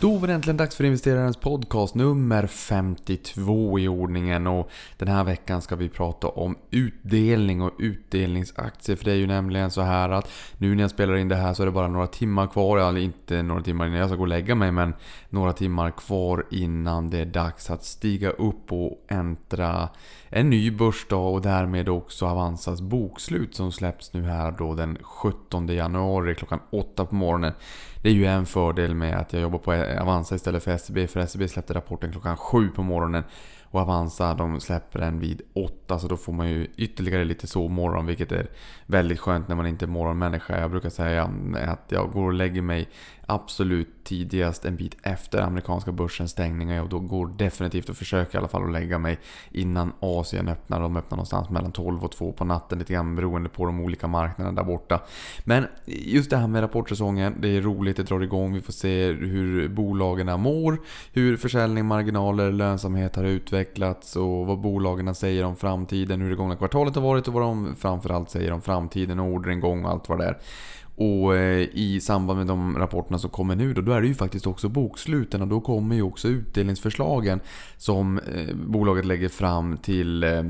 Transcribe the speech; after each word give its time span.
Då 0.00 0.16
var 0.18 0.26
det 0.26 0.34
äntligen 0.34 0.56
dags 0.56 0.76
för 0.76 0.84
investerarens 0.84 1.36
podcast 1.36 1.94
nummer 1.94 2.46
52 2.46 3.78
i 3.78 3.88
ordningen 3.88 4.46
och 4.46 4.70
den 4.96 5.08
här 5.08 5.24
veckan 5.24 5.62
ska 5.62 5.76
vi 5.76 5.88
prata 5.88 6.28
om 6.28 6.56
utdelning 6.70 7.62
och 7.62 7.72
utdelningsaktier. 7.78 8.96
För 8.96 9.04
det 9.04 9.10
är 9.10 9.16
ju 9.16 9.26
nämligen 9.26 9.70
så 9.70 9.80
här 9.80 10.08
att 10.08 10.30
nu 10.58 10.74
när 10.74 10.82
jag 10.82 10.90
spelar 10.90 11.16
in 11.16 11.28
det 11.28 11.36
här 11.36 11.54
så 11.54 11.62
är 11.62 11.66
det 11.66 11.72
bara 11.72 11.88
några 11.88 12.06
timmar 12.06 12.46
kvar, 12.46 12.78
eller 12.78 13.00
inte 13.00 13.42
några 13.42 13.62
timmar 13.62 13.86
innan 13.86 13.98
jag 13.98 14.08
ska 14.08 14.16
gå 14.16 14.22
och 14.22 14.28
lägga 14.28 14.54
mig 14.54 14.72
men 14.72 14.94
några 15.28 15.52
timmar 15.52 15.90
kvar 15.90 16.46
innan 16.50 17.10
det 17.10 17.18
är 17.18 17.26
dags 17.26 17.70
att 17.70 17.84
stiga 17.84 18.30
upp 18.30 18.72
och 18.72 19.04
äntra 19.08 19.88
en 20.28 20.50
ny 20.50 20.70
börsdag 20.70 21.32
och 21.32 21.42
därmed 21.42 21.88
också 21.88 22.26
Avanzas 22.26 22.80
bokslut 22.80 23.54
som 23.54 23.72
släpps 23.72 24.12
nu 24.12 24.22
här 24.22 24.50
då 24.50 24.74
den 24.74 24.98
17 25.02 25.68
januari 25.68 26.34
klockan 26.34 26.60
8 26.70 27.06
på 27.06 27.14
morgonen. 27.14 27.52
Det 28.02 28.08
är 28.08 28.12
ju 28.12 28.26
en 28.26 28.46
fördel 28.46 28.94
med 28.94 29.18
att 29.18 29.32
jag 29.32 29.42
jobbar 29.42 29.58
på 29.58 29.72
Avanza 30.00 30.34
istället 30.34 30.64
för 30.64 30.76
SEB. 30.76 31.10
För 31.10 31.26
SEB 31.26 31.50
släppte 31.50 31.74
rapporten 31.74 32.12
klockan 32.12 32.36
7 32.36 32.68
på 32.68 32.82
morgonen. 32.82 33.24
Och 33.70 33.80
Avanza 33.80 34.34
de 34.34 34.60
släpper 34.60 34.98
den 34.98 35.20
vid 35.20 35.42
8 35.54 35.98
så 35.98 36.08
då 36.08 36.16
får 36.16 36.32
man 36.32 36.48
ju 36.48 36.66
ytterligare 36.76 37.24
lite 37.24 37.46
sovmorgon 37.46 38.06
vilket 38.06 38.32
är 38.32 38.50
väldigt 38.86 39.20
skönt 39.20 39.48
när 39.48 39.56
man 39.56 39.66
inte 39.66 39.84
är 39.84 39.86
morgonmänniska. 39.86 40.60
Jag 40.60 40.70
brukar 40.70 40.90
säga 40.90 41.30
att 41.66 41.84
jag 41.88 42.10
går 42.12 42.24
och 42.26 42.32
lägger 42.32 42.62
mig 42.62 42.88
absolut 43.26 43.88
tidigast 44.04 44.64
en 44.64 44.76
bit 44.76 44.96
efter 45.02 45.42
amerikanska 45.42 45.92
börsens 45.92 46.30
stängning 46.30 46.80
och 46.80 46.88
då 46.88 46.98
går 46.98 47.26
definitivt 47.26 47.90
att 47.90 47.98
försöka 47.98 48.38
i 48.38 48.38
alla 48.38 48.48
fall 48.48 48.64
att 48.64 48.72
lägga 48.72 48.98
mig 48.98 49.18
innan 49.50 49.92
Asien 50.00 50.48
öppnar. 50.48 50.80
De 50.80 50.96
öppnar 50.96 51.16
någonstans 51.16 51.50
mellan 51.50 51.72
12 51.72 52.04
och 52.04 52.12
2 52.12 52.32
på 52.32 52.44
natten 52.44 52.78
lite 52.78 52.92
grann 52.92 53.16
beroende 53.16 53.48
på 53.48 53.66
de 53.66 53.80
olika 53.80 54.06
marknaderna 54.06 54.56
där 54.56 54.64
borta. 54.64 55.00
Men 55.44 55.66
just 55.86 56.30
det 56.30 56.36
här 56.36 56.46
med 56.46 56.62
rapportsäsongen, 56.62 57.34
det 57.40 57.48
är 57.48 57.60
roligt, 57.60 57.96
det 57.96 58.02
drar 58.02 58.20
igång. 58.20 58.54
Vi 58.54 58.60
får 58.60 58.72
se 58.72 59.12
hur 59.12 59.68
bolagen 59.68 60.40
mår, 60.40 60.78
hur 61.12 61.36
försäljning, 61.36 61.86
marginaler, 61.86 62.52
lönsamhet 62.52 63.16
har 63.16 63.24
utvecklats 63.24 64.16
och 64.16 64.46
vad 64.46 64.60
bolagen 64.60 65.14
säger 65.14 65.44
om 65.44 65.56
framtiden, 65.56 66.20
hur 66.20 66.30
det 66.30 66.36
gångna 66.36 66.56
kvartalet 66.56 66.94
har 66.94 67.02
varit 67.02 67.28
och 67.28 67.34
vad 67.34 67.42
de 67.42 67.76
framförallt 67.76 68.30
säger 68.30 68.52
om 68.52 68.60
framtiden 68.60 68.75
Framtiden 68.76 69.18
och 69.20 69.26
orderingång 69.26 69.84
och 69.84 69.90
allt 69.90 70.08
vad 70.08 70.18
det 70.18 70.24
är. 70.24 70.36
Och 70.96 71.36
eh, 71.36 71.68
i 71.72 72.00
samband 72.00 72.38
med 72.38 72.46
de 72.46 72.78
rapporterna 72.78 73.18
som 73.18 73.30
kommer 73.30 73.56
nu 73.56 73.74
då, 73.74 73.80
då 73.80 73.92
är 73.92 74.00
det 74.00 74.06
ju 74.06 74.14
faktiskt 74.14 74.46
också 74.46 74.68
boksluten 74.68 75.42
och 75.42 75.48
då 75.48 75.60
kommer 75.60 75.96
ju 75.96 76.02
också 76.02 76.28
utdelningsförslagen 76.28 77.40
som 77.76 78.18
eh, 78.18 78.54
bolaget 78.54 79.04
lägger 79.04 79.28
fram 79.28 79.76
till 79.76 80.22
eh, 80.24 80.42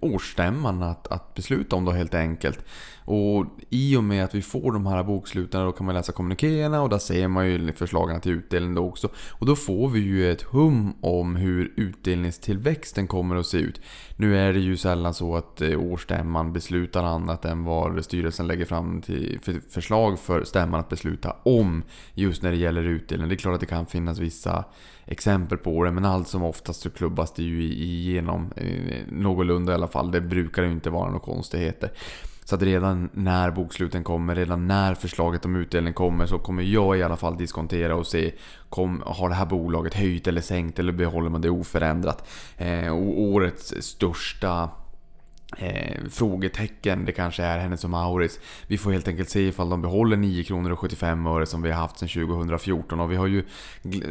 årsstämman 0.00 0.82
att, 0.82 1.12
att 1.12 1.34
besluta 1.34 1.76
om 1.76 1.84
då 1.84 1.90
helt 1.90 2.14
enkelt. 2.14 2.64
Och 3.04 3.46
i 3.70 3.96
och 3.96 4.04
med 4.04 4.24
att 4.24 4.34
vi 4.34 4.42
får 4.42 4.72
de 4.72 4.86
här 4.86 5.02
boksluten 5.02 5.64
då 5.64 5.72
kan 5.72 5.86
man 5.86 5.94
läsa 5.94 6.12
kommunikéerna 6.12 6.82
och 6.82 6.88
där 6.88 6.98
ser 6.98 7.28
man 7.28 7.46
ju 7.46 7.72
förslagen 7.72 8.20
till 8.20 8.32
utdelning 8.32 8.74
då 8.74 8.88
också. 8.88 9.08
Och 9.30 9.46
då 9.46 9.56
får 9.56 9.88
vi 9.88 10.00
ju 10.00 10.32
ett 10.32 10.42
hum 10.42 10.92
om 11.00 11.36
hur 11.36 11.72
utdelningstillväxten 11.76 13.06
kommer 13.06 13.36
att 13.36 13.46
se 13.46 13.58
ut. 13.58 13.80
Nu 14.16 14.38
är 14.38 14.52
det 14.52 14.58
ju 14.58 14.76
sällan 14.76 15.14
så 15.14 15.36
att 15.36 15.62
årsstämman 15.62 16.52
beslutar 16.52 17.04
annat 17.04 17.44
än 17.44 17.64
vad 17.64 18.04
styrelsen 18.04 18.46
lägger 18.46 18.64
fram 18.64 19.02
till 19.02 19.38
förslag 19.72 20.18
för 20.18 20.44
stämman 20.44 20.80
att 20.80 20.88
besluta 20.88 21.36
om 21.42 21.82
just 22.14 22.42
när 22.42 22.50
det 22.50 22.56
gäller 22.56 22.82
utdelning. 22.82 23.28
Det 23.28 23.34
är 23.34 23.36
klart 23.36 23.54
att 23.54 23.60
det 23.60 23.66
kan 23.66 23.86
finnas 23.86 24.18
vissa 24.18 24.64
exempel 25.04 25.58
på 25.58 25.84
det 25.84 25.92
men 25.92 26.04
allt 26.04 26.28
som 26.28 26.42
oftast 26.42 26.80
så 26.80 26.90
klubbas 26.90 27.32
det 27.32 27.42
ju 27.42 27.62
igenom 27.62 28.52
eh, 28.56 29.02
någorlunda 29.08 29.72
i 29.72 29.74
alla 29.74 29.88
fall. 29.88 30.10
Det 30.10 30.20
brukar 30.20 30.62
ju 30.62 30.72
inte 30.72 30.90
vara 30.90 31.06
några 31.06 31.20
konstigheter. 31.20 31.90
Så 32.44 32.54
att 32.54 32.62
redan 32.62 33.10
när 33.12 33.50
boksluten 33.50 34.04
kommer, 34.04 34.34
redan 34.34 34.66
när 34.66 34.94
förslaget 34.94 35.44
om 35.44 35.56
utdelning 35.56 35.94
kommer 35.94 36.26
så 36.26 36.38
kommer 36.38 36.62
jag 36.62 36.98
i 36.98 37.02
alla 37.02 37.16
fall 37.16 37.36
diskontera 37.36 37.94
och 37.96 38.06
se 38.06 38.32
kom, 38.68 39.02
Har 39.06 39.28
det 39.28 39.34
här 39.34 39.46
bolaget 39.46 39.94
höjt 39.94 40.26
eller 40.26 40.40
sänkt 40.40 40.78
eller 40.78 40.92
behåller 40.92 41.30
man 41.30 41.40
det 41.40 41.50
oförändrat? 41.50 42.28
Eh, 42.56 42.88
och 42.88 43.20
årets 43.20 43.74
största 43.80 44.70
Eh, 45.58 45.96
frågetecken 46.10 47.04
det 47.04 47.12
kanske 47.12 47.42
är 47.42 47.58
Hennes 47.58 47.84
och 47.84 47.90
Maurits. 47.90 48.40
Vi 48.66 48.78
får 48.78 48.92
helt 48.92 49.08
enkelt 49.08 49.30
se 49.30 49.40
ifall 49.40 49.70
de 49.70 49.82
behåller 49.82 50.16
9 50.16 50.44
kronor 50.44 50.70
och 50.70 50.78
75 50.78 51.26
öre 51.26 51.46
som 51.46 51.62
vi 51.62 51.70
har 51.70 51.80
haft 51.80 51.98
sedan 51.98 52.08
2014 52.08 53.00
och 53.00 53.12
vi 53.12 53.16
har 53.16 53.26
ju 53.26 53.44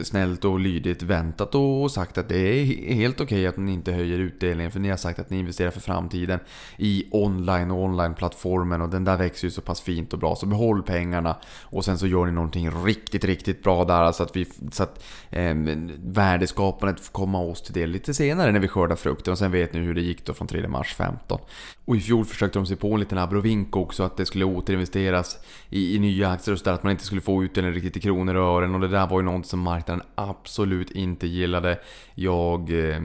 snällt 0.03 0.46
och 0.46 0.59
lydigt 0.59 1.03
väntat 1.03 1.56
och 1.56 1.91
sagt 1.91 2.18
att 2.18 2.29
det 2.29 2.38
är 2.38 2.66
helt 2.94 3.22
okej 3.22 3.38
okay 3.38 3.47
att 3.47 3.57
ni 3.57 3.74
inte 3.74 3.91
höjer 3.91 4.19
utdelningen 4.19 4.72
för 4.72 4.79
ni 4.79 4.90
har 4.90 4.97
sagt 4.97 5.19
att 5.19 5.29
ni 5.29 5.40
investerar 5.40 5.72
för 5.72 5.79
framtiden 5.79 6.40
i 6.78 7.07
online 7.12 7.72
och 7.72 7.84
online-plattformen 7.84 8.81
och 8.81 8.90
den 8.90 9.03
där 9.03 9.18
växer 9.18 9.47
ju 9.47 9.52
så 9.52 9.62
pass 9.62 9.81
fint 9.81 10.13
och 10.13 10.19
bra 10.19 10.35
så 10.35 10.46
behåll 10.46 10.84
pengarna. 10.84 11.35
Och 11.62 11.85
sen 11.85 11.97
så 11.97 12.08
gör 12.08 12.25
ni 12.25 12.31
någonting 12.31 12.72
riktigt, 12.85 13.25
riktigt 13.25 13.63
bra 13.63 13.85
där 13.85 14.12
så 14.12 14.23
att, 14.23 14.35
vi, 14.35 14.47
så 14.72 14.84
att 14.84 15.03
eh, 15.29 15.56
värdeskapandet 16.03 17.00
får 17.00 17.12
komma 17.12 17.40
oss 17.40 17.62
till 17.62 17.73
del 17.73 17.90
lite 17.90 18.13
senare 18.13 18.52
när 18.52 18.59
vi 18.59 18.68
skördar 18.68 18.96
frukten. 18.96 19.31
Och 19.31 19.38
sen 19.38 19.52
vet 19.52 19.73
ni 19.73 19.79
hur 19.79 19.96
det 19.96 20.02
gick 20.02 20.25
då 20.25 20.34
från 20.34 20.47
3 20.47 20.68
mars 20.68 20.96
15 20.96 21.31
2015. 21.38 21.40
Och 21.86 21.96
i 21.96 22.00
fjol 22.00 22.25
försökte 22.25 22.59
de 22.59 22.66
sig 22.66 22.78
på 22.78 22.94
en 22.94 23.00
liten 23.00 23.18
abrovink 23.18 23.75
också 23.75 24.03
att 24.03 24.18
det 24.18 24.25
skulle 24.25 24.46
återinvesteras 24.46 25.38
i, 25.69 25.96
i 25.96 26.00
nya 26.00 26.30
aktier 26.30 26.53
och 26.53 26.59
sådär 26.59 26.74
att 26.74 26.84
man 26.84 26.92
inte 26.92 27.03
skulle 27.03 27.22
få 27.22 27.44
utdelning 27.44 27.74
riktigt 27.74 27.97
i 27.97 28.00
kronor 28.00 28.36
och 28.36 28.58
ören 28.58 28.75
och 28.75 28.81
det 28.81 28.88
där 28.88 29.08
var 29.08 29.19
ju 29.19 29.25
något 29.25 29.46
som 29.46 29.59
marknaden 29.59 30.06
absolut 30.16 30.91
inte 30.91 31.28
gillade. 31.28 31.80
Jag 32.16 32.90
eh, 32.90 33.02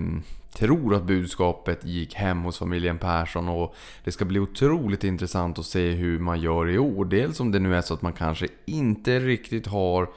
tror 0.52 0.94
att 0.94 1.04
budskapet 1.04 1.84
gick 1.84 2.14
hem 2.14 2.42
hos 2.42 2.58
familjen 2.58 2.98
Persson 2.98 3.48
och 3.48 3.74
det 4.04 4.12
ska 4.12 4.24
bli 4.24 4.38
otroligt 4.38 5.04
intressant 5.04 5.58
att 5.58 5.66
se 5.66 5.90
hur 5.90 6.18
man 6.18 6.40
gör 6.40 6.68
i 6.70 6.78
år. 6.78 7.04
Dels 7.04 7.40
om 7.40 7.52
det 7.52 7.58
nu 7.58 7.74
är 7.74 7.82
så 7.82 7.94
att 7.94 8.02
man 8.02 8.12
kanske 8.12 8.48
inte 8.64 9.18
riktigt 9.18 9.66
har 9.66 10.08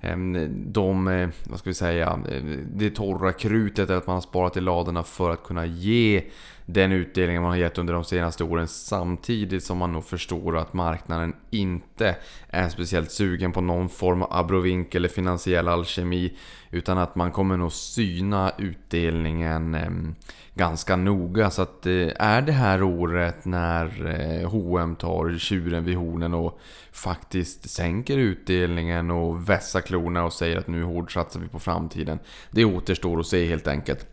ehm, 0.00 0.72
de, 0.72 1.08
eh, 1.08 1.28
vad 1.44 1.58
ska 1.58 1.70
vi 1.70 1.74
säga, 1.74 2.20
eh, 2.30 2.42
det 2.74 2.90
torra 2.90 3.32
krutet 3.32 3.90
att 3.90 4.06
man 4.06 4.14
har 4.14 4.20
sparat 4.20 4.56
i 4.56 4.60
ladorna 4.60 5.02
för 5.02 5.30
att 5.30 5.44
kunna 5.44 5.66
ge 5.66 6.22
den 6.66 6.92
utdelningen 6.92 7.42
man 7.42 7.50
har 7.50 7.58
gett 7.58 7.78
under 7.78 7.94
de 7.94 8.04
senaste 8.04 8.44
åren 8.44 8.68
samtidigt 8.68 9.64
som 9.64 9.78
man 9.78 9.92
nog 9.92 10.04
förstår 10.04 10.58
att 10.58 10.72
marknaden 10.72 11.36
inte 11.50 12.16
är 12.48 12.68
speciellt 12.68 13.10
sugen 13.10 13.52
på 13.52 13.60
någon 13.60 13.88
form 13.88 14.22
av 14.22 14.32
abrovink 14.32 14.94
eller 14.94 15.08
finansiell 15.08 15.68
alkemi 15.68 16.36
utan 16.70 16.98
att 16.98 17.14
man 17.14 17.30
kommer 17.30 17.56
nog 17.56 17.72
syna 17.72 18.52
utdelningen 18.58 19.74
ehm, 19.74 20.14
ganska 20.54 20.96
noga. 20.96 21.50
Så 21.50 21.62
att 21.62 21.86
eh, 21.86 22.08
är 22.16 22.42
det 22.42 22.52
här 22.52 22.82
året 22.82 23.44
när 23.44 24.06
eh, 24.06 24.50
H&M 24.50 24.96
tar 24.96 25.38
tjuren 25.38 25.84
vid 25.84 25.96
hornen 25.96 26.34
och 26.34 26.58
faktiskt 26.92 27.70
sänker 27.70 28.18
utdelningen 28.18 29.10
och 29.10 29.48
vässar 29.48 29.80
klorna 29.80 30.24
och 30.24 30.32
säger 30.32 30.58
att 30.58 30.68
nu 30.68 30.82
hårdsatsar 30.82 31.40
vi 31.40 31.48
på 31.48 31.58
framtiden. 31.58 32.18
Det 32.50 32.64
återstår 32.64 33.20
att 33.20 33.26
se 33.26 33.48
helt 33.48 33.68
enkelt. 33.68 34.06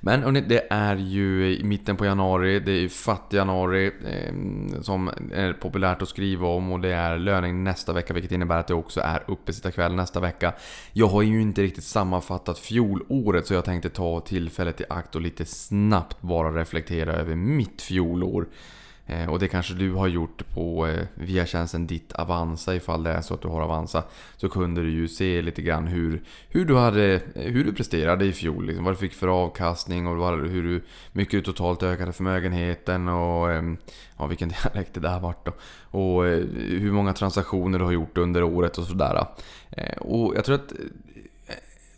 Men 0.00 0.22
hörni, 0.22 0.40
det 0.40 0.66
är 0.70 0.96
ju 0.96 1.56
i 1.56 1.64
mitten 1.64 1.96
på 1.96 2.04
januari, 2.04 2.60
det 2.60 2.72
är 2.72 2.80
ju 2.80 2.88
fattig 2.88 3.36
januari 3.36 3.86
eh, 3.86 4.34
som 4.82 5.10
är 5.32 5.52
populärt 5.52 6.02
att 6.02 6.08
skriva 6.08 6.48
om 6.48 6.72
och 6.72 6.80
det 6.80 6.92
är 6.92 7.18
löning 7.18 7.64
nästa 7.64 7.92
vecka 7.92 8.14
vilket 8.14 8.32
innebär 8.32 8.58
att 8.58 8.66
det 8.66 8.74
också 8.74 9.00
är 9.00 9.24
uppesittarkväll 9.26 9.94
nästa 9.94 10.20
vecka. 10.20 10.52
Jag 10.92 11.06
har 11.06 11.22
ju 11.22 11.42
inte 11.42 11.62
riktigt 11.62 11.84
sammanfattat 11.84 12.58
fjolåret 12.58 13.46
så 13.46 13.54
jag 13.54 13.64
tänkte 13.64 13.88
ta 13.88 14.20
tillfället 14.20 14.80
i 14.80 14.84
akt 14.88 15.14
och 15.14 15.20
lite 15.20 15.44
snabbt 15.44 16.20
bara 16.20 16.60
reflektera 16.60 17.12
över 17.12 17.34
mitt 17.34 17.82
fjolår. 17.82 18.46
Eh, 19.06 19.30
och 19.30 19.38
det 19.38 19.48
kanske 19.48 19.74
du 19.74 19.92
har 19.92 20.08
gjort 20.08 20.42
på 20.54 20.86
eh, 20.86 21.06
via 21.14 21.46
tjänsten 21.46 21.86
ditt 21.86 22.12
Avanza 22.12 22.74
ifall 22.74 23.02
det 23.02 23.10
är 23.10 23.20
så 23.20 23.34
att 23.34 23.42
du 23.42 23.48
har 23.48 23.60
Avanza. 23.60 24.04
Så 24.36 24.48
kunde 24.48 24.82
du 24.82 24.90
ju 24.90 25.08
se 25.08 25.42
lite 25.42 25.62
grann 25.62 25.86
hur, 25.86 26.22
hur, 26.48 26.64
du, 26.64 26.76
hade, 26.76 27.20
hur 27.34 27.64
du 27.64 27.72
presterade 27.72 28.24
i 28.24 28.32
fjol. 28.32 28.66
Liksom, 28.66 28.84
vad 28.84 28.94
du 28.94 28.98
fick 28.98 29.14
för 29.14 29.28
avkastning 29.28 30.06
och 30.06 30.38
hur 30.48 30.62
du, 30.62 30.82
mycket 31.12 31.32
du 31.32 31.42
totalt 31.52 31.82
ökade 31.82 32.12
förmögenheten 32.12 33.08
och 33.08 33.52
ehm, 33.52 33.76
ja, 34.18 34.26
vilken 34.26 34.48
dialekt 34.62 34.94
det 34.94 35.00
där 35.00 35.20
vart 35.20 35.46
då. 35.46 35.52
Och 35.98 36.26
eh, 36.26 36.44
hur 36.54 36.92
många 36.92 37.12
transaktioner 37.12 37.78
du 37.78 37.84
har 37.84 37.92
gjort 37.92 38.18
under 38.18 38.42
året 38.42 38.78
och 38.78 38.84
sådär. 38.84 39.26
Och 40.00 40.36
jag 40.36 40.44
tror 40.44 40.54
att 40.54 40.72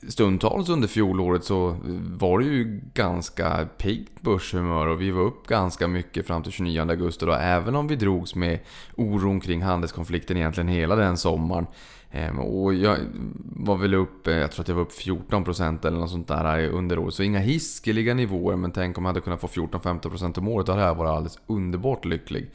stundtals 0.08 0.68
under 0.68 0.88
fjolåret 0.88 1.44
så 1.44 1.76
var 2.18 2.38
det 2.38 2.44
ju 2.44 2.80
ganska 2.94 3.68
piggt 3.78 4.20
börshumör 4.20 4.86
och 4.86 5.00
vi 5.00 5.10
var 5.10 5.22
upp 5.22 5.46
ganska 5.46 5.88
mycket 5.88 6.26
fram 6.26 6.42
till 6.42 6.52
29 6.52 6.80
augusti 6.80 7.26
då, 7.26 7.32
även 7.32 7.76
om 7.76 7.88
vi 7.88 7.96
drogs 7.96 8.34
med 8.34 8.58
oron 8.96 9.40
kring 9.40 9.62
handelskonflikten 9.62 10.36
egentligen 10.36 10.68
hela 10.68 10.96
den 10.96 11.16
sommaren. 11.16 11.66
Ehm, 12.10 12.38
och 12.38 12.74
jag 12.74 12.96
var 13.44 13.76
väl 13.76 13.94
upp, 13.94 14.26
eh, 14.26 14.34
jag 14.34 14.52
tror 14.52 14.62
att 14.62 14.68
jag 14.68 14.74
var 14.74 14.82
upp 14.82 14.92
14% 14.92 15.84
eller 15.84 15.98
något 15.98 16.10
sånt 16.10 16.28
där 16.28 16.58
eh, 16.58 16.74
under 16.74 16.98
året. 16.98 17.14
Så 17.14 17.22
inga 17.22 17.38
hiskeliga 17.38 18.14
nivåer, 18.14 18.56
men 18.56 18.72
tänk 18.72 18.98
om 18.98 19.04
jag 19.04 19.08
hade 19.08 19.20
kunnat 19.20 19.40
få 19.40 19.46
14-15% 19.46 20.38
om 20.38 20.48
året, 20.48 20.66
då 20.66 20.72
hade 20.72 20.84
jag 20.84 20.94
varit 20.94 21.10
alldeles 21.10 21.38
underbart 21.46 22.04
lycklig. 22.04 22.50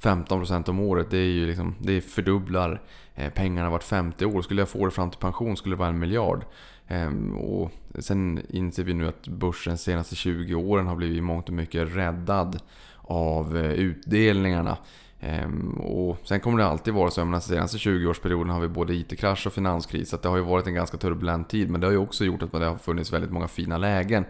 15% 0.00 0.70
om 0.70 0.80
året, 0.80 1.10
det 1.10 1.18
är 1.18 1.30
ju 1.30 1.46
liksom, 1.46 1.74
det 1.78 2.00
fördubblar 2.00 2.82
eh, 3.14 3.32
pengarna 3.32 3.70
vart 3.70 3.82
50 3.82 4.26
år. 4.26 4.42
Skulle 4.42 4.60
jag 4.60 4.68
få 4.68 4.84
det 4.84 4.90
fram 4.90 5.10
till 5.10 5.20
pension 5.20 5.56
skulle 5.56 5.74
det 5.74 5.78
vara 5.78 5.88
en 5.88 5.98
miljard. 5.98 6.44
Ehm, 6.88 7.36
och 7.38 7.70
sen 7.98 8.42
inser 8.48 8.84
vi 8.84 8.94
nu 8.94 9.08
att 9.08 9.28
börsen 9.28 9.72
de 9.72 9.78
senaste 9.78 10.16
20 10.16 10.54
åren 10.54 10.86
har 10.86 10.96
blivit 10.96 11.22
mångt 11.22 11.48
och 11.48 11.54
mycket 11.54 11.96
räddad 11.96 12.60
av 13.00 13.56
eh, 13.56 13.72
utdelningarna. 13.72 14.78
Ehm, 15.20 15.72
och 15.80 16.18
sen 16.24 16.40
kommer 16.40 16.58
det 16.58 16.66
alltid 16.66 16.94
vara 16.94 17.10
så, 17.10 17.20
jag 17.20 17.26
menar, 17.26 17.40
senaste 17.40 17.78
20-årsperioden 17.78 18.50
har 18.50 18.60
vi 18.60 18.68
både 18.68 18.94
IT-krasch 18.94 19.46
och 19.46 19.52
finanskris. 19.52 20.10
Så 20.10 20.16
det 20.16 20.28
har 20.28 20.36
ju 20.36 20.42
varit 20.42 20.66
en 20.66 20.74
ganska 20.74 20.96
turbulent 20.96 21.48
tid. 21.48 21.70
Men 21.70 21.80
det 21.80 21.86
har 21.86 21.92
ju 21.92 21.98
också 21.98 22.24
gjort 22.24 22.42
att 22.42 22.52
det 22.52 22.64
har 22.64 22.76
funnits 22.76 23.12
väldigt 23.12 23.30
många 23.30 23.48
fina 23.48 23.78
lägen. 23.78 24.24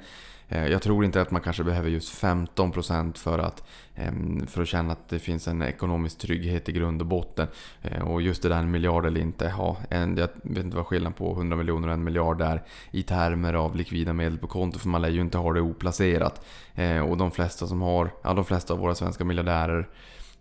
Eh, 0.49 0.67
jag 0.67 0.83
tror 0.83 1.05
inte 1.05 1.21
att 1.21 1.31
man 1.31 1.41
kanske 1.41 1.65
behöver 1.65 1.91
just 1.91 2.15
15% 2.15 3.19
för 3.19 3.39
att, 3.39 3.63
ehm, 3.95 4.47
för 4.47 4.63
att 4.63 4.69
känna 4.69 4.93
att 4.93 5.09
det 5.09 5.19
finns 5.19 5.49
en 5.49 5.63
ekonomisk 5.63 6.19
trygghet 6.19 6.69
i 6.69 6.73
grund 6.73 7.01
och 7.01 7.07
botten. 7.07 7.47
Eh, 7.83 8.03
och 8.03 8.23
just 8.23 8.43
det 8.43 8.49
där 8.49 8.59
en 8.59 8.71
miljard 8.71 9.07
eller 9.07 9.21
inte. 9.21 9.55
Ja, 9.59 9.77
en, 9.91 10.17
jag 10.17 10.29
vet 10.43 10.65
inte 10.65 10.77
vad 10.77 10.87
skillnaden 10.87 11.13
på 11.13 11.33
100 11.33 11.57
miljoner 11.57 11.89
och 11.89 11.95
en 11.95 12.05
miljard 12.05 12.41
är 12.41 12.63
i 12.91 13.03
termer 13.03 13.55
av 13.55 13.77
likvida 13.77 14.13
medel 14.13 14.39
på 14.39 14.47
konto. 14.47 14.79
För 14.79 14.89
man 14.89 15.03
lär 15.03 15.09
ju 15.09 15.21
inte 15.21 15.39
ha 15.39 15.53
det 15.53 15.61
oplacerat. 15.61 16.45
Eh, 16.75 17.01
och 17.01 17.17
de 17.17 17.31
flesta 17.31 17.67
som 17.67 17.83
har, 17.83 18.11
ja 18.23 18.35
de 18.35 18.45
flesta 18.45 18.75
av 18.75 18.81
våra 18.81 18.95
svenska 18.95 19.25
miljardärer 19.25 19.89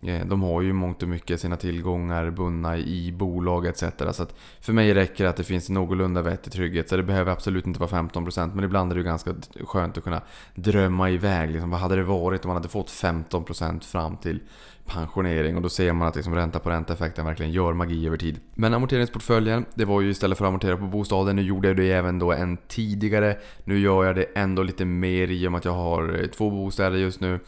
Eh, 0.02 0.26
de 0.26 0.42
har 0.42 0.62
ju 0.62 0.72
mångt 0.72 1.02
och 1.02 1.08
mycket 1.08 1.40
sina 1.40 1.56
tillgångar 1.56 2.30
bundna 2.30 2.78
i 2.78 3.12
bolag 3.12 3.66
etc. 3.66 3.84
Så 4.12 4.22
att 4.22 4.34
för 4.60 4.72
mig 4.72 4.94
räcker 4.94 5.24
det 5.24 5.30
att 5.30 5.36
det 5.36 5.44
finns 5.44 5.70
någorlunda 5.70 6.22
vettig 6.22 6.52
trygghet. 6.52 6.88
Så 6.88 6.96
det 6.96 7.02
behöver 7.02 7.32
absolut 7.32 7.66
inte 7.66 7.80
vara 7.80 7.90
15% 7.90 8.54
men 8.54 8.64
ibland 8.64 8.90
är 8.90 8.94
det 8.94 9.00
ju 9.00 9.04
ganska 9.04 9.34
skönt 9.64 9.98
att 9.98 10.04
kunna 10.04 10.22
drömma 10.54 11.10
iväg. 11.10 11.50
Liksom, 11.50 11.70
vad 11.70 11.80
hade 11.80 11.96
det 11.96 12.02
varit 12.02 12.44
om 12.44 12.48
man 12.48 12.56
hade 12.56 12.68
fått 12.68 12.90
15% 12.90 13.80
fram 13.84 14.16
till 14.16 14.40
pensionering 14.86 15.56
och 15.56 15.62
då 15.62 15.68
ser 15.68 15.92
man 15.92 16.08
att 16.08 16.16
liksom 16.16 16.34
ränta 16.34 16.58
på 16.58 16.70
ränta-effekten 16.70 17.26
verkligen 17.26 17.52
gör 17.52 17.72
magi 17.72 18.06
över 18.06 18.16
tid. 18.16 18.40
Men 18.54 18.74
amorteringsportföljen, 18.74 19.64
det 19.74 19.84
var 19.84 20.00
ju 20.00 20.10
istället 20.10 20.38
för 20.38 20.44
att 20.44 20.48
amortera 20.48 20.76
på 20.76 20.86
bostaden, 20.86 21.36
nu 21.36 21.42
gjorde 21.42 21.68
jag 21.68 21.76
det 21.76 21.92
även 21.92 22.18
då 22.18 22.32
än 22.32 22.56
tidigare. 22.68 23.36
Nu 23.64 23.78
gör 23.78 24.04
jag 24.04 24.16
det 24.16 24.24
ändå 24.34 24.62
lite 24.62 24.84
mer 24.84 25.28
i 25.28 25.46
och 25.46 25.52
med 25.52 25.58
att 25.58 25.64
jag 25.64 25.72
har 25.72 26.20
eh, 26.20 26.26
två 26.26 26.50
bostäder 26.50 26.98
just 26.98 27.20
nu. 27.20 27.40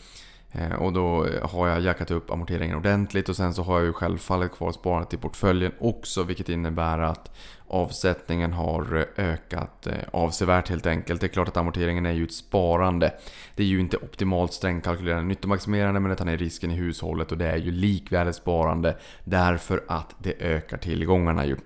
Eh, 0.58 0.72
och 0.72 0.92
då 0.92 1.26
eh, 1.26 1.50
har 1.50 1.68
jag 1.68 1.80
jackat 1.80 2.10
upp 2.10 2.30
amorteringen 2.30 2.76
ordentligt 2.76 3.28
och 3.28 3.36
sen 3.36 3.54
så 3.54 3.62
har 3.62 3.78
jag 3.78 3.86
ju 3.86 3.92
självfallet 3.92 4.52
kvar 4.52 4.72
sparandet 4.72 5.14
i 5.14 5.16
portföljen 5.16 5.72
också 5.78 6.22
vilket 6.22 6.48
innebär 6.48 6.98
att 6.98 7.30
avsättningen 7.66 8.52
har 8.52 8.96
eh, 9.16 9.24
ökat 9.32 9.86
avsevärt 10.12 10.68
helt 10.68 10.86
enkelt. 10.86 11.20
Det 11.20 11.26
är 11.26 11.28
klart 11.28 11.48
att 11.48 11.56
amorteringen 11.56 12.06
är 12.06 12.12
ju 12.12 12.24
ett 12.24 12.32
sparande. 12.32 13.12
Det 13.54 13.62
är 13.62 13.66
ju 13.66 13.80
inte 13.80 13.96
optimalt 13.96 14.52
strängkalkylerande 14.52 15.28
nyttomaximerande 15.28 16.00
men 16.00 16.10
det 16.10 16.16
tar 16.16 16.24
ner 16.24 16.38
risken 16.38 16.70
i 16.70 16.74
hushållet 16.74 17.32
och 17.32 17.38
det 17.38 17.46
är 17.46 17.56
ju 17.56 17.70
likväl 17.70 18.28
ett 18.28 18.36
sparande 18.36 18.96
därför 19.24 19.84
att 19.88 20.14
det 20.18 20.34
ökar 20.40 20.76
tillgångarna 20.76 21.46
ju. 21.46 21.56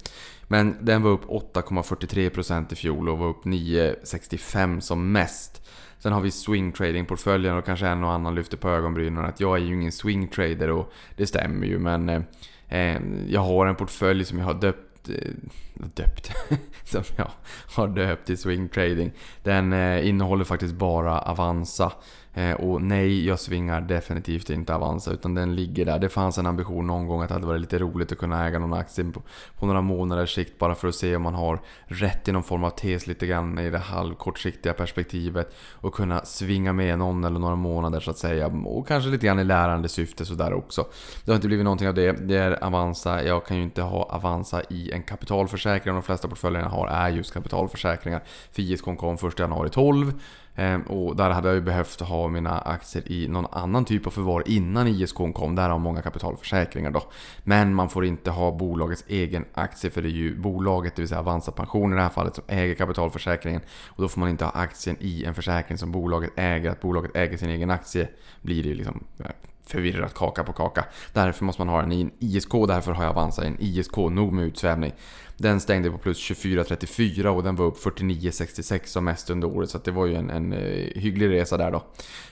Men 0.49 0.77
den 0.81 1.03
var 1.03 1.11
upp 1.11 1.25
8,43% 1.25 2.73
i 2.73 2.77
fjol 2.77 3.09
och 3.09 3.19
var 3.19 3.27
upp 3.27 3.44
9,65% 3.44 4.81
som 4.81 5.12
mest. 5.12 5.62
Sen 6.02 6.12
har 6.12 6.20
vi 6.20 6.31
swing 6.31 6.72
trading 6.72 7.06
portföljen 7.06 7.56
och 7.56 7.64
kanske 7.64 7.87
en 7.87 8.04
och 8.04 8.12
annan 8.12 8.34
lyfter 8.34 8.56
på 8.56 8.69
ögonbrynen 8.69 9.25
att 9.25 9.40
jag 9.40 9.56
är 9.56 9.60
ju 9.60 9.75
ingen 9.75 9.93
swing 9.93 10.28
trader 10.28 10.70
och 10.70 10.93
det 11.16 11.26
stämmer 11.26 11.66
ju 11.66 11.78
men 11.78 12.08
eh, 12.08 12.22
eh 12.69 13.00
jag 13.28 13.40
har 13.40 13.66
en 13.66 13.76
portfölj 13.76 14.25
som 14.25 14.38
jag 14.38 14.44
har 14.44 14.54
döpt 14.54 15.08
eh, 15.08 15.32
döpt, 15.75 16.32
som 16.84 17.02
jag 17.16 17.31
har 17.75 17.88
döpt 17.88 18.26
till 18.26 18.38
swing 18.38 18.69
trading. 18.69 19.12
Den 19.43 19.72
eh, 19.72 20.08
innehåller 20.08 20.44
faktiskt 20.44 20.75
bara 20.75 21.20
Avanza. 21.20 21.93
Eh, 22.34 22.52
och 22.52 22.82
nej, 22.82 23.26
jag 23.26 23.40
svingar 23.40 23.81
definitivt 23.81 24.50
inte 24.50 24.75
Avanza 24.75 25.11
utan 25.11 25.34
den 25.34 25.55
ligger 25.55 25.84
där. 25.84 25.99
Det 25.99 26.08
fanns 26.08 26.38
en 26.38 26.46
ambition 26.46 26.87
någon 26.87 27.06
gång 27.06 27.23
att 27.23 27.29
det 27.29 27.34
hade 27.34 27.46
varit 27.46 27.61
lite 27.61 27.79
roligt 27.79 28.12
att 28.12 28.19
kunna 28.19 28.46
äga 28.46 28.58
någon 28.58 28.73
aktie 28.75 29.05
på, 29.05 29.23
på 29.58 29.67
några 29.67 29.81
månaders 29.81 30.34
sikt 30.34 30.58
bara 30.58 30.75
för 30.75 30.88
att 30.88 30.94
se 30.94 31.17
om 31.17 31.23
man 31.23 31.34
har 31.34 31.61
rätt 31.87 32.29
i 32.29 32.32
någon 32.32 32.43
form 32.43 32.64
av 32.64 32.70
tes 32.70 33.06
lite 33.06 33.26
grann 33.26 33.58
i 33.58 33.70
det 33.70 33.79
halvkortsiktiga 33.79 34.73
perspektivet 34.73 35.55
och 35.73 35.94
kunna 35.94 36.25
svinga 36.25 36.73
med 36.73 36.99
någon 36.99 37.25
eller 37.25 37.38
några 37.38 37.56
månader 37.56 38.00
så 38.00 38.11
att 38.11 38.19
säga. 38.19 38.46
Och 38.46 38.88
kanske 38.88 39.11
lite 39.11 39.26
grann 39.26 39.38
i 39.38 39.44
lärande 39.44 39.88
syfte 39.88 40.25
sådär 40.25 40.52
också. 40.52 40.87
Det 41.25 41.31
har 41.31 41.37
inte 41.37 41.49
blivit 41.49 41.64
någonting 41.64 41.88
av 41.88 41.94
det. 41.94 42.12
Det 42.12 42.37
är 42.37 42.64
Avanza. 42.64 43.25
Jag 43.25 43.46
kan 43.46 43.56
ju 43.56 43.62
inte 43.62 43.82
ha 43.82 44.02
Avanza 44.02 44.62
i 44.70 44.93
en 44.93 45.02
kapitalförsäkring. 45.02 45.94
De 45.94 46.02
flesta 46.02 46.29
portföljerna 46.29 46.69
har 46.69 46.87
är 46.87 47.08
just 47.08 47.34
kapitalförsäkringar. 47.34 48.23
För 48.52 48.62
ISK 48.62 48.84
kom 48.84 49.14
1 49.14 49.38
januari 49.38 49.69
12. 49.69 50.12
Ehm, 50.56 50.82
och 50.82 51.16
där 51.16 51.31
hade 51.31 51.49
jag 51.49 51.54
ju 51.54 51.60
behövt 51.60 52.00
ha 52.00 52.28
mina 52.28 52.58
aktier 52.60 53.12
i 53.12 53.28
någon 53.28 53.46
annan 53.52 53.84
typ 53.84 54.06
av 54.06 54.10
förvar 54.10 54.43
innan 54.46 54.88
ISK 54.88 55.16
kom. 55.34 55.54
Där 55.54 55.69
har 55.69 55.78
många 55.78 56.02
kapitalförsäkringar 56.02 56.90
då. 56.90 57.02
Men 57.44 57.75
man 57.75 57.88
får 57.88 58.04
inte 58.04 58.31
ha 58.31 58.50
bolagets 58.50 59.04
egen 59.08 59.44
aktie 59.54 59.90
för 59.90 60.02
det 60.02 60.08
är 60.08 60.10
ju 60.10 60.37
bolaget, 60.37 60.96
det 60.96 61.02
vill 61.02 61.08
säga 61.08 61.19
Avanza 61.19 61.52
Pension 61.52 61.93
i 61.93 61.96
det 61.96 62.02
här 62.02 62.08
fallet, 62.08 62.34
som 62.34 62.44
äger 62.46 62.75
kapitalförsäkringen. 62.75 63.60
Och 63.88 64.02
då 64.02 64.08
får 64.08 64.20
man 64.20 64.28
inte 64.28 64.44
ha 64.44 64.52
aktien 64.52 64.96
i 65.00 65.25
en 65.25 65.34
försäkring 65.34 65.78
som 65.78 65.93
bolaget 65.93 66.31
äger. 66.37 66.70
Att 66.70 66.81
bolaget 66.81 67.16
äger 67.16 67.37
sin 67.37 67.50
egen 67.50 67.70
aktie 67.70 68.08
blir 68.43 68.62
det 68.62 68.69
ju 68.69 68.75
liksom 68.75 69.05
förvirrat 69.66 70.14
kaka 70.14 70.44
på 70.44 70.52
kaka. 70.52 70.84
Därför 71.12 71.44
måste 71.44 71.60
man 71.60 71.69
ha 71.69 71.81
den 71.81 71.93
i 71.93 72.00
en 72.00 72.10
ISK, 72.19 72.50
därför 72.69 72.93
har 72.93 73.05
jag 73.05 73.10
Avanza 73.10 73.44
i 73.44 73.46
en 73.46 73.56
ISK, 73.60 73.96
nog 73.96 74.32
med 74.32 74.44
utsvävning. 74.44 74.93
Den 75.43 75.61
stängde 75.61 75.91
på 75.91 75.99
plus 75.99 76.19
24,34 76.19 77.27
och 77.27 77.43
den 77.43 77.56
var 77.56 77.67
upp 77.67 77.79
49,66 77.85 78.81
som 78.85 79.05
mest 79.05 79.31
under 79.31 79.49
året. 79.49 79.71
Så 79.71 79.79
det 79.79 79.91
var 79.91 80.06
ju 80.06 80.15
en, 80.15 80.31
en 80.31 80.53
eh, 80.53 81.00
hygglig 81.00 81.31
resa 81.31 81.56
där 81.56 81.71
då. 81.71 81.85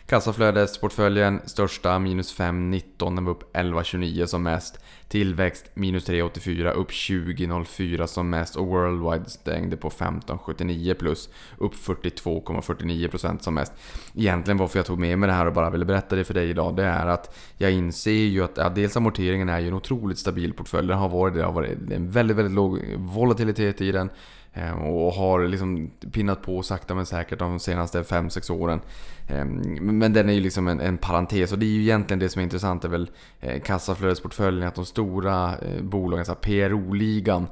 Kassaflödesportföljen 0.06 1.40
största 1.46 1.98
minus 1.98 2.38
5,19. 2.38 3.14
Den 3.14 3.24
var 3.24 3.32
upp 3.32 3.56
11,29 3.56 4.26
som 4.26 4.42
mest. 4.42 4.78
Tillväxt 5.08 5.70
minus 5.74 6.08
3,84 6.08 6.72
upp 6.72 6.90
20,04 6.90 8.06
som 8.06 8.30
mest. 8.30 8.56
Och 8.56 8.66
Worldwide 8.66 9.30
stängde 9.30 9.76
på 9.76 9.90
15,79 9.90 10.94
plus 10.94 11.28
upp 11.58 11.74
42,49% 11.74 13.38
som 13.38 13.54
mest. 13.54 13.72
Egentligen 14.14 14.58
varför 14.58 14.78
jag 14.78 14.86
tog 14.86 14.98
med 14.98 15.18
mig 15.18 15.26
det 15.26 15.32
här 15.32 15.46
och 15.46 15.52
bara 15.52 15.70
ville 15.70 15.84
berätta 15.84 16.16
det 16.16 16.24
för 16.24 16.34
dig 16.34 16.50
idag. 16.50 16.76
Det 16.76 16.84
är 16.84 17.06
att 17.06 17.36
jag 17.56 17.72
inser 17.72 18.10
ju 18.10 18.44
att 18.44 18.56
ja, 18.56 18.68
dels 18.68 18.96
amorteringen 18.96 19.48
är 19.48 19.58
ju 19.58 19.68
en 19.68 19.74
otroligt 19.74 20.18
stabil 20.18 20.52
portfölj. 20.52 20.88
Den 20.88 20.98
har 20.98 21.08
varit 21.08 21.34
det. 21.34 21.42
har 21.42 21.52
varit 21.52 21.90
en 21.90 22.10
väldigt, 22.10 22.36
väldigt 22.36 22.54
låg 22.54 22.78
volatilitet 23.06 23.80
i 23.80 23.92
den. 23.92 24.10
Eh, 24.52 24.72
och 24.72 25.12
har 25.12 25.46
liksom 25.46 25.90
pinnat 26.12 26.42
på 26.42 26.62
sakta 26.62 26.94
men 26.94 27.06
säkert 27.06 27.38
de 27.38 27.60
senaste 27.60 28.02
5-6 28.02 28.52
åren. 28.52 28.80
Eh, 29.28 29.44
men 29.80 30.12
den 30.12 30.28
är 30.28 30.32
ju 30.32 30.40
liksom 30.40 30.68
en, 30.68 30.80
en 30.80 30.98
parentes 30.98 31.52
och 31.52 31.58
det 31.58 31.66
är 31.66 31.70
ju 31.70 31.80
egentligen 31.80 32.18
det 32.18 32.28
som 32.28 32.40
är 32.40 32.44
intressant 32.44 32.84
är 32.84 32.88
väl 32.88 33.10
eh, 33.40 33.60
kassaflödesportföljen. 33.60 34.68
Att 34.68 34.74
de 34.74 34.86
stora 34.86 35.54
bolagen, 35.80 36.24
så 36.24 36.34
PRO-ligan, 36.34 37.46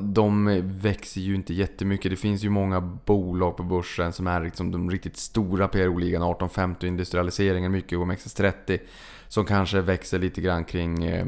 de 0.00 0.60
växer 0.64 1.20
ju 1.20 1.34
inte 1.34 1.54
jättemycket. 1.54 2.10
Det 2.10 2.16
finns 2.16 2.44
ju 2.44 2.50
många 2.50 2.80
bolag 2.80 3.56
på 3.56 3.62
börsen 3.62 4.12
som 4.12 4.26
är 4.26 4.44
liksom 4.44 4.70
de 4.70 4.90
riktigt 4.90 5.16
stora 5.16 5.68
PRO-ligan. 5.68 6.22
1850 6.22 6.86
industrialiseringen, 6.86 7.72
mycket 7.72 7.98
OMXS30 7.98 8.78
som 9.28 9.44
kanske 9.44 9.80
växer 9.80 10.18
lite 10.18 10.40
grann 10.40 10.64
kring, 10.64 11.04
eh, 11.04 11.26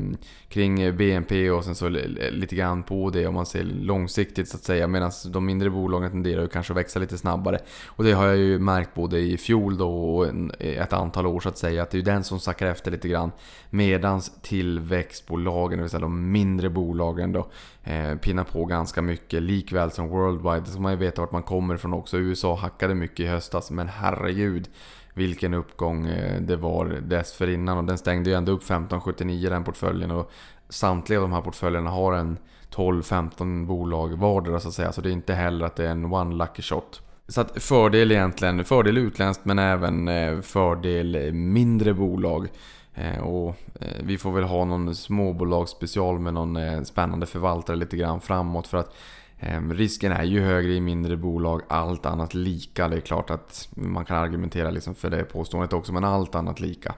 kring 0.49 0.97
BNP 0.97 1.51
och 1.51 1.65
sen 1.65 1.75
så 1.75 1.89
lite 1.89 2.57
grann 2.57 2.83
på 2.83 3.11
det 3.11 3.27
om 3.27 3.35
man 3.35 3.47
ser 3.47 3.65
långsiktigt 3.65 4.49
så 4.49 4.57
att 4.57 4.65
säga. 4.65 4.87
Medan 4.87 5.11
de 5.27 5.47
mindre 5.47 5.71
bolagen 5.71 6.11
tenderar 6.11 6.43
ju 6.43 6.49
kanske 6.49 6.73
att 6.73 6.77
växa 6.77 6.99
lite 6.99 7.19
snabbare. 7.19 7.59
Och 7.87 8.05
det 8.05 8.13
har 8.13 8.27
jag 8.27 8.37
ju 8.37 8.59
märkt 8.59 8.95
både 8.95 9.19
i 9.19 9.37
fjol 9.37 9.79
då 9.79 10.17
och 10.17 10.27
ett 10.61 10.93
antal 10.93 11.27
år 11.27 11.41
så 11.41 11.49
att 11.49 11.59
säga. 11.59 11.83
Att 11.83 11.91
det 11.91 11.95
är 11.95 11.99
ju 11.99 12.05
den 12.05 12.25
som 12.25 12.41
sackar 12.41 12.67
efter 12.67 12.91
lite 12.91 13.09
grann. 13.09 13.33
Medans 13.71 14.33
tillväxtbolagen, 14.43 15.79
det 15.79 15.83
vill 15.83 15.91
säga 15.91 16.01
de 16.01 16.33
mindre 16.33 16.71
bolagen 16.71 17.33
då, 17.33 17.49
eh, 17.85 18.15
pinnar 18.15 18.45
på 18.45 18.65
ganska 18.65 19.03
mycket. 19.03 19.43
Likväl 19.43 19.91
som 19.91 20.09
Worldwide. 20.09 20.67
Så 20.67 20.81
man 20.81 20.93
ju 20.93 20.99
veta 20.99 21.21
vart 21.21 21.33
man 21.33 21.43
kommer 21.43 21.75
ifrån 21.75 21.95
också. 21.95 22.19
USA 22.19 22.55
hackade 22.57 22.95
mycket 22.95 23.21
i 23.21 23.27
höstas 23.27 23.71
men 23.71 23.89
herregud 23.89 24.69
vilken 25.17 25.55
uppgång 25.55 26.07
eh, 26.07 26.41
det 26.41 26.57
var 26.57 26.87
dessförinnan. 26.87 27.79
Och 27.79 27.85
den 27.85 27.99
stängde 27.99 28.31
ju 28.31 28.37
ändå 28.37 28.53
upp 28.53 28.63
15,79 28.63 29.51
den 29.51 29.65
portföljen. 29.65 30.11
Och 30.11 30.31
samtliga 30.69 31.19
av 31.19 31.23
de 31.23 31.33
här 31.33 31.41
portföljerna 31.41 31.91
har 31.91 32.13
en 32.13 32.39
12-15 32.75 33.67
bolag 33.67 34.09
vardera 34.19 34.61
så 34.61 34.69
att 34.69 34.75
säga. 34.75 34.93
Så 34.93 35.01
det 35.01 35.11
är 35.11 35.13
inte 35.13 35.35
heller 35.35 35.67
att 35.67 35.77
det 35.77 35.87
är 35.87 35.91
en 35.91 36.13
one 36.13 36.35
lucky 36.35 36.63
shot. 36.63 37.03
Så 37.29 37.41
att 37.41 37.63
fördel 37.63 38.13
egentligen, 38.13 38.65
fördel 38.65 38.99
utländskt 38.99 39.45
men 39.45 39.59
även 39.59 40.09
eh, 40.09 40.41
fördel 40.41 41.33
mindre 41.33 41.95
bolag. 41.95 42.49
Eh, 42.95 43.19
och 43.19 43.55
vi 44.01 44.19
får 44.19 44.33
väl 44.33 44.45
ha 44.45 44.65
någon 44.65 44.95
småbolagsspecial 44.95 46.19
med 46.19 46.35
någon 46.35 46.85
spännande 46.85 47.27
förvaltare 47.27 47.77
lite 47.77 47.97
grann 47.97 48.21
framåt. 48.21 48.67
För 48.67 48.79
att 48.79 48.95
Ehm, 49.39 49.75
risken 49.75 50.13
är 50.13 50.25
ju 50.25 50.41
högre 50.41 50.73
i 50.73 50.81
mindre 50.81 51.17
bolag, 51.17 51.63
allt 51.69 52.07
annat 52.07 52.35
lika. 52.35 52.89
Det 52.89 52.97
är 52.97 53.01
klart 53.01 53.31
att 53.31 53.69
man 53.75 54.05
kan 54.05 54.17
argumentera 54.17 54.71
liksom 54.71 54.95
för 54.95 55.11
det 55.11 55.25
påståendet 55.25 55.73
också, 55.73 55.93
men 55.93 56.05
allt 56.05 56.35
annat 56.35 56.61
lika. 56.61 56.95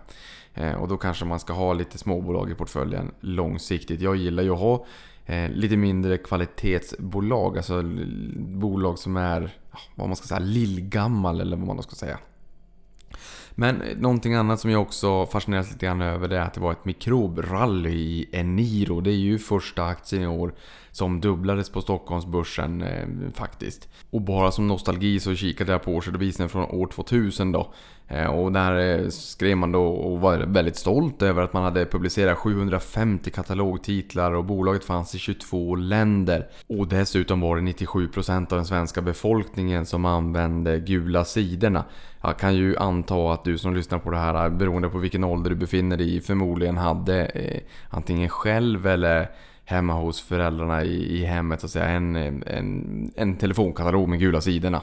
Ehm, 0.54 0.80
och 0.80 0.88
då 0.88 0.97
kanske 0.97 1.25
man 1.25 1.40
ska 1.40 1.52
ha 1.52 1.73
lite 1.73 1.99
småbolag 1.99 2.50
i 2.50 2.54
portföljen 2.54 3.11
långsiktigt. 3.21 4.00
Jag 4.00 4.16
gillar 4.16 4.42
ju 4.42 4.50
att 4.50 4.59
ha 4.59 4.87
eh, 5.26 5.50
lite 5.50 5.76
mindre 5.76 6.18
kvalitetsbolag, 6.18 7.57
alltså 7.57 7.83
bolag 8.37 8.99
som 8.99 9.16
är 9.16 9.54
vad 9.95 10.09
man 10.09 10.16
ska 10.16 10.26
säga, 10.26 10.40
lillgammal 10.40 11.40
eller 11.40 11.57
vad 11.57 11.66
man 11.76 11.83
ska 11.83 11.97
säga. 11.97 12.18
Men 13.61 13.83
någonting 13.97 14.35
annat 14.35 14.61
som 14.61 14.71
jag 14.71 14.83
också 14.83 15.26
fascineras 15.26 15.73
lite 15.73 15.87
grann 15.87 16.00
över 16.00 16.28
det 16.28 16.37
är 16.37 16.40
att 16.40 16.54
det 16.54 16.61
var 16.61 16.73
ett 16.73 16.85
mikrobrally 16.85 17.90
i 17.90 18.28
Eniro. 18.33 19.00
Det 19.00 19.11
är 19.11 19.14
ju 19.14 19.38
första 19.38 19.85
aktien 19.85 20.23
i 20.23 20.26
år 20.26 20.54
som 20.90 21.21
dubblades 21.21 21.71
på 21.71 21.80
Stockholmsbörsen 21.80 22.83
eh, 22.83 23.07
faktiskt. 23.35 23.88
Och 24.11 24.23
bara 24.23 24.50
som 24.50 24.66
nostalgi 24.66 25.21
så 25.21 25.35
kikade 25.35 25.73
jag 25.73 25.83
på 25.83 25.92
årsredovisningen 25.92 26.49
från 26.49 26.71
år 26.71 26.87
2000 26.87 27.52
då. 27.52 27.73
Eh, 28.11 28.26
och 28.26 28.52
där 28.52 29.00
eh, 29.00 29.09
skrev 29.09 29.57
man 29.57 29.73
då 29.73 29.87
och 29.87 30.21
var 30.21 30.38
väldigt 30.38 30.76
stolt 30.76 31.23
över 31.23 31.42
att 31.42 31.52
man 31.52 31.62
hade 31.62 31.87
publicerat 31.87 32.38
750 32.38 33.30
katalogtitlar 33.30 34.33
och 34.33 34.45
bolaget 34.45 34.85
fanns 34.85 35.14
i 35.14 35.18
22 35.18 35.75
länder. 35.75 36.49
Och 36.66 36.88
dessutom 36.88 37.40
var 37.40 37.57
det 37.57 37.62
97% 37.62 38.52
av 38.52 38.59
den 38.59 38.64
svenska 38.64 39.02
befolkningen 39.02 39.87
som 39.87 40.04
använde 40.04 40.78
gula 40.78 41.25
sidorna. 41.25 41.85
Jag 42.23 42.38
kan 42.38 42.54
ju 42.54 42.76
anta 42.76 43.33
att 43.33 43.45
du 43.45 43.59
som 43.59 43.75
lyssnar 43.75 43.99
på 43.99 44.11
det 44.11 44.18
här, 44.18 44.50
beroende 44.50 44.88
på 44.88 44.99
vilken 44.99 45.25
ålder 45.25 45.50
du 45.50 45.57
befinner 45.57 45.97
dig 45.97 46.16
i, 46.16 46.21
förmodligen 46.21 46.76
hade 46.76 47.26
eh, 47.26 47.61
antingen 47.90 48.28
själv 48.28 48.87
eller 48.87 49.30
hemma 49.68 49.92
hos 49.92 50.20
föräldrarna 50.20 50.84
i, 50.84 51.20
i 51.20 51.25
hemmet 51.25 51.60
så 51.60 51.66
att 51.66 51.72
säga, 51.72 51.88
en, 51.88 52.16
en, 52.16 53.12
en 53.16 53.37
telefonkatalog 53.37 54.08
med 54.08 54.18
gula 54.18 54.40
sidorna. 54.40 54.82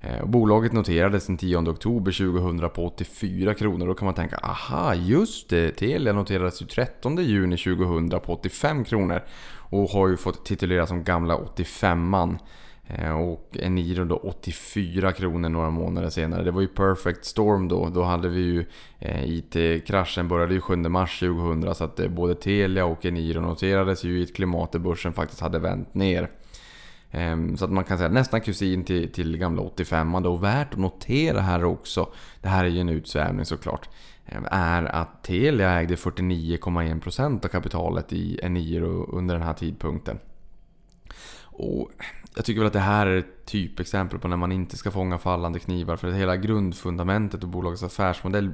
Eh, 0.00 0.26
bolaget 0.26 0.72
noterades 0.72 1.26
den 1.26 1.36
10 1.36 1.56
oktober 1.56 2.12
2000 2.12 2.70
på 2.70 2.86
84 2.86 3.54
kronor. 3.54 3.86
Då 3.86 3.94
kan 3.94 4.06
man 4.06 4.14
tänka, 4.14 4.36
aha 4.36 4.94
just 4.94 5.48
det, 5.48 5.70
Telia 5.70 6.12
noterades 6.12 6.62
ju 6.62 6.66
13 6.66 7.16
juni 7.16 7.56
2000 7.56 8.10
på 8.10 8.32
85 8.32 8.84
kronor. 8.84 9.22
Och 9.70 9.90
har 9.90 10.08
ju 10.08 10.16
fått 10.16 10.44
tituleras 10.44 10.88
som 10.88 11.04
gamla 11.04 11.36
85an. 11.36 12.38
Eh, 12.86 13.12
och 13.12 13.56
Eniro 13.60 14.04
då 14.04 14.16
84 14.16 15.12
kronor 15.12 15.48
några 15.48 15.70
månader 15.70 16.10
senare. 16.10 16.44
Det 16.44 16.50
var 16.50 16.60
ju 16.60 16.68
perfect 16.68 17.24
storm 17.24 17.68
då. 17.68 17.88
Då 17.88 18.02
hade 18.02 18.28
vi 18.28 18.40
ju 18.40 18.64
eh, 18.98 19.24
IT-kraschen 19.24 20.28
började 20.28 20.54
ju 20.54 20.60
7 20.60 20.76
mars 20.76 21.20
2000 21.20 21.74
så 21.74 21.84
att 21.84 22.00
eh, 22.00 22.08
både 22.08 22.34
Telia 22.34 22.84
och 22.84 23.04
Eniro 23.04 23.40
noterades 23.40 24.04
ju 24.04 24.18
i 24.18 24.22
ett 24.22 24.36
klimat 24.36 24.72
där 24.72 24.78
börsen 24.78 25.12
faktiskt 25.12 25.40
hade 25.40 25.58
vänt 25.58 25.94
ner. 25.94 26.30
Ehm, 27.10 27.56
så 27.56 27.64
att 27.64 27.72
man 27.72 27.84
kan 27.84 27.98
säga 27.98 28.10
nästan 28.10 28.40
kusin 28.40 28.84
till, 28.84 29.12
till 29.12 29.36
gamla 29.36 29.62
85 29.62 30.14
och 30.14 30.44
värt 30.44 30.72
att 30.72 30.78
notera 30.78 31.40
här 31.40 31.64
också, 31.64 32.08
det 32.42 32.48
här 32.48 32.64
är 32.64 32.68
ju 32.68 32.80
en 32.80 32.88
utsvävning 32.88 33.44
såklart, 33.44 33.88
ehm, 34.26 34.46
är 34.50 34.84
att 34.84 35.24
Telia 35.24 35.70
ägde 35.70 35.94
49,1% 35.94 37.44
av 37.44 37.48
kapitalet 37.48 38.12
i 38.12 38.40
Eniro 38.42 39.06
under 39.12 39.34
den 39.34 39.42
här 39.42 39.54
tidpunkten. 39.54 40.18
Och 41.56 41.90
jag 42.34 42.44
tycker 42.44 42.60
väl 42.60 42.66
att 42.66 42.72
det 42.72 42.78
här 42.78 43.06
är 43.06 43.16
ett 43.16 43.46
typexempel 43.46 44.18
på 44.18 44.28
när 44.28 44.36
man 44.36 44.52
inte 44.52 44.76
ska 44.76 44.90
fånga 44.90 45.18
fallande 45.18 45.58
knivar. 45.58 45.96
För 45.96 46.10
hela 46.10 46.36
grundfundamentet 46.36 47.42
och 47.42 47.48
bolagets 47.48 47.82
affärsmodell 47.82 48.52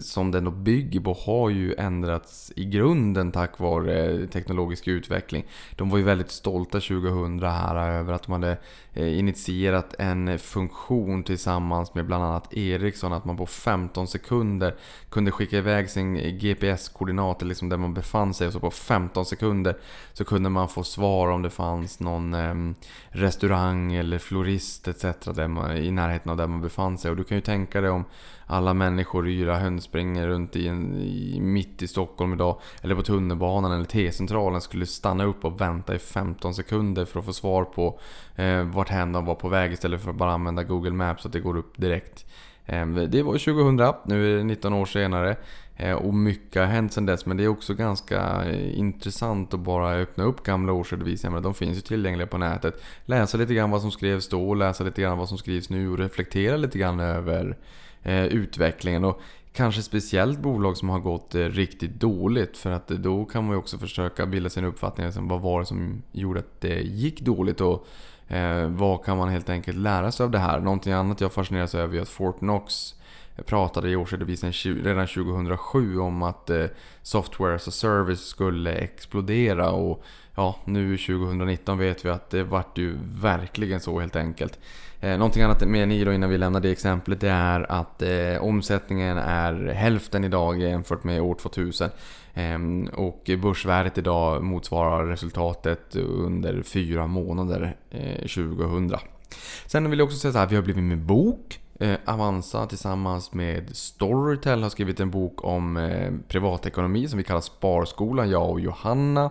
som 0.00 0.30
den 0.30 0.44
då 0.44 0.50
bygger 0.50 1.00
på 1.00 1.12
har 1.12 1.50
ju 1.50 1.74
ändrats 1.74 2.52
i 2.56 2.64
grunden 2.64 3.32
tack 3.32 3.58
vare 3.58 4.26
teknologisk 4.26 4.88
utveckling. 4.88 5.44
De 5.76 5.90
var 5.90 5.98
ju 5.98 6.04
väldigt 6.04 6.30
stolta 6.30 6.80
2000 6.80 7.42
här 7.42 7.76
över 7.76 8.12
att 8.12 8.22
de 8.22 8.32
hade 8.32 8.56
eh, 8.92 9.18
initierat 9.18 9.94
en 9.98 10.38
funktion 10.38 11.22
tillsammans 11.22 11.94
med 11.94 12.06
bland 12.06 12.24
annat 12.24 12.54
Ericsson. 12.54 13.12
Att 13.12 13.24
man 13.24 13.36
på 13.36 13.46
15 13.46 14.06
sekunder 14.06 14.74
kunde 15.08 15.30
skicka 15.30 15.58
iväg 15.58 15.90
sin 15.90 16.38
GPS-koordinat, 16.38 17.42
liksom 17.42 17.68
där 17.68 17.76
man 17.76 17.94
befann 17.94 18.34
sig. 18.34 18.46
Och 18.46 18.52
så 18.52 18.60
på 18.60 18.70
15 18.70 19.24
sekunder 19.24 19.78
så 20.12 20.24
kunde 20.24 20.48
man 20.48 20.68
få 20.68 20.82
svar 20.82 21.28
om 21.28 21.42
det 21.42 21.50
fanns 21.50 22.00
någon 22.00 22.34
ehm, 22.34 22.74
restaurang 23.08 23.92
eller 23.92 24.18
florist 24.18 24.88
etc. 24.88 25.04
Där 25.34 25.48
man, 25.48 25.76
i 25.76 25.90
närheten 25.90 26.30
av 26.30 26.36
där 26.36 26.46
man 26.46 26.60
befann 26.60 26.98
sig. 26.98 27.10
Och 27.10 27.16
du 27.16 27.24
kan 27.24 27.36
ju 27.36 27.42
tänka 27.42 27.80
dig 27.80 27.90
om 27.90 28.04
alla 28.50 28.74
människor, 28.74 29.28
yra 29.28 29.58
höns 29.58 29.84
springer 29.84 30.28
runt 30.28 30.56
i, 30.56 30.68
en, 30.68 30.96
i, 30.96 31.40
mitt 31.40 31.82
i 31.82 31.88
Stockholm 31.88 32.32
idag. 32.32 32.60
Eller 32.82 32.94
på 32.94 33.02
tunnelbanan 33.02 33.72
eller 33.72 33.84
T-centralen 33.84 34.60
skulle 34.60 34.86
stanna 34.86 35.24
upp 35.24 35.44
och 35.44 35.60
vänta 35.60 35.94
i 35.94 35.98
15 35.98 36.54
sekunder 36.54 37.04
för 37.04 37.18
att 37.18 37.26
få 37.26 37.32
svar 37.32 37.64
på 37.64 37.98
eh, 38.36 38.62
vart 38.62 38.88
hen 38.88 39.12
de 39.12 39.24
var 39.24 39.34
på 39.34 39.48
väg 39.48 39.72
istället 39.72 40.02
för 40.02 40.10
att 40.10 40.16
bara 40.16 40.32
använda 40.32 40.64
Google 40.64 40.90
Maps 40.90 41.22
så 41.22 41.28
att 41.28 41.32
det 41.32 41.40
går 41.40 41.56
upp 41.56 41.76
direkt. 41.76 42.26
Eh, 42.66 42.86
det 42.86 43.22
var 43.22 43.32
2000, 43.32 43.94
nu 44.04 44.32
är 44.32 44.38
det 44.38 44.44
19 44.44 44.72
år 44.72 44.86
senare. 44.86 45.36
Eh, 45.76 45.94
och 45.94 46.14
mycket 46.14 46.62
har 46.62 46.68
hänt 46.68 46.92
sedan 46.92 47.06
dess 47.06 47.26
men 47.26 47.36
det 47.36 47.44
är 47.44 47.48
också 47.48 47.74
ganska 47.74 48.44
eh, 48.44 48.78
intressant 48.78 49.54
att 49.54 49.60
bara 49.60 49.94
öppna 49.94 50.24
upp 50.24 50.42
gamla 50.42 50.72
årsredovisningar. 50.72 51.40
De 51.40 51.54
finns 51.54 51.76
ju 51.76 51.80
tillgängliga 51.80 52.26
på 52.26 52.38
nätet. 52.38 52.82
Läsa 53.04 53.38
lite 53.38 53.54
grann 53.54 53.70
vad 53.70 53.80
som 53.80 53.90
skrevs 53.90 54.28
då, 54.28 54.54
läsa 54.54 54.84
lite 54.84 55.02
grann 55.02 55.18
vad 55.18 55.28
som 55.28 55.38
skrivs 55.38 55.70
nu 55.70 55.90
och 55.90 55.98
reflektera 55.98 56.56
lite 56.56 56.78
grann 56.78 57.00
över 57.00 57.56
Eh, 58.02 58.24
utvecklingen. 58.24 59.04
Och 59.04 59.20
kanske 59.52 59.82
speciellt 59.82 60.38
bolag 60.38 60.76
som 60.76 60.88
har 60.88 60.98
gått 60.98 61.34
eh, 61.34 61.38
riktigt 61.40 62.00
dåligt. 62.00 62.56
För 62.56 62.70
att 62.70 62.88
då 62.88 63.24
kan 63.24 63.44
man 63.44 63.52
ju 63.52 63.58
också 63.58 63.78
försöka 63.78 64.26
bilda 64.26 64.50
sin 64.50 64.64
uppfattning. 64.64 65.06
Liksom, 65.06 65.28
vad 65.28 65.40
var 65.40 65.60
det 65.60 65.66
som 65.66 66.02
gjorde 66.12 66.40
att 66.40 66.60
det 66.60 66.80
gick 66.80 67.20
dåligt? 67.20 67.60
Och 67.60 67.86
eh, 68.28 68.68
vad 68.68 69.04
kan 69.04 69.16
man 69.16 69.28
helt 69.28 69.48
enkelt 69.48 69.78
lära 69.78 70.12
sig 70.12 70.24
av 70.24 70.30
det 70.30 70.38
här? 70.38 70.60
Någonting 70.60 70.92
annat 70.92 71.20
jag 71.20 71.32
fascineras 71.32 71.74
över 71.74 71.96
är 71.96 72.02
att 72.02 72.08
Fortnox 72.08 72.94
pratade 73.46 73.90
i 73.90 73.96
årsredovisningen 73.96 74.84
redan 74.84 75.06
2007 75.06 75.98
om 75.98 76.22
att 76.22 76.50
software 77.02 77.54
as 77.54 77.68
a 77.68 77.70
service 77.70 78.26
skulle 78.26 78.72
explodera. 78.72 79.70
Och 79.70 80.04
ja, 80.34 80.56
nu 80.64 80.98
2019 80.98 81.78
vet 81.78 82.04
vi 82.04 82.08
att 82.08 82.30
det 82.30 82.42
vart 82.42 82.78
ju 82.78 82.98
verkligen 83.02 83.80
så 83.80 84.00
helt 84.00 84.16
enkelt. 84.16 84.58
Eh, 85.00 85.18
någonting 85.18 85.42
annat 85.42 85.68
med 85.68 85.88
ni 85.88 86.04
då 86.04 86.12
innan 86.12 86.30
vi 86.30 86.38
lämnar 86.38 86.60
det 86.60 86.70
exemplet 86.70 87.20
det 87.20 87.30
är 87.30 87.72
att 87.72 88.02
eh, 88.02 88.42
omsättningen 88.42 89.18
är 89.18 89.72
hälften 89.72 90.24
idag 90.24 90.60
jämfört 90.60 91.04
med 91.04 91.22
år 91.22 91.34
2000. 91.34 91.90
Eh, 92.34 92.58
och 92.94 93.30
börsvärdet 93.42 93.98
idag 93.98 94.42
motsvarar 94.42 95.06
resultatet 95.06 95.96
under 95.96 96.62
fyra 96.62 97.06
månader 97.06 97.76
eh, 97.90 98.20
2000. 98.20 98.96
Sen 99.66 99.90
vill 99.90 99.98
jag 99.98 100.06
också 100.06 100.18
säga 100.18 100.32
så 100.32 100.38
här, 100.38 100.46
vi 100.46 100.56
har 100.56 100.62
blivit 100.62 100.84
med 100.84 100.98
bok. 100.98 101.60
Eh, 101.80 101.96
Avanza 102.04 102.66
tillsammans 102.66 103.32
med 103.32 103.76
Storytel 103.76 104.62
har 104.62 104.70
skrivit 104.70 105.00
en 105.00 105.10
bok 105.10 105.44
om 105.44 105.76
eh, 105.76 106.12
privatekonomi 106.28 107.08
som 107.08 107.18
vi 107.18 107.24
kallar 107.24 107.40
Sparskolan, 107.40 108.30
jag 108.30 108.50
och 108.50 108.60
Johanna. 108.60 109.30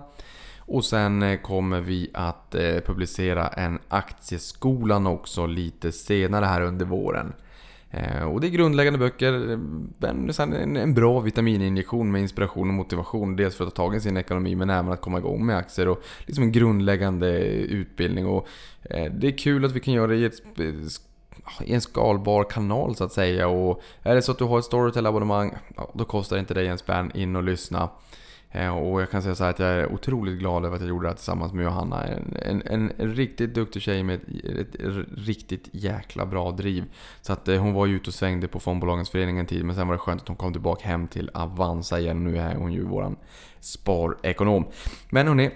Och 0.71 0.85
sen 0.85 1.23
eh, 1.23 1.39
kommer 1.39 1.81
vi 1.81 2.09
att 2.13 2.55
eh, 2.55 2.79
publicera 2.79 3.47
en 3.47 3.79
Aktieskolan 3.87 5.07
också 5.07 5.45
lite 5.45 5.91
senare 5.91 6.45
här 6.45 6.61
under 6.61 6.85
våren. 6.85 7.33
Eh, 7.91 8.23
och 8.23 8.41
det 8.41 8.47
är 8.47 8.49
grundläggande 8.49 8.99
böcker, 8.99 9.59
men 9.97 10.77
en 10.77 10.93
bra 10.93 11.19
vitamininjektion 11.19 12.11
med 12.11 12.21
inspiration 12.21 12.67
och 12.67 12.73
motivation. 12.73 13.35
Dels 13.35 13.55
för 13.55 13.67
att 13.67 13.75
ta 13.75 13.83
tag 13.83 13.95
i 13.95 13.99
sin 13.99 14.17
ekonomi 14.17 14.55
men 14.55 14.69
även 14.69 14.91
att 14.91 15.01
komma 15.01 15.17
igång 15.17 15.45
med 15.45 15.57
aktier 15.57 15.87
och 15.87 16.03
liksom 16.25 16.43
en 16.43 16.51
grundläggande 16.51 17.39
utbildning. 17.49 18.27
Och 18.27 18.47
det 19.11 19.27
är 19.27 19.37
kul 19.37 19.65
att 19.65 19.71
vi 19.71 19.79
kan 19.79 19.93
göra 19.93 20.07
det 20.07 20.15
i, 20.15 20.25
ett, 20.25 20.59
i 21.61 21.73
en 21.73 21.81
skalbar 21.81 22.43
kanal 22.43 22.95
så 22.95 23.03
att 23.03 23.13
säga. 23.13 23.47
Och 23.47 23.81
är 24.03 24.15
det 24.15 24.21
så 24.21 24.31
att 24.31 24.37
du 24.37 24.43
har 24.43 24.59
ett 24.59 24.65
Storytel-abonnemang, 24.65 25.57
då 25.93 26.05
kostar 26.05 26.35
det 26.35 26.39
inte 26.39 26.53
dig 26.53 26.67
en 26.67 26.77
spänn 26.77 27.11
in 27.15 27.35
och 27.35 27.43
lyssna. 27.43 27.89
Eh, 28.51 28.77
och 28.77 29.01
jag 29.01 29.11
kan 29.11 29.21
säga 29.21 29.35
så 29.35 29.43
att 29.43 29.59
jag 29.59 29.69
är 29.69 29.93
otroligt 29.93 30.39
glad 30.39 30.65
över 30.65 30.75
att 30.75 30.81
jag 30.81 30.89
gjorde 30.89 31.05
det 31.05 31.09
här 31.09 31.15
tillsammans 31.15 31.53
med 31.53 31.63
Johanna. 31.63 32.03
En, 32.03 32.61
en, 32.65 32.91
en 32.97 33.15
riktigt 33.15 33.53
duktig 33.53 33.81
tjej 33.81 34.03
med 34.03 34.15
ett, 34.15 34.75
ett, 34.75 35.05
riktigt 35.17 35.69
jäkla 35.71 36.25
bra 36.25 36.51
driv. 36.51 36.83
Så 37.21 37.33
att 37.33 37.47
eh, 37.47 37.61
hon 37.61 37.73
var 37.73 37.85
ju 37.85 37.95
ute 37.95 38.09
och 38.09 38.13
svängde 38.13 38.47
på 38.47 38.59
fondbolagens 38.59 39.09
förening 39.09 39.39
en 39.39 39.45
tid 39.45 39.65
men 39.65 39.75
sen 39.75 39.87
var 39.87 39.95
det 39.95 39.99
skönt 39.99 40.21
att 40.21 40.27
hon 40.27 40.37
kom 40.37 40.53
tillbaka 40.53 40.87
hem 40.87 41.07
till 41.07 41.31
Avanza 41.33 41.99
igen. 41.99 42.23
Nu 42.23 42.37
är 42.37 42.55
hon 42.55 42.73
ju 42.73 42.83
våran 42.83 43.15
sparekonom. 43.59 44.65
Men 45.09 45.27
hörni, 45.27 45.51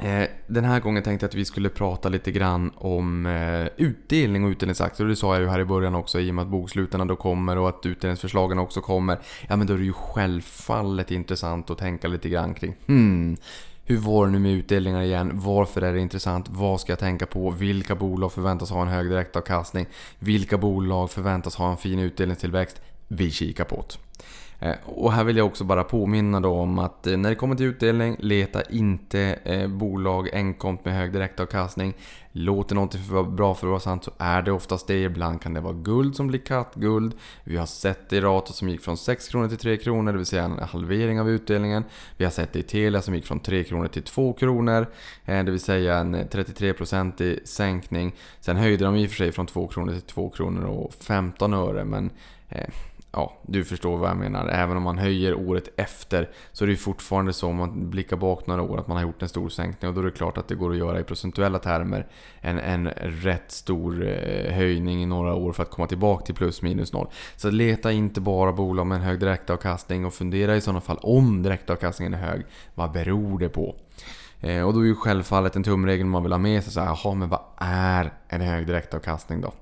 Eh, 0.00 0.28
den 0.46 0.64
här 0.64 0.80
gången 0.80 1.02
tänkte 1.02 1.24
jag 1.24 1.28
att 1.28 1.34
vi 1.34 1.44
skulle 1.44 1.68
prata 1.68 2.08
lite 2.08 2.32
grann 2.32 2.72
om 2.76 3.26
eh, 3.26 3.68
utdelning 3.76 4.44
och 4.44 4.48
utdelningsaktier. 4.48 5.06
Och 5.06 5.10
det 5.10 5.16
sa 5.16 5.34
jag 5.34 5.42
ju 5.42 5.48
här 5.48 5.60
i 5.60 5.64
början 5.64 5.94
också 5.94 6.20
i 6.20 6.30
och 6.30 6.34
med 6.34 6.42
att 6.42 6.48
bokslutarna 6.48 7.04
då 7.04 7.16
kommer 7.16 7.58
och 7.58 7.68
att 7.68 7.86
utdelningsförslagen 7.86 8.58
också 8.58 8.80
kommer. 8.80 9.18
Ja 9.48 9.56
men 9.56 9.66
då 9.66 9.74
är 9.74 9.78
det 9.78 9.84
ju 9.84 9.92
självfallet 9.92 11.10
intressant 11.10 11.70
att 11.70 11.78
tänka 11.78 12.08
lite 12.08 12.28
grann 12.28 12.54
kring 12.54 12.74
hmm, 12.86 13.36
hur 13.84 13.96
var 13.96 14.26
det 14.26 14.32
nu 14.32 14.38
med 14.38 14.52
utdelningar 14.52 15.02
igen? 15.02 15.30
Varför 15.34 15.82
är 15.82 15.92
det 15.92 16.00
intressant? 16.00 16.46
Vad 16.48 16.80
ska 16.80 16.92
jag 16.92 16.98
tänka 16.98 17.26
på? 17.26 17.50
Vilka 17.50 17.94
bolag 17.94 18.32
förväntas 18.32 18.70
ha 18.70 18.82
en 18.82 18.88
hög 18.88 19.10
direktavkastning? 19.10 19.86
Vilka 20.18 20.58
bolag 20.58 21.10
förväntas 21.10 21.56
ha 21.56 21.70
en 21.70 21.76
fin 21.76 21.98
utdelningstillväxt? 21.98 22.80
Vi 23.08 23.30
kikar 23.30 23.64
på 23.64 23.76
det. 23.88 24.07
Eh, 24.60 24.74
och 24.84 25.12
här 25.12 25.24
vill 25.24 25.36
jag 25.36 25.46
också 25.46 25.64
bara 25.64 25.84
påminna 25.84 26.40
då 26.40 26.52
om 26.52 26.78
att 26.78 27.06
eh, 27.06 27.16
när 27.16 27.28
det 27.28 27.36
kommer 27.36 27.54
till 27.54 27.66
utdelning, 27.66 28.16
leta 28.18 28.62
inte 28.62 29.20
eh, 29.44 29.68
bolag 29.68 30.28
enkomt 30.32 30.84
med 30.84 30.94
hög 30.94 31.12
direktavkastning. 31.12 31.94
Låter 32.32 32.74
någonting 32.74 33.02
för 33.02 33.22
bra 33.22 33.54
för 33.54 33.66
att 33.66 33.70
vara 33.70 33.80
sant 33.80 34.04
så 34.04 34.10
är 34.18 34.42
det 34.42 34.52
oftast 34.52 34.86
det. 34.86 35.02
Ibland 35.02 35.42
kan 35.42 35.54
det 35.54 35.60
vara 35.60 35.72
guld 35.72 36.16
som 36.16 36.26
blir 36.26 36.38
kattguld. 36.38 37.14
Vi 37.44 37.56
har 37.56 37.66
sett 37.66 38.08
det 38.08 38.16
i 38.16 38.20
Rato 38.20 38.52
som 38.52 38.68
gick 38.68 38.80
från 38.80 38.96
6 38.96 39.28
kronor 39.28 39.48
till 39.48 39.58
3 39.58 39.76
kronor, 39.76 40.12
det 40.12 40.18
vill 40.18 40.26
säga 40.26 40.44
en 40.44 40.58
halvering 40.58 41.20
av 41.20 41.30
utdelningen. 41.30 41.84
Vi 42.16 42.24
har 42.24 42.30
sett 42.30 42.52
det 42.52 42.58
i 42.58 42.62
Telia 42.62 43.02
som 43.02 43.14
gick 43.14 43.26
från 43.26 43.40
3 43.40 43.64
kronor 43.64 43.88
till 43.88 44.02
2 44.02 44.32
kronor, 44.32 44.86
det 45.24 45.42
vill 45.42 45.60
säga 45.60 45.98
en 45.98 46.16
33-procentig 46.16 47.38
sänkning. 47.44 48.14
Sen 48.40 48.56
höjde 48.56 48.84
de 48.84 48.96
i 48.96 49.06
och 49.06 49.10
för 49.10 49.16
sig 49.16 49.32
från 49.32 49.46
2 49.46 49.68
kronor 49.68 49.92
till 49.92 50.02
2 50.02 50.30
kronor 50.30 50.64
och 50.64 50.94
15 50.94 51.54
öre, 51.54 51.84
men 51.84 52.10
ja, 53.12 53.36
du 53.46 53.64
förstår 53.64 53.96
vad 53.96 54.10
jag 54.10 54.16
menar. 54.16 54.48
Även 54.48 54.76
om 54.76 54.82
man 54.82 54.98
höjer 54.98 55.34
året 55.34 55.68
efter 55.76 56.30
så 56.52 56.64
är 56.64 56.66
det 56.66 56.72
ju 56.72 56.76
fortfarande 56.76 57.32
så 57.32 57.48
om 57.48 57.56
man 57.56 57.90
blickar 57.90 58.16
bak 58.16 58.46
några 58.46 58.62
år 58.62 58.78
att 58.78 58.88
man 58.88 58.96
har 58.96 59.04
gjort 59.04 59.22
en 59.22 59.28
stor 59.28 59.48
sänkning 59.48 59.88
och 59.88 59.94
då 59.94 60.00
är 60.00 60.04
det 60.04 60.10
klart 60.10 60.38
att 60.38 60.48
det 60.48 60.54
går 60.54 60.70
att 60.70 60.78
göra 60.78 61.00
i 61.00 61.04
procentuella 61.04 61.58
termer 61.58 62.06
en, 62.40 62.58
en 62.58 62.88
rätt 62.98 63.50
stor 63.50 64.08
eh, 64.08 64.52
höjning 64.52 65.02
i 65.02 65.06
några 65.06 65.34
år 65.34 65.52
för 65.52 65.62
att 65.62 65.70
komma 65.70 65.88
tillbaka 65.88 66.26
till 66.26 66.34
plus 66.34 66.62
minus 66.62 66.92
noll. 66.92 67.08
Så 67.36 67.50
leta 67.50 67.92
inte 67.92 68.20
bara 68.20 68.52
bolag 68.52 68.86
med 68.86 68.96
en 68.96 69.02
hög 69.02 69.20
direktavkastning 69.20 70.04
och 70.04 70.14
fundera 70.14 70.56
i 70.56 70.60
sådana 70.60 70.80
fall 70.80 70.98
om 71.02 71.42
direktavkastningen 71.42 72.14
är 72.14 72.18
hög, 72.18 72.44
vad 72.74 72.92
beror 72.92 73.38
det 73.38 73.48
på? 73.48 73.76
Eh, 74.40 74.62
och 74.62 74.74
då 74.74 74.80
är 74.80 74.84
ju 74.84 74.94
självfallet 74.94 75.56
en 75.56 75.62
tumregel 75.62 76.06
man 76.06 76.22
vill 76.22 76.32
ha 76.32 76.38
med 76.38 76.64
sig 76.64 76.72
så 76.72 76.80
här, 76.80 76.86
jaha 76.86 77.14
men 77.14 77.28
vad 77.28 77.40
är 77.56 78.12
en 78.28 78.40
hög 78.40 78.66
direktavkastning 78.66 79.40
då? 79.40 79.52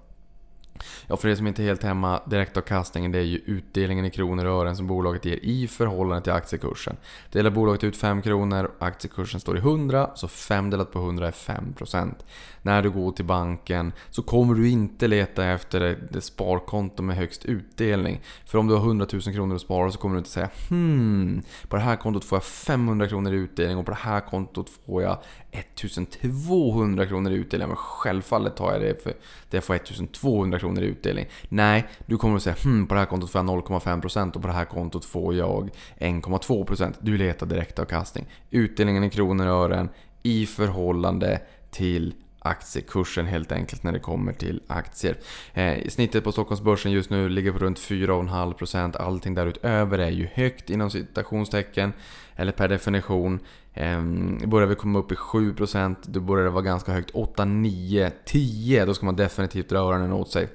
Ja, 1.07 1.17
för 1.17 1.29
er 1.29 1.35
som 1.35 1.47
inte 1.47 1.63
är 1.63 1.65
helt 1.65 1.83
hemma, 1.83 2.21
direktavkastningen 2.27 3.13
det 3.13 3.19
är 3.19 3.23
ju 3.23 3.39
utdelningen 3.47 4.05
i 4.05 4.11
kronor 4.11 4.45
och 4.45 4.61
ören 4.61 4.77
som 4.77 4.87
bolaget 4.87 5.25
ger 5.25 5.37
i 5.43 5.69
förhållande 5.69 6.25
till 6.25 6.33
aktiekursen. 6.33 6.97
Delar 7.33 7.51
bolaget 7.51 7.85
ut 7.85 7.97
5 7.97 8.23
kronor 8.23 8.71
och 8.79 8.87
aktiekursen 8.87 9.41
står 9.41 9.57
i 9.57 9.61
100, 9.61 10.11
så 10.15 10.29
5 10.29 10.71
delat 10.71 10.93
på 10.93 10.99
100 10.99 11.27
är 11.27 11.33
5%. 11.33 12.15
När 12.63 12.83
du 12.83 12.91
går 12.91 13.13
till 13.13 13.25
banken 13.25 13.93
så 14.11 14.23
kommer 14.23 14.55
du 14.55 14.69
inte 14.69 15.09
leta 15.09 15.45
efter 15.45 15.99
det 16.11 16.21
sparkonto 16.21 17.03
med 17.03 17.17
högst 17.17 17.45
utdelning. 17.45 18.21
För 18.47 18.59
om 18.59 18.67
du 18.67 18.75
har 18.75 18.81
100 18.81 19.07
000 19.13 19.23
kronor 19.23 19.55
att 19.55 19.61
spara 19.61 19.91
så 19.91 19.99
kommer 19.99 20.15
du 20.15 20.19
inte 20.19 20.31
säga 20.31 20.51
Hmm, 20.69 21.43
på 21.69 21.77
det 21.77 21.83
här 21.83 21.97
kontot 21.97 22.25
får 22.25 22.37
jag 22.37 22.45
500 22.45 23.09
kronor 23.09 23.33
i 23.33 23.37
utdelning 23.37 23.79
och 23.79 23.85
på 23.85 23.91
det 23.91 23.99
här 24.01 24.21
kontot 24.21 24.71
får 24.87 25.03
jag 25.03 25.19
1200 25.59 27.07
kronor 27.07 27.33
i 27.33 27.35
utdelning. 27.35 27.69
Men 27.69 27.77
självfallet 27.77 28.57
tar 28.57 28.73
jag 28.73 28.81
det 28.81 29.03
för 29.03 29.13
det 29.51 29.61
får 29.61 29.75
1200 29.75 30.59
kronor 30.59 30.83
i 30.83 30.87
utdelning. 30.87 31.27
Nej, 31.49 31.89
du 32.07 32.17
kommer 32.17 32.37
att 32.37 32.43
säga 32.43 32.57
Hm, 32.65 32.87
på 32.87 32.95
det 32.95 33.01
här 33.01 33.07
kontot 33.07 33.31
får 33.31 33.39
jag 33.39 33.47
0,5% 33.47 34.37
och 34.37 34.43
på 34.43 34.49
det 34.49 34.55
här 34.55 34.65
kontot 34.65 35.05
får 35.05 35.35
jag 35.35 35.71
1,2%. 35.99 36.95
Du 37.01 37.19
letar 37.19 37.47
direktavkastning. 37.47 38.27
Utdelningen 38.51 39.05
i 39.05 39.11
kronor 39.11 39.47
och 39.47 39.65
ören 39.65 39.89
i 40.23 40.47
förhållande 40.47 41.41
till 41.71 42.15
aktiekursen 42.47 43.27
helt 43.27 43.53
enkelt 43.53 43.83
när 43.83 43.93
det 43.93 43.99
kommer 43.99 44.33
till 44.33 44.63
aktier. 44.67 45.17
Eh, 45.55 45.89
snittet 45.89 46.25
på 46.25 46.33
Stockholmsbörsen 46.33 46.93
just 46.93 47.11
nu 47.11 47.29
ligger 47.29 47.53
på 47.53 47.59
runt 47.59 47.79
4,5%. 47.79 48.97
Allting 48.97 49.35
därutöver 49.35 49.99
är 49.99 50.11
ju 50.11 50.29
högt 50.35 50.71
inom 50.71 50.91
citationstecken, 50.91 51.93
eller 52.37 52.53
per 52.53 52.69
definition. 52.69 53.41
Ehm, 53.77 54.39
börjar 54.47 54.69
vi 54.69 54.75
komma 54.75 54.99
upp 54.99 55.13
i 55.13 55.15
7% 55.15 55.97
då 56.07 56.21
börjar 56.21 56.45
det 56.45 56.51
vara 56.51 56.63
ganska 56.63 56.93
högt. 56.93 57.11
8, 57.15 57.45
9, 57.45 58.13
10 58.25 58.85
då 58.85 58.95
ska 58.95 59.07
man 59.07 59.17
definitivt 59.17 59.69
dra 59.69 59.79
öronen 59.79 60.13
åt 60.13 60.31
sig. 60.31 60.49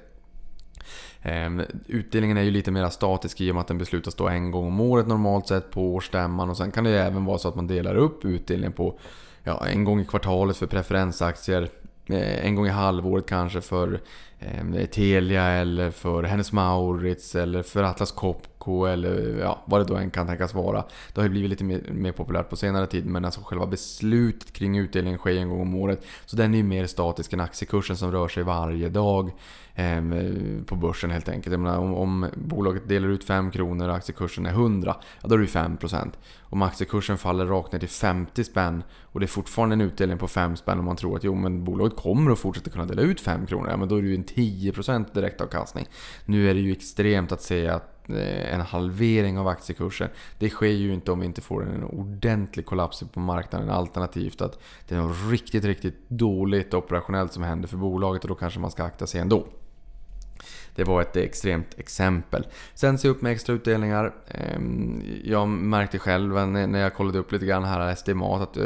Ehm, 1.22 1.62
utdelningen 1.86 2.36
är 2.36 2.42
ju 2.42 2.50
lite 2.50 2.70
mer 2.70 2.88
statisk 2.88 3.40
i 3.40 3.50
och 3.50 3.54
med 3.54 3.60
att 3.60 3.68
den 3.68 3.78
beslutas 3.78 4.14
då 4.14 4.28
en 4.28 4.50
gång 4.50 4.66
om 4.66 4.80
året 4.80 5.06
normalt 5.06 5.48
sett 5.48 5.70
på 5.70 5.94
årsstämman. 5.94 6.50
Och 6.50 6.56
sen 6.56 6.70
kan 6.70 6.84
det 6.84 6.90
även 6.90 7.24
vara 7.24 7.38
så 7.38 7.48
att 7.48 7.54
man 7.54 7.66
delar 7.66 7.96
upp 7.96 8.24
utdelningen 8.24 8.72
på 8.72 8.98
ja, 9.44 9.66
en 9.66 9.84
gång 9.84 10.00
i 10.00 10.04
kvartalet 10.04 10.56
för 10.56 10.66
preferensaktier. 10.66 11.68
Eh, 12.06 12.46
en 12.46 12.54
gång 12.54 12.66
i 12.66 12.70
halvåret 12.70 13.26
kanske 13.26 13.60
för 13.60 14.00
eh, 14.38 14.86
Telia 14.86 15.44
eller 15.44 15.90
för 15.90 16.22
Hennes 16.22 16.52
Maurits 16.52 17.34
eller 17.34 17.62
för 17.62 17.82
Atlas 17.82 18.12
Copco 18.12 18.51
eller 18.68 19.38
ja, 19.40 19.62
vad 19.64 19.80
det 19.80 19.84
då 19.84 19.94
än 19.94 20.10
kan 20.10 20.26
tänkas 20.26 20.54
vara. 20.54 20.84
Det 21.14 21.20
har 21.20 21.22
ju 21.22 21.30
blivit 21.30 21.50
lite 21.50 21.64
mer, 21.64 21.80
mer, 21.92 22.12
populärt 22.12 22.50
på 22.50 22.56
senare 22.56 22.86
tid 22.86 23.06
men 23.06 23.24
alltså 23.24 23.40
själva 23.40 23.66
beslutet 23.66 24.52
kring 24.52 24.78
utdelningen 24.78 25.18
sker 25.18 25.36
en 25.36 25.48
gång 25.48 25.60
om 25.60 25.74
året. 25.74 26.04
Så 26.26 26.36
den 26.36 26.54
är 26.54 26.58
ju 26.58 26.64
mer 26.64 26.86
statisk 26.86 27.32
än 27.32 27.40
aktiekursen 27.40 27.96
som 27.96 28.12
rör 28.12 28.28
sig 28.28 28.42
varje 28.42 28.88
dag 28.88 29.30
eh, 29.74 30.02
på 30.66 30.76
börsen 30.76 31.10
helt 31.10 31.28
enkelt. 31.28 31.52
Jag 31.52 31.60
menar, 31.60 31.78
om, 31.78 31.94
om 31.94 32.26
bolaget 32.34 32.88
delar 32.88 33.08
ut 33.08 33.24
5 33.24 33.50
kronor 33.50 33.88
och 33.88 33.94
aktiekursen 33.94 34.46
är 34.46 34.50
100, 34.50 34.96
ja 35.22 35.28
då 35.28 35.34
är 35.34 35.38
det 35.38 35.44
ju 35.44 35.50
5%. 35.50 36.12
Om 36.40 36.62
aktiekursen 36.62 37.18
faller 37.18 37.46
rakt 37.46 37.72
ner 37.72 37.78
till 37.78 37.88
50 37.88 38.44
spänn 38.44 38.82
och 39.02 39.20
det 39.20 39.26
är 39.26 39.28
fortfarande 39.28 39.74
en 39.74 39.80
utdelning 39.80 40.18
på 40.18 40.28
5 40.28 40.56
spänn 40.56 40.78
och 40.78 40.84
man 40.84 40.96
tror 40.96 41.16
att 41.16 41.24
jo 41.24 41.34
men 41.34 41.64
bolaget 41.64 41.96
kommer 41.96 42.30
att 42.30 42.38
fortsätta 42.38 42.70
kunna 42.70 42.84
dela 42.84 43.02
ut 43.02 43.20
5 43.20 43.46
kronor, 43.46 43.70
ja 43.70 43.76
men 43.76 43.88
då 43.88 43.96
är 43.96 44.02
det 44.02 44.08
ju 44.08 44.14
en 44.14 44.24
10% 44.24 45.14
direktavkastning. 45.14 45.86
Nu 46.24 46.50
är 46.50 46.54
det 46.54 46.60
ju 46.60 46.72
extremt 46.72 47.32
att 47.32 47.42
säga 47.42 47.74
att 47.74 47.91
Eh, 48.08 48.54
en 48.54 48.60
halvering 48.60 49.38
av 49.38 49.48
aktiekursen. 49.48 50.08
Det 50.38 50.50
sker 50.50 50.66
ju 50.66 50.94
inte 50.94 51.12
om 51.12 51.20
vi 51.20 51.26
inte 51.26 51.40
får 51.40 51.62
en 51.62 51.84
ordentlig 51.84 52.66
kollaps 52.66 53.02
på 53.12 53.20
marknaden. 53.20 53.70
Alternativt 53.70 54.40
att 54.40 54.58
det 54.88 54.94
är 54.94 55.00
något 55.00 55.30
riktigt, 55.30 55.64
riktigt 55.64 56.08
dåligt 56.08 56.74
operationellt 56.74 57.32
som 57.32 57.42
händer 57.42 57.68
för 57.68 57.76
bolaget 57.76 58.22
och 58.22 58.28
då 58.28 58.34
kanske 58.34 58.60
man 58.60 58.70
ska 58.70 58.84
akta 58.84 59.06
sig 59.06 59.20
ändå. 59.20 59.46
Det 60.74 60.84
var 60.84 61.02
ett 61.02 61.16
extremt 61.16 61.78
exempel. 61.78 62.46
Sen 62.74 62.98
se 62.98 63.08
upp 63.08 63.22
med 63.22 63.32
extra 63.32 63.52
utdelningar. 63.52 64.12
Ehm, 64.28 65.02
jag 65.24 65.48
märkte 65.48 65.98
själv 65.98 66.48
när 66.48 66.78
jag 66.78 66.94
kollade 66.94 67.18
upp 67.18 67.32
lite 67.32 67.46
grann 67.46 67.64
här 67.64 67.88
estimat 67.92 68.42
att 68.42 68.56
eh, 68.56 68.64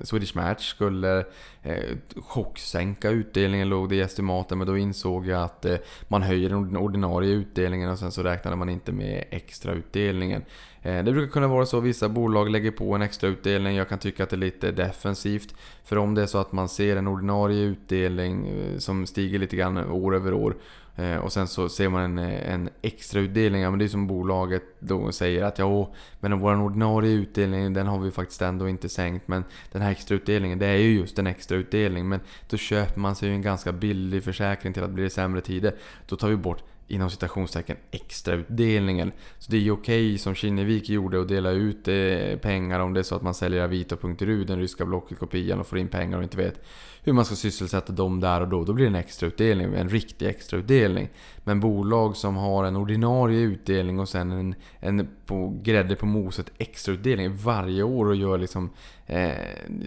Swedish 0.00 0.36
Match 0.36 0.70
skulle 0.70 1.24
eh, 1.62 1.96
chocksänka 2.16 3.10
utdelningen 3.10 3.68
låg 3.68 3.88
det 3.88 3.96
i 3.96 4.00
estimaten 4.00 4.58
men 4.58 4.66
då 4.66 4.78
insåg 4.78 5.26
jag 5.26 5.42
att 5.42 5.64
eh, 5.64 5.76
man 6.08 6.22
höjer 6.22 6.48
den 6.48 6.76
ordinarie 6.76 7.32
utdelningen 7.32 7.90
och 7.90 7.98
sen 7.98 8.12
så 8.12 8.22
räknade 8.22 8.56
man 8.56 8.68
inte 8.68 8.92
med 8.92 9.24
extra 9.30 9.72
utdelningen. 9.72 10.42
Det 10.82 11.12
brukar 11.12 11.32
kunna 11.32 11.48
vara 11.48 11.66
så 11.66 11.78
att 11.78 11.84
vissa 11.84 12.08
bolag 12.08 12.50
lägger 12.50 12.70
på 12.70 12.94
en 12.94 13.02
extra 13.02 13.28
utdelning. 13.28 13.76
Jag 13.76 13.88
kan 13.88 13.98
tycka 13.98 14.22
att 14.22 14.30
det 14.30 14.36
är 14.36 14.38
lite 14.38 14.70
defensivt. 14.70 15.54
För 15.84 15.98
om 15.98 16.14
det 16.14 16.22
är 16.22 16.26
så 16.26 16.38
att 16.38 16.52
man 16.52 16.68
ser 16.68 16.96
en 16.96 17.06
ordinarie 17.06 17.62
utdelning 17.62 18.46
som 18.78 19.06
stiger 19.06 19.38
lite 19.38 19.56
grann 19.56 19.78
år 19.78 20.14
över 20.14 20.32
år 20.32 20.56
Eh, 20.98 21.16
och 21.16 21.32
sen 21.32 21.46
så 21.48 21.68
ser 21.68 21.88
man 21.88 22.02
en, 22.02 22.18
eh, 22.18 22.54
en 22.54 22.68
extra 22.82 23.20
utdelning. 23.20 23.62
Ja, 23.62 23.70
men 23.70 23.78
det 23.78 23.84
är 23.84 23.88
som 23.88 24.06
bolaget 24.06 24.62
då 24.78 25.12
säger 25.12 25.44
att 25.44 25.58
ja, 25.58 25.92
men 26.20 26.38
vår 26.38 26.62
ordinarie 26.62 27.12
utdelning 27.12 27.72
den 27.72 27.86
har 27.86 27.98
vi 27.98 28.10
faktiskt 28.10 28.42
ändå 28.42 28.68
inte 28.68 28.88
sänkt. 28.88 29.28
Men 29.28 29.44
den 29.72 29.82
här 29.82 29.90
extra 29.90 30.14
utdelningen 30.14 30.58
det 30.58 30.66
är 30.66 30.76
ju 30.76 30.98
just 30.98 31.18
en 31.18 31.26
extra 31.26 31.56
utdelning. 31.56 32.08
Men 32.08 32.20
då 32.50 32.56
köper 32.56 33.00
man 33.00 33.16
sig 33.16 33.28
ju 33.28 33.34
en 33.34 33.42
ganska 33.42 33.72
billig 33.72 34.24
försäkring 34.24 34.72
till 34.72 34.82
att 34.82 34.90
bli 34.90 35.02
det 35.02 35.10
sämre 35.10 35.40
tider. 35.40 35.74
Då 36.08 36.16
tar 36.16 36.28
vi 36.28 36.36
bort 36.36 36.62
inom 36.88 37.10
citationstecken 37.10 37.76
extrautdelningen. 37.90 39.12
Så 39.38 39.50
det 39.50 39.56
är 39.56 39.60
ju 39.60 39.70
okej 39.70 40.06
okay, 40.06 40.18
som 40.18 40.34
Kinnevik 40.34 40.88
gjorde 40.88 41.20
att 41.20 41.28
dela 41.28 41.50
ut 41.50 41.88
eh, 41.88 42.38
pengar 42.42 42.80
om 42.80 42.94
det 42.94 43.00
är 43.00 43.04
så 43.04 43.14
att 43.14 43.22
man 43.22 43.34
säljer 43.34 43.64
Avito.ru, 43.64 44.44
den 44.44 44.58
ryska 44.58 44.84
Blocket-kopian 44.84 45.60
och 45.60 45.66
får 45.66 45.78
in 45.78 45.88
pengar 45.88 46.18
och 46.18 46.22
inte 46.22 46.36
vet 46.36 46.64
hur 47.08 47.12
man 47.12 47.24
ska 47.24 47.34
sysselsätta 47.34 47.92
dem 47.92 48.20
där 48.20 48.40
och 48.40 48.48
då. 48.48 48.64
Då 48.64 48.72
blir 48.72 48.84
det 48.84 48.90
en 48.90 48.94
extrautdelning, 48.94 49.74
en 49.74 49.88
riktig 49.88 50.26
extrautdelning. 50.26 51.08
Men 51.44 51.60
bolag 51.60 52.16
som 52.16 52.36
har 52.36 52.64
en 52.64 52.76
ordinarie 52.76 53.40
utdelning 53.40 54.00
och 54.00 54.08
sen 54.08 54.32
en, 54.32 54.54
en 54.80 55.08
på, 55.26 55.58
grädde 55.62 55.96
på 55.96 56.06
moset 56.06 56.52
extrautdelning 56.58 57.36
varje 57.36 57.82
år 57.82 58.06
och 58.06 58.16
gör 58.16 58.38
liksom, 58.38 58.70
eh, 59.06 59.32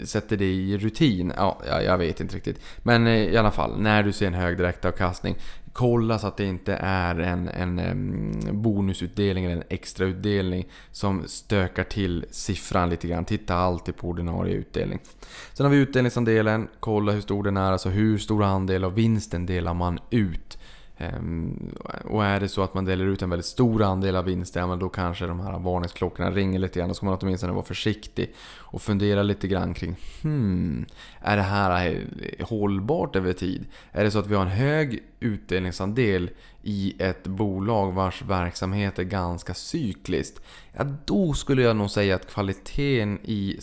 sätter 0.05 0.37
det 0.37 0.53
i 0.53 0.77
rutin. 0.77 1.33
Ja, 1.37 1.61
jag 1.85 1.97
vet 1.97 2.19
inte 2.19 2.35
riktigt. 2.35 2.61
Men 2.77 3.07
eh, 3.07 3.13
i 3.13 3.37
alla 3.37 3.51
fall, 3.51 3.81
när 3.81 4.03
du 4.03 4.13
ser 4.13 4.27
en 4.27 4.33
hög 4.33 4.57
direktavkastning 4.57 5.35
Kolla 5.73 6.19
så 6.19 6.27
att 6.27 6.37
det 6.37 6.45
inte 6.45 6.73
är 6.81 7.19
en, 7.19 7.47
en 7.47 8.61
bonusutdelning 8.61 9.45
eller 9.45 9.55
en 9.55 9.63
extrautdelning 9.69 10.67
som 10.91 11.23
stökar 11.27 11.83
till 11.83 12.25
siffran 12.31 12.89
lite 12.89 13.07
grann. 13.07 13.25
Titta 13.25 13.55
alltid 13.55 13.95
på 13.95 14.07
ordinarie 14.07 14.55
utdelning. 14.55 14.99
Sen 15.53 15.65
har 15.65 15.71
vi 15.71 15.77
utdelningsandelen. 15.77 16.67
Kolla 16.79 17.11
hur 17.11 17.21
stor 17.21 17.43
den 17.43 17.57
är, 17.57 17.71
alltså 17.71 17.89
hur 17.89 18.17
stor 18.17 18.43
andel 18.43 18.83
av 18.83 18.93
vinsten 18.93 19.45
delar 19.45 19.73
man 19.73 19.99
ut. 20.09 20.57
Ehm, 21.01 21.75
och 22.05 22.25
är 22.25 22.39
det 22.39 22.49
så 22.49 22.63
att 22.63 22.73
man 22.73 22.85
delar 22.85 23.05
ut 23.05 23.21
en 23.21 23.29
väldigt 23.29 23.45
stor 23.45 23.83
andel 23.83 24.15
av 24.15 24.25
vinsten, 24.25 24.79
då 24.79 24.89
kanske 24.89 25.25
de 25.27 25.39
här 25.39 25.59
varningsklockorna 25.59 26.31
ringer 26.31 26.59
lite 26.59 26.79
grann. 26.79 26.87
Då 26.87 26.93
ska 26.93 27.05
man 27.05 27.17
åtminstone 27.21 27.53
vara 27.53 27.65
försiktig 27.65 28.33
och 28.57 28.81
fundera 28.81 29.23
lite 29.23 29.47
grann 29.47 29.73
kring 29.73 29.95
hmm, 30.21 30.85
är 31.19 31.37
det 31.37 31.43
här 31.43 32.05
hållbart 32.41 33.15
över 33.15 33.33
tid? 33.33 33.65
Är 33.91 34.03
det 34.03 34.11
så 34.11 34.19
att 34.19 34.27
vi 34.27 34.35
har 34.35 34.41
en 34.41 34.51
hög 34.51 35.03
utdelningsandel 35.19 36.29
i 36.63 36.93
ett 36.99 37.23
bolag 37.23 37.91
vars 37.91 38.21
verksamhet 38.21 38.99
är 38.99 39.03
ganska 39.03 39.53
cykliskt? 39.53 40.41
Ja, 40.73 40.83
då 41.05 41.33
skulle 41.33 41.61
jag 41.61 41.75
nog 41.75 41.89
säga 41.89 42.15
att 42.15 42.33
kvaliteten 42.33 43.19
i, 43.23 43.59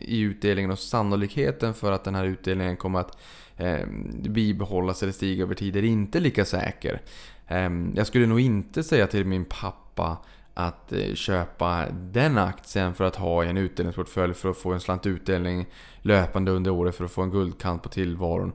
i 0.00 0.20
utdelningen 0.20 0.70
och 0.70 0.78
sannolikheten 0.78 1.74
för 1.74 1.92
att 1.92 2.04
den 2.04 2.14
här 2.14 2.24
utdelningen 2.24 2.76
kommer 2.76 3.00
att 3.00 3.18
eh, 3.56 3.86
bibehållas 4.28 5.02
eller 5.02 5.12
stiga 5.12 5.42
över 5.42 5.54
tid 5.54 5.76
är 5.76 5.84
inte 5.84 6.20
lika 6.20 6.44
säker. 6.44 7.00
Eh, 7.46 7.70
jag 7.94 8.06
skulle 8.06 8.26
nog 8.26 8.40
inte 8.40 8.82
säga 8.82 9.06
till 9.06 9.24
min 9.24 9.44
pappa 9.44 10.16
att 10.54 10.92
eh, 10.92 11.14
köpa 11.14 11.86
den 11.90 12.38
aktien 12.38 12.94
för 12.94 13.04
att 13.04 13.16
ha 13.16 13.44
i 13.44 13.48
en 13.48 13.56
utdelningsportfölj 13.56 14.34
för 14.34 14.50
att 14.50 14.56
få 14.56 14.72
en 14.72 14.80
slant 14.80 15.06
utdelning 15.06 15.66
löpande 16.02 16.50
under 16.50 16.70
året 16.70 16.94
för 16.94 17.04
att 17.04 17.10
få 17.10 17.22
en 17.22 17.30
guldkant 17.30 17.82
på 17.82 17.88
tillvaron. 17.88 18.52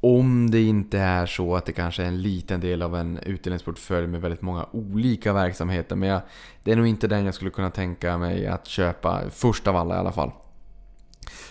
Om 0.00 0.50
det 0.50 0.62
inte 0.62 0.98
är 0.98 1.26
så 1.26 1.56
att 1.56 1.66
det 1.66 1.72
kanske 1.72 2.02
är 2.02 2.06
en 2.06 2.22
liten 2.22 2.60
del 2.60 2.82
av 2.82 2.96
en 2.96 3.18
utdelningsportfölj 3.18 4.06
med 4.06 4.20
väldigt 4.20 4.42
många 4.42 4.66
olika 4.72 5.32
verksamheter. 5.32 5.96
Men 5.96 6.08
jag, 6.08 6.20
det 6.62 6.72
är 6.72 6.76
nog 6.76 6.86
inte 6.86 7.06
den 7.06 7.24
jag 7.24 7.34
skulle 7.34 7.50
kunna 7.50 7.70
tänka 7.70 8.18
mig 8.18 8.46
att 8.46 8.66
köpa 8.66 9.22
först 9.30 9.66
av 9.66 9.76
alla 9.76 9.94
i 9.94 9.98
alla 9.98 10.12
fall. 10.12 10.30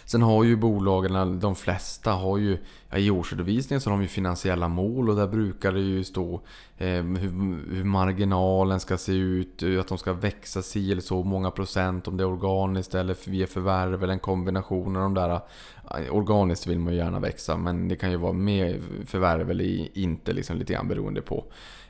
Sen 0.05 0.21
har 0.21 0.43
ju 0.43 0.55
bolagen, 0.55 1.39
de 1.39 1.55
flesta 1.55 2.11
har 2.11 2.37
ju, 2.37 2.57
i 2.95 3.09
årsredovisningen 3.09 3.81
så 3.81 3.89
har 3.89 3.97
de 3.97 4.01
ju 4.01 4.07
finansiella 4.07 4.67
mål 4.67 5.09
och 5.09 5.15
där 5.15 5.27
brukar 5.27 5.71
det 5.71 5.79
ju 5.79 6.03
stå 6.03 6.41
eh, 6.77 6.87
hur, 6.87 7.73
hur, 7.75 7.83
marginalen 7.83 8.79
ska 8.79 8.97
se 8.97 9.13
ut, 9.13 9.63
eh, 9.63 9.79
att 9.79 9.87
de 9.87 9.97
ska 9.97 10.13
växa 10.13 10.61
si 10.61 10.91
eller 10.91 11.01
så 11.01 11.23
många 11.23 11.51
procent, 11.51 12.07
om 12.07 12.17
det 12.17 12.23
är 12.23 12.27
organiskt 12.27 12.95
eller 12.95 13.29
via 13.29 13.47
förvärv 13.47 14.03
eller 14.03 14.13
en 14.13 14.19
kombination 14.19 14.95
av 14.95 15.01
de 15.01 15.13
där. 15.13 15.29
Eh, 15.29 16.15
organiskt 16.15 16.67
vill 16.67 16.79
man 16.79 16.93
ju 16.93 16.99
gärna 16.99 17.19
växa 17.19 17.57
men 17.57 17.87
det 17.87 17.95
kan 17.95 18.11
ju 18.11 18.17
vara 18.17 18.33
med 18.33 18.81
förvärv 19.05 19.51
eller 19.51 19.97
inte, 19.97 20.33
liksom 20.33 20.57
lite 20.57 20.73
grann 20.73 20.87
beroende 20.87 21.21
på. 21.21 21.45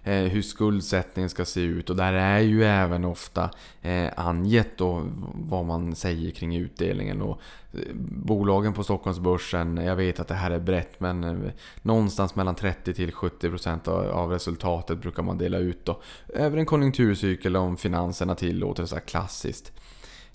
Eh, 0.07 0.23
hur 0.23 0.41
skuldsättningen 0.41 1.29
ska 1.29 1.45
se 1.45 1.61
ut 1.61 1.89
och 1.89 1.95
där 1.95 2.13
är 2.13 2.39
ju 2.39 2.63
även 2.63 3.05
ofta 3.05 3.49
eh, 3.81 4.07
angett 4.17 4.77
då 4.77 5.07
vad 5.33 5.65
man 5.65 5.95
säger 5.95 6.31
kring 6.31 6.55
utdelningen. 6.55 7.21
Och 7.21 7.39
eh, 7.73 7.79
bolagen 8.09 8.73
på 8.73 8.83
Stockholmsbörsen, 8.83 9.77
jag 9.77 9.95
vet 9.95 10.19
att 10.19 10.27
det 10.27 10.33
här 10.33 10.51
är 10.51 10.59
brett 10.59 10.99
men 10.99 11.23
eh, 11.23 11.51
någonstans 11.81 12.35
mellan 12.35 12.55
30 12.55 12.93
till 12.93 13.11
70% 13.11 13.89
av 14.09 14.31
resultatet 14.31 15.01
brukar 15.01 15.23
man 15.23 15.37
dela 15.37 15.57
ut 15.57 15.85
då. 15.85 16.01
Över 16.33 16.57
en 16.57 16.65
konjunkturcykel 16.65 17.55
om 17.55 17.77
finanserna 17.77 18.35
tillåter, 18.35 18.85
så 18.85 18.95
här 18.95 19.01
klassiskt. 19.01 19.71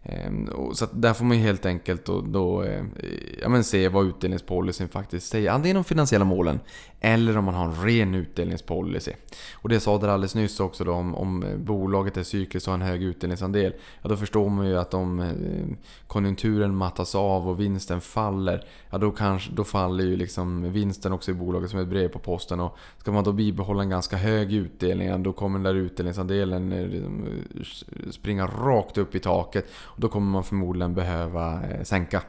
Ehm, 0.02 0.48
så 0.74 0.86
där 0.92 1.14
får 1.14 1.24
man 1.24 1.36
helt 1.36 1.66
enkelt 1.66 2.04
då, 2.04 2.20
då 2.20 2.62
eh, 2.62 2.84
ja, 3.42 3.48
men 3.48 3.64
se 3.64 3.88
vad 3.88 4.06
utdelningspolicyn 4.06 4.88
faktiskt 4.88 5.28
säger. 5.28 5.50
Antingen 5.50 5.74
de 5.74 5.84
finansiella 5.84 6.24
målen 6.24 6.60
eller 7.04 7.38
om 7.38 7.44
man 7.44 7.54
har 7.54 7.64
en 7.64 7.84
ren 7.84 8.14
utdelningspolicy. 8.14 9.12
Och 9.54 9.68
det 9.68 9.80
sa 9.80 9.98
där 9.98 10.08
alldeles 10.08 10.34
nyss 10.34 10.60
också 10.60 10.84
då 10.84 10.92
om, 10.92 11.14
om 11.14 11.42
eh, 11.42 11.56
bolaget 11.56 12.16
är 12.16 12.22
cykliskt 12.22 12.68
och 12.68 12.72
har 12.72 12.80
en 12.80 12.86
hög 12.86 13.02
utdelningsandel. 13.02 13.74
Ja, 14.02 14.08
då 14.08 14.16
förstår 14.16 14.48
man 14.48 14.66
ju 14.66 14.78
att 14.78 14.94
om 14.94 15.20
eh, 15.20 15.76
konjunkturen 16.06 16.76
mattas 16.76 17.14
av 17.14 17.48
och 17.48 17.60
vinsten 17.60 18.00
faller. 18.00 18.64
Ja, 18.90 18.98
då, 18.98 19.10
kanske, 19.10 19.52
då 19.52 19.64
faller 19.64 20.04
ju 20.04 20.16
liksom 20.16 20.72
vinsten 20.72 21.12
också 21.12 21.30
i 21.30 21.34
bolaget 21.34 21.70
som 21.70 21.80
ett 21.80 21.88
brev 21.88 22.08
på 22.08 22.18
posten. 22.18 22.60
Och 22.60 22.76
ska 22.98 23.12
man 23.12 23.24
då 23.24 23.32
bibehålla 23.32 23.82
en 23.82 23.90
ganska 23.90 24.16
hög 24.16 24.52
utdelning, 24.52 25.22
då 25.22 25.32
kommer 25.32 25.58
den 25.58 25.74
där 25.74 25.82
utdelningsandelen 25.82 26.70
liksom, 26.70 27.26
springa 28.10 28.46
rakt 28.46 28.98
upp 28.98 29.14
i 29.14 29.18
taket. 29.20 29.66
Och 29.94 30.00
då 30.00 30.08
kommer 30.08 30.32
man 30.32 30.44
förmodligen 30.44 30.94
behöva 30.94 31.62
eh, 31.62 31.82
sänka. 31.82 32.22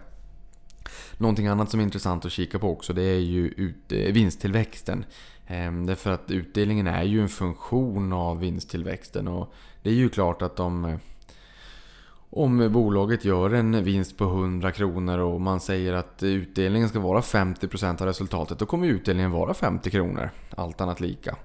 Någonting 1.18 1.48
annat 1.48 1.72
som 1.72 1.80
är 1.80 1.84
intressant 1.84 2.26
att 2.26 2.32
kika 2.32 2.60
på 2.60 2.72
också 2.72 2.94
det 2.94 3.04
är 3.04 3.20
ju 3.20 3.48
ut, 3.48 3.92
eh, 3.92 4.14
vinsttillväxten. 4.14 5.06
Ehm, 5.48 5.86
Därför 5.86 6.12
att 6.12 6.32
utdelningen 6.32 6.88
är 6.88 7.04
ju 7.04 7.22
en 7.22 7.30
funktion 7.30 8.14
av 8.14 8.40
vinsttillväxten. 8.40 9.28
Och 9.28 9.54
det 9.82 9.90
är 9.90 9.94
ju 9.94 10.10
klart 10.10 10.42
att 10.42 10.60
om, 10.60 10.86
eh, 10.86 10.98
om 12.30 12.72
bolaget 12.72 13.26
gör 13.26 13.54
en 13.54 13.84
vinst 13.84 14.18
på 14.18 14.24
100 14.24 14.72
kronor 14.72 15.18
och 15.18 15.42
man 15.42 15.60
säger 15.60 15.94
att 15.94 16.24
utdelningen 16.24 16.90
ska 16.90 17.00
vara 17.00 17.22
50% 17.22 18.02
av 18.02 18.08
resultatet. 18.08 18.60
Då 18.60 18.66
kommer 18.66 18.88
utdelningen 18.88 19.32
vara 19.32 19.54
50 19.54 19.90
kronor. 19.90 20.30
Allt 20.58 20.82
annat 20.82 21.00
lika. 21.00 21.36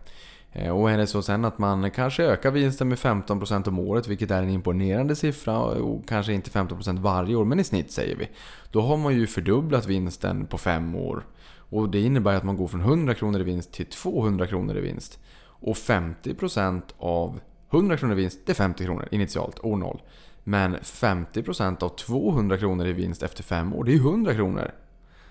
Eh, 0.59 0.71
och 0.71 0.91
är 0.91 0.99
det 0.99 1.07
så 1.07 1.23
sen 1.23 1.45
att 1.45 1.59
man 1.59 1.91
kanske 1.91 2.25
ökar 2.25 2.51
vinsten 2.51 2.89
med 2.89 2.99
15% 2.99 3.69
om 3.69 3.79
året, 3.79 4.09
vilket 4.09 4.31
är 4.31 4.43
en 4.43 4.51
imponerande 4.51 5.17
siffra, 5.17 5.59
och 5.59 6.09
kanske 6.09 6.33
inte 6.33 6.51
15% 6.51 6.99
varje 6.99 7.37
år, 7.37 7.45
men 7.45 7.61
i 7.61 7.65
snitt 7.65 7.93
säger 7.93 8.17
vi. 8.17 8.29
Då 8.73 8.81
har 8.81 8.97
man 8.97 9.15
ju 9.15 9.27
fördubblat 9.27 9.87
vinsten 9.87 10.47
på 10.47 10.59
5 10.59 10.95
år. 10.95 11.27
Och 11.71 11.89
det 11.89 12.01
innebär 12.01 12.35
att 12.35 12.45
man 12.45 12.57
går 12.57 12.69
från 12.69 12.81
100 12.81 13.15
kronor 13.15 13.41
i 13.41 13.45
vinst 13.45 13.73
till 13.73 13.87
200 13.87 14.47
kronor 14.47 14.77
i 14.77 14.81
vinst. 14.81 15.19
Och 15.61 15.77
50% 15.77 16.83
av 16.99 17.41
100 17.71 17.97
kronor 17.97 18.19
i 18.19 18.21
vinst, 18.21 18.39
det 18.47 18.53
är 18.53 18.55
50 18.55 18.85
kronor 18.85 19.09
initialt, 19.11 19.65
år 19.65 19.77
0. 19.77 20.03
Men 20.45 20.77
50% 20.77 21.83
av 21.83 21.89
200 21.89 22.59
kronor 22.59 22.87
i 22.87 22.93
vinst 22.93 23.23
efter 23.23 23.43
5 23.43 23.75
år, 23.75 23.85
det 23.85 23.93
är 23.93 23.97
100 23.97 24.35
kronor. 24.35 24.71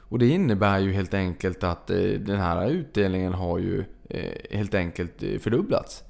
Och 0.09 0.19
det 0.19 0.27
innebär 0.27 0.79
ju 0.79 0.93
helt 0.93 1.13
enkelt 1.13 1.63
att 1.63 1.89
eh, 1.89 1.97
den 1.97 2.39
här 2.39 2.69
utdelningen 2.69 3.33
har 3.33 3.57
ju 3.57 3.85
Eh, 4.09 4.57
helt 4.57 4.73
enkelt 4.73 5.23
eh, 5.23 5.39
fördubblats. 5.39 6.03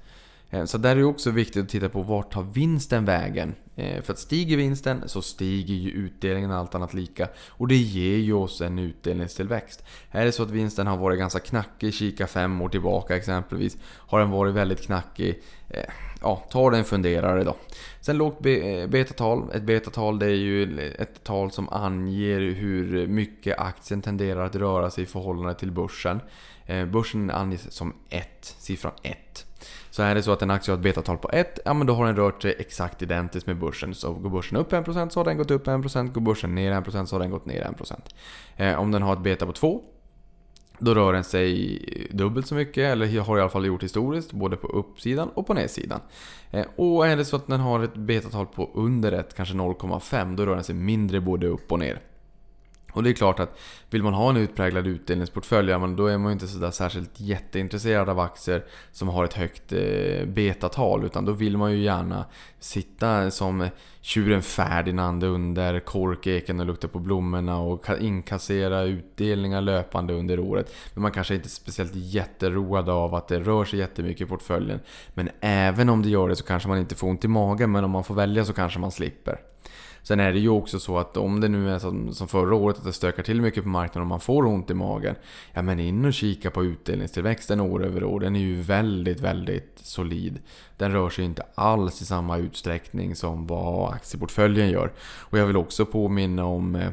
Eh, 0.49 0.65
så 0.65 0.77
där 0.77 0.91
är 0.91 0.95
det 0.95 1.03
också 1.03 1.31
viktigt 1.31 1.63
att 1.63 1.69
titta 1.69 1.89
på 1.89 2.01
vart 2.01 2.31
tar 2.31 2.43
vinsten 2.43 3.05
vägen? 3.05 3.55
Eh, 3.75 4.01
för 4.01 4.13
att 4.13 4.19
stiger 4.19 4.57
vinsten 4.57 5.03
så 5.05 5.21
stiger 5.21 5.75
ju 5.75 5.91
utdelningen 5.91 6.51
allt 6.51 6.75
annat 6.75 6.93
lika. 6.93 7.27
Och 7.47 7.67
det 7.67 7.75
ger 7.75 8.17
ju 8.17 8.33
oss 8.33 8.62
en 8.62 8.79
utdelningstillväxt. 8.79 9.83
Är 10.12 10.25
det 10.25 10.31
så 10.31 10.43
att 10.43 10.49
vinsten 10.49 10.88
har 10.88 10.97
varit 10.97 11.19
ganska 11.19 11.39
knackig, 11.39 11.93
kika 11.93 12.27
fem 12.27 12.62
år 12.62 12.69
tillbaka 12.69 13.15
exempelvis. 13.15 13.77
Har 13.83 14.19
den 14.19 14.29
varit 14.29 14.53
väldigt 14.53 14.81
knackig, 14.81 15.43
eh, 15.69 15.83
ja, 16.21 16.43
ta 16.49 16.69
den 16.69 16.83
funderare 16.83 17.43
då. 17.43 17.55
Sen 18.01 18.17
lågt 18.17 18.39
betatal. 18.89 19.51
Ett 19.53 19.63
betatal 19.63 20.19
det 20.19 20.25
är 20.25 20.29
ju 20.29 20.79
ett 20.99 21.23
tal 21.23 21.51
som 21.51 21.69
anger 21.69 22.39
hur 22.39 23.07
mycket 23.07 23.60
aktien 23.60 24.01
tenderar 24.01 24.45
att 24.45 24.55
röra 24.55 24.89
sig 24.89 25.03
i 25.03 25.07
förhållande 25.07 25.53
till 25.53 25.71
börsen. 25.71 26.19
Börsen 26.91 27.31
anges 27.31 27.71
som 27.71 27.93
1, 28.10 28.55
siffran 28.60 28.93
1. 29.03 29.46
Så 29.97 30.03
är 30.03 30.15
det 30.15 30.23
så 30.23 30.31
att 30.31 30.41
en 30.41 30.51
aktie 30.51 30.71
har 30.71 30.77
ett 30.77 30.83
betatal 30.83 31.17
på 31.17 31.29
1, 31.29 31.60
ja 31.65 31.73
men 31.73 31.88
då 31.88 31.93
har 31.93 32.05
den 32.05 32.15
rört 32.15 32.41
sig 32.41 32.55
exakt 32.60 33.01
identiskt 33.01 33.47
med 33.47 33.60
börsen. 33.60 33.95
Så 33.95 34.13
går 34.13 34.29
börsen 34.29 34.57
upp 34.57 34.71
1% 34.71 35.10
så 35.10 35.19
har 35.19 35.25
den 35.25 35.38
gått 35.38 35.51
upp 35.51 35.67
1%, 35.67 36.12
går 36.12 36.21
börsen 36.21 36.55
ner 36.55 36.71
1% 36.71 37.05
så 37.05 37.15
har 37.15 37.19
den 37.19 37.31
gått 37.31 37.45
ner 37.45 37.63
1%. 37.63 37.93
Eh, 38.57 38.79
om 38.79 38.91
den 38.91 39.01
har 39.01 39.13
ett 39.13 39.19
beta 39.19 39.45
på 39.45 39.51
2, 39.51 39.81
då 40.79 40.93
rör 40.93 41.13
den 41.13 41.23
sig 41.23 42.10
dubbelt 42.12 42.47
så 42.47 42.55
mycket, 42.55 42.91
eller 42.91 43.19
har 43.19 43.38
i 43.38 43.41
alla 43.41 43.49
fall 43.49 43.65
gjort 43.65 43.83
historiskt, 43.83 44.31
både 44.31 44.57
på 44.57 44.67
uppsidan 44.67 45.29
och 45.29 45.47
på 45.47 45.53
nedsidan. 45.53 45.99
Eh, 46.51 46.65
och 46.75 47.07
är 47.07 47.17
det 47.17 47.25
så 47.25 47.36
att 47.36 47.47
den 47.47 47.60
har 47.60 47.83
ett 47.83 47.95
betatal 47.95 48.45
på 48.45 48.71
under 48.73 49.12
1, 49.12 49.36
kanske 49.36 49.55
0,5, 49.55 50.36
då 50.36 50.45
rör 50.45 50.55
den 50.55 50.63
sig 50.63 50.75
mindre 50.75 51.21
både 51.21 51.47
upp 51.47 51.71
och 51.71 51.79
ner. 51.79 52.01
Och 52.97 53.03
det 53.03 53.10
är 53.10 53.13
klart 53.13 53.39
att 53.39 53.60
vill 53.89 54.03
man 54.03 54.13
ha 54.13 54.29
en 54.29 54.38
utpräglad 54.38 54.88
utdelningsportfölj, 54.88 55.71
ja, 55.71 55.79
men 55.79 55.95
då 55.95 56.07
är 56.07 56.17
man 56.17 56.29
ju 56.29 56.33
inte 56.33 56.47
sådär 56.47 56.71
särskilt 56.71 57.19
jätteintresserad 57.19 58.10
av 58.10 58.19
aktier 58.19 58.65
som 58.91 59.07
har 59.07 59.25
ett 59.25 59.33
högt 59.33 59.73
eh, 59.73 60.25
betatal. 60.25 61.05
Utan 61.05 61.25
då 61.25 61.31
vill 61.31 61.57
man 61.57 61.71
ju 61.71 61.77
gärna 61.77 62.25
sitta 62.60 63.31
som 63.31 63.69
tjuren 64.01 64.41
Ferdinand 64.41 65.23
under 65.23 65.79
korkeken 65.79 66.60
och 66.60 66.65
lukta 66.65 66.88
på 66.88 66.99
blommorna 66.99 67.60
och 67.60 67.86
inkassera 67.99 68.83
utdelningar 68.83 69.62
löpande 69.62 70.13
under 70.13 70.39
året. 70.39 70.73
Men 70.93 71.01
man 71.01 71.12
kanske 71.12 71.36
inte 71.36 71.47
är 71.47 71.49
speciellt 71.49 71.95
jätteroad 71.95 72.89
av 72.89 73.15
att 73.15 73.27
det 73.27 73.39
rör 73.39 73.65
sig 73.65 73.79
jättemycket 73.79 74.21
i 74.21 74.29
portföljen. 74.29 74.79
Men 75.13 75.29
även 75.39 75.89
om 75.89 76.01
det 76.01 76.10
gör 76.10 76.29
det 76.29 76.36
så 76.36 76.43
kanske 76.43 76.69
man 76.69 76.77
inte 76.77 76.95
får 76.95 77.07
ont 77.07 77.25
i 77.25 77.27
magen, 77.27 77.71
men 77.71 77.83
om 77.83 77.91
man 77.91 78.03
får 78.03 78.15
välja 78.15 78.45
så 78.45 78.53
kanske 78.53 78.79
man 78.79 78.91
slipper. 78.91 79.39
Sen 80.07 80.19
är 80.19 80.33
det 80.33 80.39
ju 80.39 80.49
också 80.49 80.79
så 80.79 80.97
att 80.97 81.17
om 81.17 81.41
det 81.41 81.47
nu 81.47 81.71
är 81.71 81.79
som, 81.79 82.13
som 82.13 82.27
förra 82.27 82.55
året 82.55 82.77
att 82.77 82.83
det 82.83 82.93
stökar 82.93 83.23
till 83.23 83.41
mycket 83.41 83.63
på 83.63 83.69
marknaden 83.69 84.01
och 84.01 84.07
man 84.07 84.19
får 84.19 84.45
ont 84.45 84.69
i 84.69 84.73
magen. 84.73 85.15
Ja 85.53 85.61
men 85.61 85.79
in 85.79 86.05
och 86.05 86.13
kika 86.13 86.51
på 86.51 86.63
utdelningstillväxten 86.63 87.59
år 87.59 87.85
över 87.85 88.03
år. 88.03 88.19
Den 88.19 88.35
är 88.35 88.39
ju 88.39 88.61
väldigt, 88.61 89.19
väldigt 89.19 89.79
solid. 89.83 90.39
Den 90.77 90.91
rör 90.91 91.09
sig 91.09 91.25
inte 91.25 91.43
alls 91.55 92.01
i 92.01 92.05
samma 92.05 92.37
utsträckning 92.37 93.15
som 93.15 93.47
vad 93.47 93.93
aktieportföljen 93.93 94.69
gör. 94.69 94.91
Och 95.19 95.37
jag 95.37 95.45
vill 95.45 95.57
också 95.57 95.85
påminna 95.85 96.45
om 96.45 96.75
eh, 96.75 96.89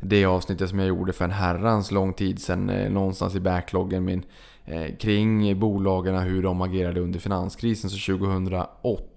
det 0.00 0.24
avsnittet 0.24 0.70
som 0.70 0.78
jag 0.78 0.88
gjorde 0.88 1.12
för 1.12 1.24
en 1.24 1.30
herrans 1.30 1.90
lång 1.90 2.12
tid 2.12 2.42
sedan, 2.42 2.70
eh, 2.70 2.90
någonstans 2.90 3.34
i 3.34 3.40
backloggen 3.40 4.04
min, 4.04 4.22
eh, 4.64 4.96
kring 4.96 5.58
bolagen, 5.58 6.16
hur 6.16 6.42
de 6.42 6.60
agerade 6.60 7.00
under 7.00 7.20
finanskrisen. 7.20 7.90
Så 7.90 8.12
2008 8.12 9.11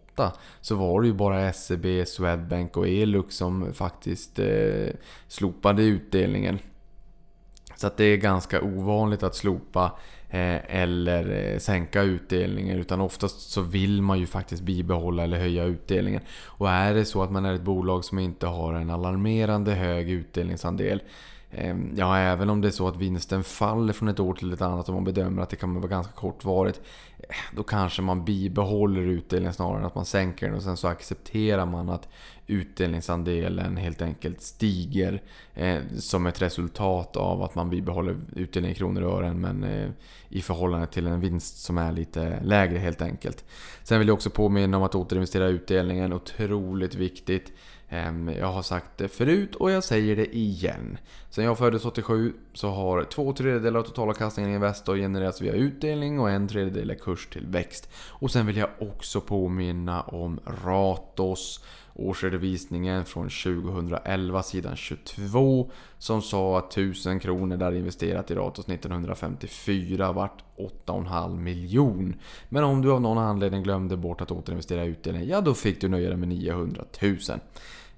så 0.61 0.75
var 0.75 1.01
det 1.01 1.07
ju 1.07 1.13
bara 1.13 1.53
SEB, 1.53 2.07
Swedbank 2.07 2.77
och 2.77 2.87
Elux 2.87 3.35
som 3.35 3.73
faktiskt 3.73 4.39
eh, 4.39 4.87
slopade 5.27 5.83
utdelningen. 5.83 6.59
Så 7.75 7.87
att 7.87 7.97
det 7.97 8.05
är 8.05 8.17
ganska 8.17 8.61
ovanligt 8.61 9.23
att 9.23 9.35
slopa 9.35 9.91
eh, 10.29 10.75
eller 10.81 11.53
eh, 11.53 11.59
sänka 11.59 12.01
utdelningen 12.01 12.79
utan 12.79 13.01
oftast 13.01 13.49
så 13.51 13.61
vill 13.61 14.01
man 14.01 14.19
ju 14.19 14.25
faktiskt 14.25 14.61
bibehålla 14.61 15.23
eller 15.23 15.39
höja 15.39 15.63
utdelningen. 15.63 16.21
Och 16.45 16.69
är 16.69 16.93
det 16.93 17.05
så 17.05 17.23
att 17.23 17.31
man 17.31 17.45
är 17.45 17.53
ett 17.53 17.61
bolag 17.61 18.05
som 18.05 18.19
inte 18.19 18.47
har 18.47 18.73
en 18.73 18.89
alarmerande 18.89 19.71
hög 19.71 20.09
utdelningsandel 20.09 21.01
Ehm, 21.57 21.93
ja, 21.95 22.17
även 22.17 22.49
om 22.49 22.61
det 22.61 22.67
är 22.67 22.71
så 22.71 22.87
att 22.87 22.97
vinsten 22.97 23.43
faller 23.43 23.93
från 23.93 24.07
ett 24.07 24.19
år 24.19 24.33
till 24.33 24.53
ett 24.53 24.61
annat 24.61 24.87
och 24.87 24.93
man 24.93 25.03
bedömer 25.03 25.41
att 25.41 25.49
det 25.49 25.55
kan 25.55 25.75
vara 25.75 25.87
ganska 25.87 26.13
kortvarigt. 26.13 26.81
Eh, 27.17 27.35
då 27.55 27.63
kanske 27.63 28.01
man 28.01 28.25
bibehåller 28.25 29.01
utdelningen 29.01 29.53
snarare 29.53 29.79
än 29.79 29.85
att 29.85 29.95
man 29.95 30.05
sänker 30.05 30.45
den 30.45 30.55
och 30.55 30.63
sen 30.63 30.77
så 30.77 30.87
accepterar 30.87 31.65
man 31.65 31.89
att 31.89 32.07
utdelningsandelen 32.47 33.77
helt 33.77 34.01
enkelt 34.01 34.41
stiger 34.41 35.21
eh, 35.53 35.79
som 35.97 36.25
ett 36.25 36.41
resultat 36.41 37.15
av 37.15 37.43
att 37.43 37.55
man 37.55 37.69
bibehåller 37.69 38.17
utdelning 38.35 38.71
i 38.71 38.75
kronor 38.75 39.01
och 39.01 39.17
ören 39.17 39.41
men 39.41 39.63
eh, 39.63 39.89
i 40.29 40.41
förhållande 40.41 40.87
till 40.87 41.07
en 41.07 41.19
vinst 41.19 41.63
som 41.63 41.77
är 41.77 41.91
lite 41.91 42.39
lägre 42.43 42.77
helt 42.77 43.01
enkelt. 43.01 43.45
Sen 43.83 43.99
vill 43.99 44.07
jag 44.07 44.15
också 44.15 44.29
påminna 44.29 44.77
om 44.77 44.83
att 44.83 44.95
återinvestera 44.95 45.47
utdelningen, 45.47 46.13
otroligt 46.13 46.95
viktigt. 46.95 47.51
Ehm, 47.95 48.29
jag 48.39 48.47
har 48.47 48.61
sagt 48.61 48.97
det 48.97 49.07
förut 49.07 49.55
och 49.55 49.71
jag 49.71 49.83
säger 49.83 50.15
det 50.15 50.35
igen. 50.35 50.97
Sen 51.29 51.43
jag 51.43 51.57
föddes 51.57 51.85
87 51.85 52.33
så 52.53 52.69
har 52.69 53.03
två 53.03 53.33
tredjedelar 53.33 53.79
av 53.79 53.83
totalavkastningen 53.83 54.51
i 54.51 54.55
Investor 54.55 54.95
genererats 54.97 55.41
via 55.41 55.53
utdelning 55.53 56.19
och 56.19 56.29
en 56.29 56.47
tredjedel 56.47 56.89
är 56.89 56.95
kurstillväxt. 56.95 57.89
Och 58.09 58.31
sen 58.31 58.45
vill 58.45 58.57
jag 58.57 58.69
också 58.79 59.21
påminna 59.21 60.01
om 60.01 60.39
Ratos 60.65 61.63
årsredovisningen 61.95 63.05
från 63.05 63.29
2011 63.29 64.43
sidan 64.43 64.75
22 64.75 65.71
som 65.97 66.21
sa 66.21 66.57
att 66.57 66.71
1000 66.71 67.19
kronor 67.19 67.57
där 67.57 67.71
investerat 67.71 68.31
i 68.31 68.35
Ratos 68.35 68.69
1954 68.69 70.11
vart 70.11 70.43
8,5 70.85 71.39
miljon. 71.39 72.15
Men 72.49 72.63
om 72.63 72.81
du 72.81 72.91
av 72.91 73.01
någon 73.01 73.17
anledning 73.17 73.63
glömde 73.63 73.97
bort 73.97 74.21
att 74.21 74.31
återinvestera 74.31 74.83
utdelningen, 74.83 75.29
ja 75.29 75.41
då 75.41 75.53
fick 75.53 75.81
du 75.81 75.87
nöja 75.87 76.09
dig 76.09 76.17
med 76.17 76.27
900 76.27 76.83
000. 77.01 77.17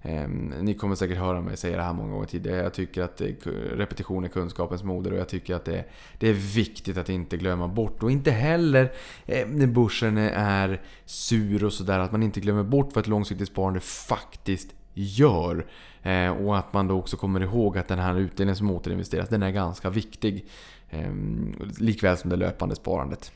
Ehm, 0.02 0.54
ni 0.62 0.74
kommer 0.74 0.96
säkert 0.96 1.18
höra 1.18 1.42
mig 1.42 1.58
säga 1.58 1.78
det 1.78 1.84
här 1.84 1.94
många 1.94 2.12
gånger 2.12 2.28
tidigare. 2.28 2.64
Jag 2.64 2.74
tycker 2.74 3.02
att 3.02 3.22
repetition 3.72 4.24
är 4.24 4.28
kunskapens 4.28 4.84
moder 4.84 5.12
och 5.12 5.18
jag 5.18 5.30
tycker 5.30 5.56
att 5.56 5.66
det 5.66 5.78
är, 5.78 5.86
det 6.20 6.30
är 6.30 6.34
viktigt 6.34 6.98
att 6.98 7.10
inte 7.10 7.38
glömma 7.38 7.68
bort. 7.68 8.04
Och 8.04 8.12
inte 8.12 8.32
heller 8.32 8.92
eh, 9.26 9.48
när 9.48 9.68
börsen 9.68 10.18
är 10.18 10.82
sur 11.06 11.64
och 11.64 11.74
sådär, 11.74 12.00
att 12.00 12.12
man 12.12 12.24
inte 12.24 12.40
glömmer 12.40 12.64
bort 12.64 12.90
vad 12.94 13.02
ett 13.02 13.08
långsiktigt 13.08 13.48
sparande 13.48 13.80
faktiskt 13.80 14.76
gör. 14.94 15.66
Eh, 16.04 16.30
och 16.30 16.58
att 16.58 16.74
man 16.74 16.88
då 16.88 17.00
också 17.00 17.18
kommer 17.18 17.40
ihåg 17.40 17.78
att 17.78 17.88
den 17.88 18.00
här 18.00 18.16
utdelningen 18.16 18.56
som 18.56 18.72
återinvesteras, 18.72 19.30
den 19.30 19.44
är 19.44 19.52
ganska 19.52 19.90
viktig. 19.90 20.46
Ehm, 20.90 21.56
likväl 21.80 22.18
som 22.18 22.30
det 22.30 22.36
löpande 22.36 22.76
sparandet. 22.76 23.32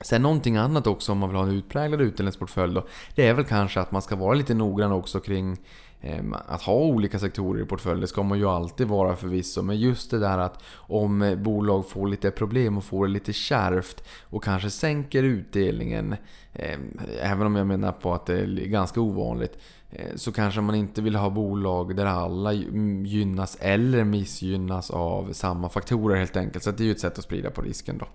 Sen 0.00 0.22
någonting 0.22 0.56
annat 0.56 0.86
också 0.86 1.12
om 1.12 1.18
man 1.18 1.28
vill 1.28 1.36
ha 1.36 1.44
en 1.44 1.54
utpräglad 1.54 2.00
utdelningsportfölj 2.00 2.74
då, 2.74 2.86
Det 3.14 3.26
är 3.26 3.34
väl 3.34 3.44
kanske 3.44 3.80
att 3.80 3.92
man 3.92 4.02
ska 4.02 4.16
vara 4.16 4.34
lite 4.34 4.54
noggrann 4.54 4.92
också 4.92 5.20
kring 5.20 5.58
eh, 6.00 6.24
att 6.46 6.62
ha 6.62 6.74
olika 6.74 7.18
sektorer 7.18 7.62
i 7.62 7.66
portföljen. 7.66 8.00
Det 8.00 8.06
ska 8.06 8.22
man 8.22 8.38
ju 8.38 8.48
alltid 8.48 8.88
vara 8.88 9.16
förvisso. 9.16 9.62
Men 9.62 9.78
just 9.78 10.10
det 10.10 10.18
där 10.18 10.38
att 10.38 10.62
om 10.74 11.22
eh, 11.22 11.36
bolag 11.36 11.88
får 11.88 12.08
lite 12.08 12.30
problem 12.30 12.78
och 12.78 12.84
får 12.84 13.06
det 13.06 13.12
lite 13.12 13.32
kärvt 13.32 14.04
och 14.22 14.44
kanske 14.44 14.70
sänker 14.70 15.22
utdelningen. 15.22 16.16
Eh, 16.52 16.78
även 17.22 17.46
om 17.46 17.56
jag 17.56 17.66
menar 17.66 17.92
på 17.92 18.14
att 18.14 18.26
det 18.26 18.40
är 18.40 18.46
ganska 18.46 19.00
ovanligt. 19.00 19.58
Eh, 19.90 20.16
så 20.16 20.32
kanske 20.32 20.60
man 20.60 20.74
inte 20.74 21.02
vill 21.02 21.16
ha 21.16 21.30
bolag 21.30 21.96
där 21.96 22.06
alla 22.06 22.52
gynnas 22.52 23.56
eller 23.60 24.04
missgynnas 24.04 24.90
av 24.90 25.32
samma 25.32 25.68
faktorer 25.68 26.16
helt 26.16 26.36
enkelt. 26.36 26.64
Så 26.64 26.70
det 26.70 26.82
är 26.82 26.84
ju 26.84 26.92
ett 26.92 27.00
sätt 27.00 27.18
att 27.18 27.24
sprida 27.24 27.50
på 27.50 27.62
risken 27.62 27.98
då. 27.98 28.06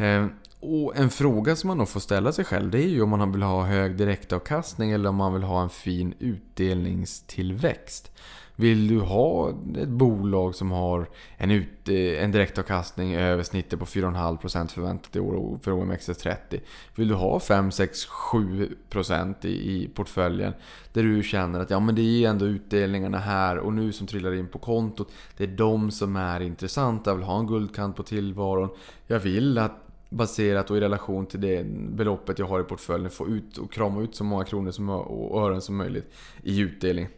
Eh, 0.00 0.26
och 0.60 0.96
en 0.96 1.10
fråga 1.10 1.56
som 1.56 1.68
man 1.68 1.78
nog 1.78 1.88
får 1.88 2.00
ställa 2.00 2.32
sig 2.32 2.44
själv 2.44 2.70
det 2.70 2.78
är 2.78 2.88
ju 2.88 3.02
om 3.02 3.10
man 3.10 3.32
vill 3.32 3.42
ha 3.42 3.64
hög 3.64 3.96
direktavkastning 3.96 4.90
eller 4.90 5.08
om 5.08 5.16
man 5.16 5.32
vill 5.32 5.42
ha 5.42 5.62
en 5.62 5.70
fin 5.70 6.14
utdelningstillväxt. 6.18 8.12
Vill 8.60 8.88
du 8.88 9.00
ha 9.00 9.50
ett 9.78 9.88
bolag 9.88 10.54
som 10.54 10.70
har 10.70 11.08
en, 11.36 11.50
ut, 11.50 11.88
eh, 11.88 12.24
en 12.24 12.32
direktavkastning 12.32 13.14
över 13.14 13.42
snittet 13.42 13.78
på 13.78 13.84
4,5% 13.84 14.68
förväntat 14.68 15.16
i 15.16 15.20
år 15.20 15.58
för 15.62 15.70
OMXS30? 15.70 16.60
Vill 16.94 17.08
du 17.08 17.14
ha 17.14 17.40
5, 17.40 17.70
6, 17.70 18.06
7% 18.06 19.46
i, 19.46 19.48
i 19.48 19.88
portföljen? 19.94 20.52
Där 20.92 21.02
du 21.02 21.22
känner 21.22 21.60
att 21.60 21.70
ja, 21.70 21.80
men 21.80 21.94
det 21.94 22.02
är 22.02 22.30
ändå 22.30 22.46
utdelningarna 22.46 23.18
här 23.18 23.58
och 23.58 23.72
nu 23.72 23.92
som 23.92 24.06
trillar 24.06 24.34
in 24.34 24.48
på 24.48 24.58
kontot. 24.58 25.12
Det 25.36 25.44
är 25.44 25.48
de 25.48 25.90
som 25.90 26.16
är 26.16 26.40
intressanta. 26.40 27.10
Jag 27.10 27.16
vill 27.16 27.24
ha 27.24 27.38
en 27.38 27.46
guldkant 27.46 27.96
på 27.96 28.02
tillvaron. 28.02 28.68
Jag 29.06 29.20
vill 29.20 29.58
att 29.58 29.89
baserat 30.10 30.70
och 30.70 30.76
i 30.76 30.80
relation 30.80 31.26
till 31.26 31.40
det 31.40 31.66
beloppet 31.66 32.38
jag 32.38 32.46
har 32.46 32.60
i 32.60 32.64
portföljen 32.64 33.10
få 33.10 33.28
ut 33.28 33.58
och 33.58 33.72
krama 33.72 34.02
ut 34.02 34.14
så 34.14 34.24
många 34.24 34.44
kronor 34.44 34.70
som, 34.70 34.88
och 34.88 35.42
ören 35.42 35.60
som 35.60 35.76
möjligt 35.76 36.12
i 36.42 36.60
utdelning. 36.60 37.08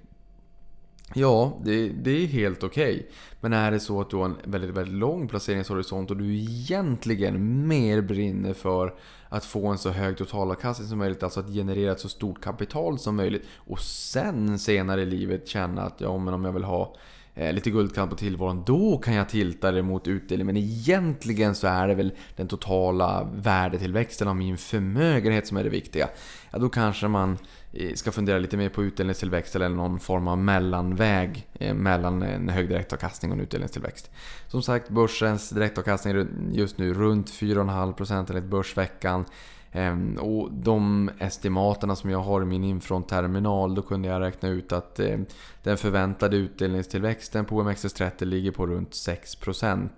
Ja, 1.15 1.61
det, 1.65 1.89
det 1.89 2.11
är 2.11 2.27
helt 2.27 2.63
okej. 2.63 2.95
Okay. 2.95 3.07
Men 3.41 3.53
är 3.53 3.71
det 3.71 3.81
så 3.81 4.01
att 4.01 4.11
du 4.11 4.17
har 4.17 4.25
en 4.25 4.37
väldigt, 4.45 4.71
väldigt 4.71 4.95
lång 4.95 5.29
placeringshorisont 5.29 6.11
och 6.11 6.17
du 6.17 6.37
egentligen 6.37 7.67
mer 7.69 8.01
brinner 8.01 8.55
för 8.55 8.95
att 9.29 9.45
få 9.45 9.67
en 9.67 9.79
så 9.79 9.91
hög 9.91 10.17
totalavkastning 10.17 10.89
som 10.89 10.99
möjligt, 10.99 11.23
alltså 11.23 11.41
att 11.41 11.53
generera 11.55 11.93
ett 11.93 12.01
så 12.01 12.09
stort 12.09 12.45
kapital 12.45 12.99
som 12.99 13.17
möjligt 13.17 13.43
och 13.57 13.81
sen 13.81 14.59
senare 14.59 15.03
i 15.03 15.07
livet 15.07 15.49
känna 15.49 15.83
att 15.83 16.01
ja, 16.01 16.19
men 16.19 16.35
om 16.35 16.45
jag 16.45 16.53
vill 16.53 16.65
ha 16.65 16.97
Eh, 17.35 17.53
lite 17.53 17.71
guldkant 17.71 18.11
på 18.11 18.17
tillvaron, 18.17 18.63
då 18.67 18.99
kan 18.99 19.15
jag 19.15 19.29
tilta 19.29 19.71
det 19.71 19.83
mot 19.83 20.09
utdelning. 20.09 20.47
Men 20.47 20.57
egentligen 20.57 21.55
så 21.55 21.67
är 21.67 21.89
det 21.89 21.95
väl 21.95 22.13
den 22.37 22.49
totala 22.49 23.29
värdetillväxten 23.35 24.29
av 24.29 24.37
min 24.37 24.59
förmögenhet 24.59 25.47
som 25.47 25.57
är 25.57 25.65
det 25.65 25.71
viktiga. 25.71 26.09
Ja, 26.51 26.59
då 26.59 26.69
kanske 26.69 27.09
man 27.09 27.39
eh, 27.73 27.95
ska 27.95 28.13
fundera 28.13 28.39
lite 28.39 28.57
mer 28.57 28.69
på 28.69 28.85
utdelningstillväxt 28.85 29.57
eller 29.57 29.69
någon 29.69 30.01
form 30.01 30.29
av 30.29 30.39
mellanväg 30.39 31.47
eh, 31.55 31.75
mellan 31.75 32.23
en 32.23 32.49
hög 32.49 32.69
direktavkastning 32.69 33.31
och 33.31 33.37
en 33.37 33.43
utdelningstillväxt. 33.43 34.11
Som 34.49 34.63
sagt, 34.63 34.89
börsens 34.89 35.51
direktavkastning 35.51 36.27
just 36.53 36.79
nu 36.79 36.95
runt 36.95 37.31
4,5% 37.31 38.27
enligt 38.31 38.45
Börsveckan. 38.45 39.25
Ehm, 39.73 40.19
och 40.19 40.53
de 40.53 41.11
estimaterna 41.19 41.97
som 41.97 42.11
jag 42.11 42.19
har 42.19 42.43
i 42.43 42.45
min 42.45 42.65
Infront-terminal, 42.65 43.75
då 43.75 43.83
kunde 43.83 44.09
jag 44.09 44.21
räkna 44.21 44.49
ut 44.49 44.73
att 44.73 45.01
eh, 45.01 45.19
den 45.63 45.77
förväntade 45.77 46.37
utdelningstillväxten 46.37 47.45
på 47.45 47.63
OMXS30 47.63 48.25
ligger 48.25 48.51
på 48.51 48.67
runt 48.67 48.91
6%. 48.91 49.89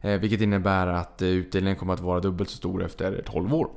Eh, 0.00 0.20
vilket 0.20 0.40
innebär 0.40 0.86
att 0.86 1.22
eh, 1.22 1.28
utdelningen 1.28 1.76
kommer 1.76 1.94
att 1.94 2.00
vara 2.00 2.20
dubbelt 2.20 2.50
så 2.50 2.56
stor 2.56 2.84
efter 2.84 3.22
12 3.26 3.54
år. 3.54 3.68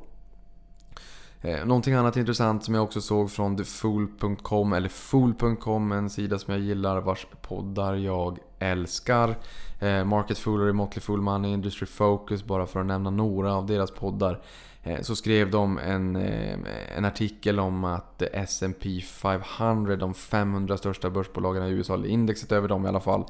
Eh, 1.42 1.66
någonting 1.66 1.94
annat 1.94 2.18
intressant 2.18 2.64
som 2.64 2.76
jag 2.76 2.84
också 2.84 3.02
såg 3.02 3.32
från 3.32 3.58
thefool.com, 3.58 4.74
eller 4.74 4.90
fool.com, 4.90 5.92
en 5.92 6.10
sida 6.10 6.40
som 6.40 6.54
jag 6.54 6.64
gillar 6.64 7.02
vars 7.02 7.28
poddar 7.42 7.96
jag 7.96 8.38
älskar. 8.60 9.36
Eh, 9.80 10.04
Market 10.04 10.38
Foolery, 10.38 10.74
Motley 10.74 11.02
Fool 11.02 11.22
Money, 11.22 11.52
Industry 11.52 11.88
Focus, 11.88 12.44
bara 12.44 12.66
för 12.66 12.80
att 12.80 12.86
nämna 12.86 13.10
några 13.10 13.54
av 13.56 13.66
deras 13.66 13.92
poddar. 13.92 14.42
Eh, 14.84 15.02
så 15.02 15.16
skrev 15.16 15.52
de 15.52 15.78
en, 15.78 16.16
eh, 16.16 16.58
en 16.98 17.06
artikel 17.06 17.60
om 17.60 17.84
att 17.84 18.22
S&P 18.22 19.02
500, 19.02 19.96
de 19.96 20.14
500 20.14 20.78
största 20.78 21.10
börsbolagen 21.10 21.64
i 21.64 21.70
USA, 21.70 21.94
eller 21.94 22.10
indexet 22.10 22.52
över 22.52 22.68
dem 22.68 22.86
i 22.86 22.90
alla 22.90 23.00
fall, 23.00 23.26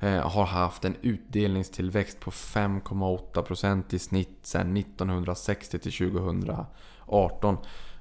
eh, 0.00 0.30
har 0.30 0.46
haft 0.46 0.84
en 0.84 0.96
utdelningstillväxt 1.02 2.20
på 2.20 2.30
5,8% 2.30 3.94
i 3.94 3.98
snitt 3.98 4.38
sedan 4.42 4.74
1960 4.76 5.78
till 5.78 5.92
2018. 5.92 7.56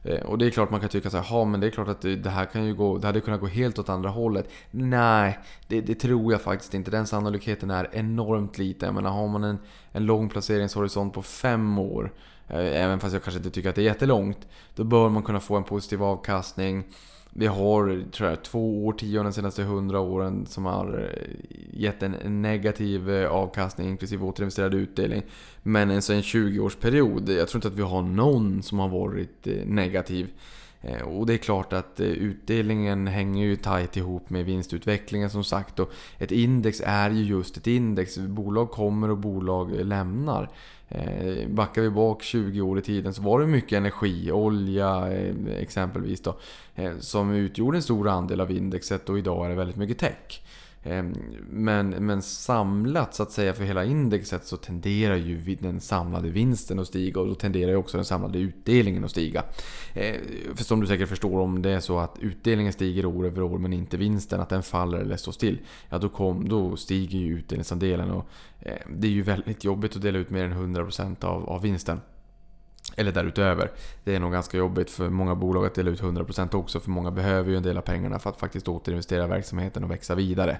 Eh, 0.09 0.21
och 0.21 0.37
det 0.37 0.45
är 0.45 0.49
klart 0.49 0.71
man 0.71 0.79
kan 0.79 0.89
tycka 0.89 1.09
så 1.09 1.17
här, 1.17 1.45
men 1.45 1.59
det 1.59 1.67
är 1.67 1.71
klart 1.71 1.87
att 1.87 2.01
det 2.01 2.29
här 2.29 2.45
kan 2.45 2.65
ju 2.65 2.75
gå, 2.75 2.97
det 2.97 3.07
hade 3.07 3.21
kunnat 3.21 3.39
gå 3.39 3.47
helt 3.47 3.79
åt 3.79 3.89
andra 3.89 4.09
hållet. 4.09 4.49
Nej, 4.71 5.39
det, 5.67 5.81
det 5.81 5.95
tror 5.95 6.31
jag 6.31 6.41
faktiskt 6.41 6.73
inte. 6.73 6.91
Den 6.91 7.07
sannolikheten 7.07 7.71
är 7.71 7.89
enormt 7.91 8.57
liten. 8.57 8.87
Jag 8.87 8.95
menar, 8.95 9.09
har 9.09 9.27
man 9.27 9.43
en, 9.43 9.57
en 9.91 10.05
lång 10.05 10.29
placeringshorisont 10.29 11.13
på 11.13 11.21
fem 11.21 11.79
år 11.79 12.11
Eh, 12.49 12.83
även 12.83 12.99
fast 12.99 13.13
jag 13.13 13.23
kanske 13.23 13.37
inte 13.37 13.49
tycker 13.49 13.69
att 13.69 13.75
det 13.75 13.81
är 13.81 13.85
jättelångt. 13.85 14.47
Då 14.75 14.83
bör 14.83 15.09
man 15.09 15.23
kunna 15.23 15.39
få 15.39 15.55
en 15.55 15.63
positiv 15.63 16.03
avkastning. 16.03 16.83
Vi 17.39 17.47
har 17.47 18.11
tror 18.11 18.29
jag, 18.29 18.43
två 18.43 18.85
årtionden 18.85 19.25
de 19.25 19.33
senaste 19.33 19.63
hundra 19.63 19.99
åren 19.99 20.45
som 20.45 20.65
har 20.65 21.09
eh, 21.15 21.81
gett 21.81 22.03
en 22.03 22.41
negativ 22.41 23.09
eh, 23.09 23.31
avkastning 23.31 23.89
inklusive 23.89 24.25
återinvesterad 24.25 24.73
utdelning. 24.73 25.23
Men 25.63 25.91
en 25.91 26.01
20-årsperiod, 26.01 27.31
jag 27.31 27.47
tror 27.47 27.57
inte 27.57 27.67
att 27.67 27.73
vi 27.73 27.81
har 27.81 28.01
någon 28.01 28.63
som 28.63 28.79
har 28.79 28.89
varit 28.89 29.47
eh, 29.47 29.65
negativ. 29.65 30.27
Eh, 30.81 31.01
och 31.01 31.25
det 31.25 31.33
är 31.33 31.37
klart 31.37 31.73
att 31.73 31.99
eh, 31.99 32.07
utdelningen 32.07 33.07
hänger 33.07 33.45
ju 33.45 33.55
tajt 33.55 33.97
ihop 33.97 34.29
med 34.29 34.45
vinstutvecklingen 34.45 35.29
som 35.29 35.43
sagt. 35.43 35.79
Och 35.79 35.91
ett 36.17 36.31
index 36.31 36.81
är 36.85 37.09
ju 37.09 37.23
just 37.23 37.57
ett 37.57 37.67
index. 37.67 38.17
Bolag 38.17 38.71
kommer 38.71 39.09
och 39.09 39.17
bolag 39.17 39.71
lämnar. 39.71 40.49
Eh, 40.87 41.47
backar 41.47 41.81
vi 41.81 41.89
bak 41.89 42.23
20 42.23 42.61
år 42.61 42.79
i 42.79 42.81
tiden 42.81 43.13
så 43.13 43.21
var 43.21 43.39
det 43.39 43.47
mycket 43.47 43.77
energi, 43.77 44.31
olja 44.31 45.07
exempelvis 45.59 46.21
då, 46.21 46.37
som 46.99 47.31
utgjorde 47.31 47.77
en 47.77 47.83
stor 47.83 48.07
andel 48.07 48.41
av 48.41 48.51
indexet 48.51 49.09
och 49.09 49.19
idag 49.19 49.45
är 49.45 49.49
det 49.49 49.55
väldigt 49.55 49.75
mycket 49.75 49.97
tech. 49.97 50.41
Ehm, 50.83 51.13
men, 51.49 51.89
men 51.89 52.21
samlat 52.21 53.15
så 53.15 53.23
att 53.23 53.31
säga 53.31 53.53
för 53.53 53.63
hela 53.63 53.85
indexet 53.85 54.45
så 54.45 54.57
tenderar 54.57 55.15
ju 55.15 55.55
den 55.55 55.79
samlade 55.79 56.29
vinsten 56.29 56.79
att 56.79 56.87
stiga 56.87 57.21
och 57.21 57.27
då 57.27 57.35
tenderar 57.35 57.71
ju 57.71 57.77
också 57.77 57.97
den 57.97 58.05
samlade 58.05 58.39
utdelningen 58.39 59.03
att 59.03 59.11
stiga. 59.11 59.43
Ehm, 59.93 60.15
för 60.55 60.63
som 60.63 60.79
du 60.81 60.87
säkert 60.87 61.09
förstår 61.09 61.39
om 61.39 61.61
det 61.61 61.69
är 61.69 61.79
så 61.79 61.99
att 61.99 62.17
utdelningen 62.19 62.73
stiger 62.73 63.05
år 63.05 63.25
över 63.25 63.41
år 63.41 63.57
men 63.57 63.73
inte 63.73 63.97
vinsten, 63.97 64.41
att 64.41 64.49
den 64.49 64.63
faller 64.63 64.97
eller 64.97 65.17
står 65.17 65.31
still. 65.31 65.59
Ja 65.89 65.97
då, 65.97 66.09
kom, 66.09 66.49
då 66.49 66.75
stiger 66.75 67.19
ju 67.19 67.37
utdelningsandelen 67.37 68.11
och 68.11 68.25
ehm, 68.59 68.99
det 68.99 69.07
är 69.07 69.11
ju 69.11 69.21
väldigt 69.21 69.63
jobbigt 69.63 69.95
att 69.95 70.01
dela 70.01 70.19
ut 70.19 70.29
mer 70.29 70.43
än 70.43 70.75
100% 70.75 71.25
av, 71.25 71.49
av 71.49 71.61
vinsten. 71.61 71.99
Eller 72.95 73.11
därutöver. 73.11 73.71
Det 74.03 74.15
är 74.15 74.19
nog 74.19 74.31
ganska 74.31 74.57
jobbigt 74.57 74.89
för 74.89 75.09
många 75.09 75.35
bolag 75.35 75.65
att 75.65 75.75
dela 75.75 75.91
ut 75.91 76.01
100% 76.01 76.55
också 76.55 76.79
för 76.79 76.89
många 76.89 77.11
behöver 77.11 77.49
ju 77.49 77.57
en 77.57 77.63
del 77.63 77.77
av 77.77 77.81
pengarna 77.81 78.19
för 78.19 78.29
att 78.29 78.39
faktiskt 78.39 78.67
återinvestera 78.67 79.25
i 79.25 79.27
verksamheten 79.27 79.83
och 79.83 79.91
växa 79.91 80.15
vidare. 80.15 80.57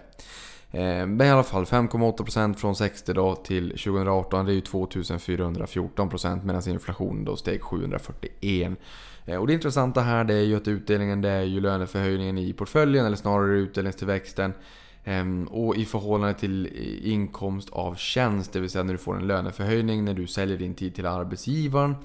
Eh, 0.71 1.05
men 1.05 1.21
i 1.21 1.29
alla 1.29 1.43
fall 1.43 1.65
5,8% 1.65 2.53
från 2.53 2.75
60 2.75 3.13
då 3.13 3.35
till 3.35 3.69
2018 3.69 4.45
det 4.45 4.51
är 4.51 4.53
ju 4.53 4.61
2414% 4.61 6.45
medan 6.45 6.69
inflationen 6.69 7.25
då 7.25 7.35
steg 7.35 7.61
741%. 7.61 8.75
Eh, 9.25 9.37
och 9.37 9.47
det 9.47 9.53
intressanta 9.53 10.01
här 10.01 10.23
det 10.23 10.33
är 10.33 10.43
ju 10.43 10.57
att 10.57 10.67
utdelningen 10.67 11.21
det 11.21 11.29
är 11.29 11.43
ju 11.43 11.59
löneförhöjningen 11.59 12.37
i 12.37 12.53
portföljen 12.53 13.05
eller 13.05 13.17
snarare 13.17 13.57
utdelningstillväxten. 13.57 14.53
Ehm, 15.03 15.47
och 15.47 15.75
i 15.75 15.85
förhållande 15.85 16.33
till 16.33 16.67
inkomst 17.03 17.69
av 17.69 17.95
tjänst, 17.95 18.53
det 18.53 18.59
vill 18.59 18.69
säga 18.69 18.83
när 18.83 18.93
du 18.93 18.97
får 18.97 19.15
en 19.15 19.27
löneförhöjning 19.27 20.05
när 20.05 20.13
du 20.13 20.27
säljer 20.27 20.57
din 20.57 20.73
tid 20.73 20.95
till 20.95 21.05
arbetsgivaren. 21.05 21.95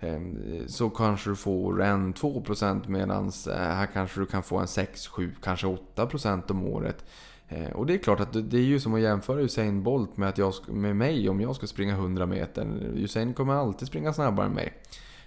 Ehm, 0.00 0.38
så 0.66 0.90
kanske 0.90 1.30
du 1.30 1.36
får 1.36 1.82
en 1.82 2.14
2% 2.14 2.88
medan 2.88 3.32
eh, 3.48 3.54
här 3.54 3.86
kanske 3.86 4.20
du 4.20 4.26
kan 4.26 4.42
få 4.42 4.58
en 4.58 4.68
6, 4.68 5.06
7, 5.06 5.32
kanske 5.42 5.66
8% 5.66 6.50
om 6.50 6.64
året. 6.64 7.04
Ehm, 7.48 7.72
och 7.72 7.86
det 7.86 7.94
är 7.94 7.98
klart 7.98 8.20
att 8.20 8.32
det 8.32 8.56
är 8.56 8.60
ju 8.60 8.80
som 8.80 8.94
att 8.94 9.00
jämföra 9.00 9.40
Usain 9.40 9.82
Bolt 9.82 10.16
med, 10.16 10.28
att 10.28 10.38
jag, 10.38 10.54
med 10.68 10.96
mig 10.96 11.28
om 11.28 11.40
jag 11.40 11.56
ska 11.56 11.66
springa 11.66 11.94
100 11.94 12.26
meter. 12.26 12.66
Usain 12.94 13.34
kommer 13.34 13.54
alltid 13.54 13.88
springa 13.88 14.12
snabbare 14.12 14.46
än 14.46 14.52
mig. 14.52 14.72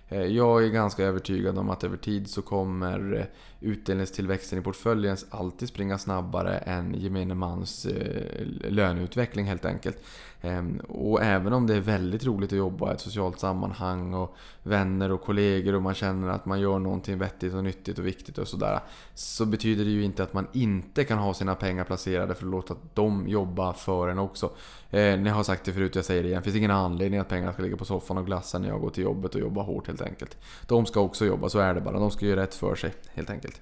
Jag 0.10 0.64
är 0.64 0.70
ganska 0.70 1.04
övertygad 1.04 1.58
om 1.58 1.70
att 1.70 1.84
över 1.84 1.98
tid 1.98 2.30
så 2.30 2.42
kommer 2.42 3.30
utdelningstillväxten 3.66 4.60
i 4.60 4.62
portföljen 4.62 5.18
alltid 5.30 5.70
springa 5.70 5.98
snabbare 5.98 6.58
än 6.58 6.94
gemene 6.94 7.36
mans 7.36 7.86
eh, 7.86 8.46
löneutveckling 8.70 9.46
helt 9.46 9.66
enkelt. 9.66 9.98
Ehm, 10.42 10.78
och 10.80 11.24
även 11.24 11.54
om 11.54 11.68
det 11.68 11.76
är 11.76 11.80
väldigt 11.80 12.26
roligt 12.26 12.52
att 12.52 12.58
jobba 12.58 12.92
i 12.92 12.94
ett 12.94 13.02
socialt 13.02 13.40
sammanhang 13.40 14.14
och 14.14 14.36
vänner 14.64 15.12
och 15.12 15.22
kollegor 15.22 15.76
och 15.76 15.82
man 15.82 15.94
känner 15.94 16.30
att 16.30 16.46
man 16.46 16.60
gör 16.60 16.80
någonting 16.80 17.18
vettigt 17.18 17.54
och 17.54 17.64
nyttigt 17.64 18.00
och 18.00 18.06
viktigt 18.06 18.38
och 18.38 18.48
sådär. 18.48 18.80
Så 19.14 19.46
betyder 19.46 19.86
det 19.86 19.92
ju 19.92 20.04
inte 20.04 20.24
att 20.24 20.34
man 20.34 20.48
inte 20.54 21.04
kan 21.04 21.18
ha 21.18 21.34
sina 21.34 21.56
pengar 21.56 21.84
placerade 21.84 22.36
för 22.36 22.46
att 22.46 22.52
låta 22.52 22.76
dem 22.94 23.28
jobba 23.28 23.74
för 23.74 24.08
en 24.08 24.20
också. 24.20 24.52
Eh, 24.90 25.20
ni 25.20 25.30
har 25.30 25.44
sagt 25.44 25.66
det 25.66 25.74
förut, 25.74 25.96
jag 25.96 26.06
säger 26.06 26.24
det 26.24 26.30
igen. 26.30 26.40
Det 26.40 26.44
finns 26.44 26.56
ingen 26.56 26.72
anledning 26.72 27.20
att 27.20 27.30
pengarna 27.30 27.54
ska 27.54 27.64
ligga 27.64 27.78
på 27.78 27.86
soffan 27.86 28.18
och 28.18 28.26
glassa 28.26 28.60
när 28.60 28.68
jag 28.68 28.82
går 28.82 28.90
till 28.90 29.04
jobbet 29.04 29.36
och 29.36 29.42
jobbar 29.42 29.64
hårt 29.64 29.88
helt 29.88 30.02
enkelt. 30.02 30.38
De 30.68 30.86
ska 30.86 31.00
också 31.00 31.26
jobba, 31.26 31.50
så 31.50 31.60
är 31.60 31.74
det 31.74 31.82
bara. 31.82 32.00
De 32.00 32.12
ska 32.12 32.26
göra 32.26 32.42
rätt 32.42 32.56
för 32.56 32.76
sig 32.76 32.94
helt 33.14 33.30
enkelt. 33.30 33.55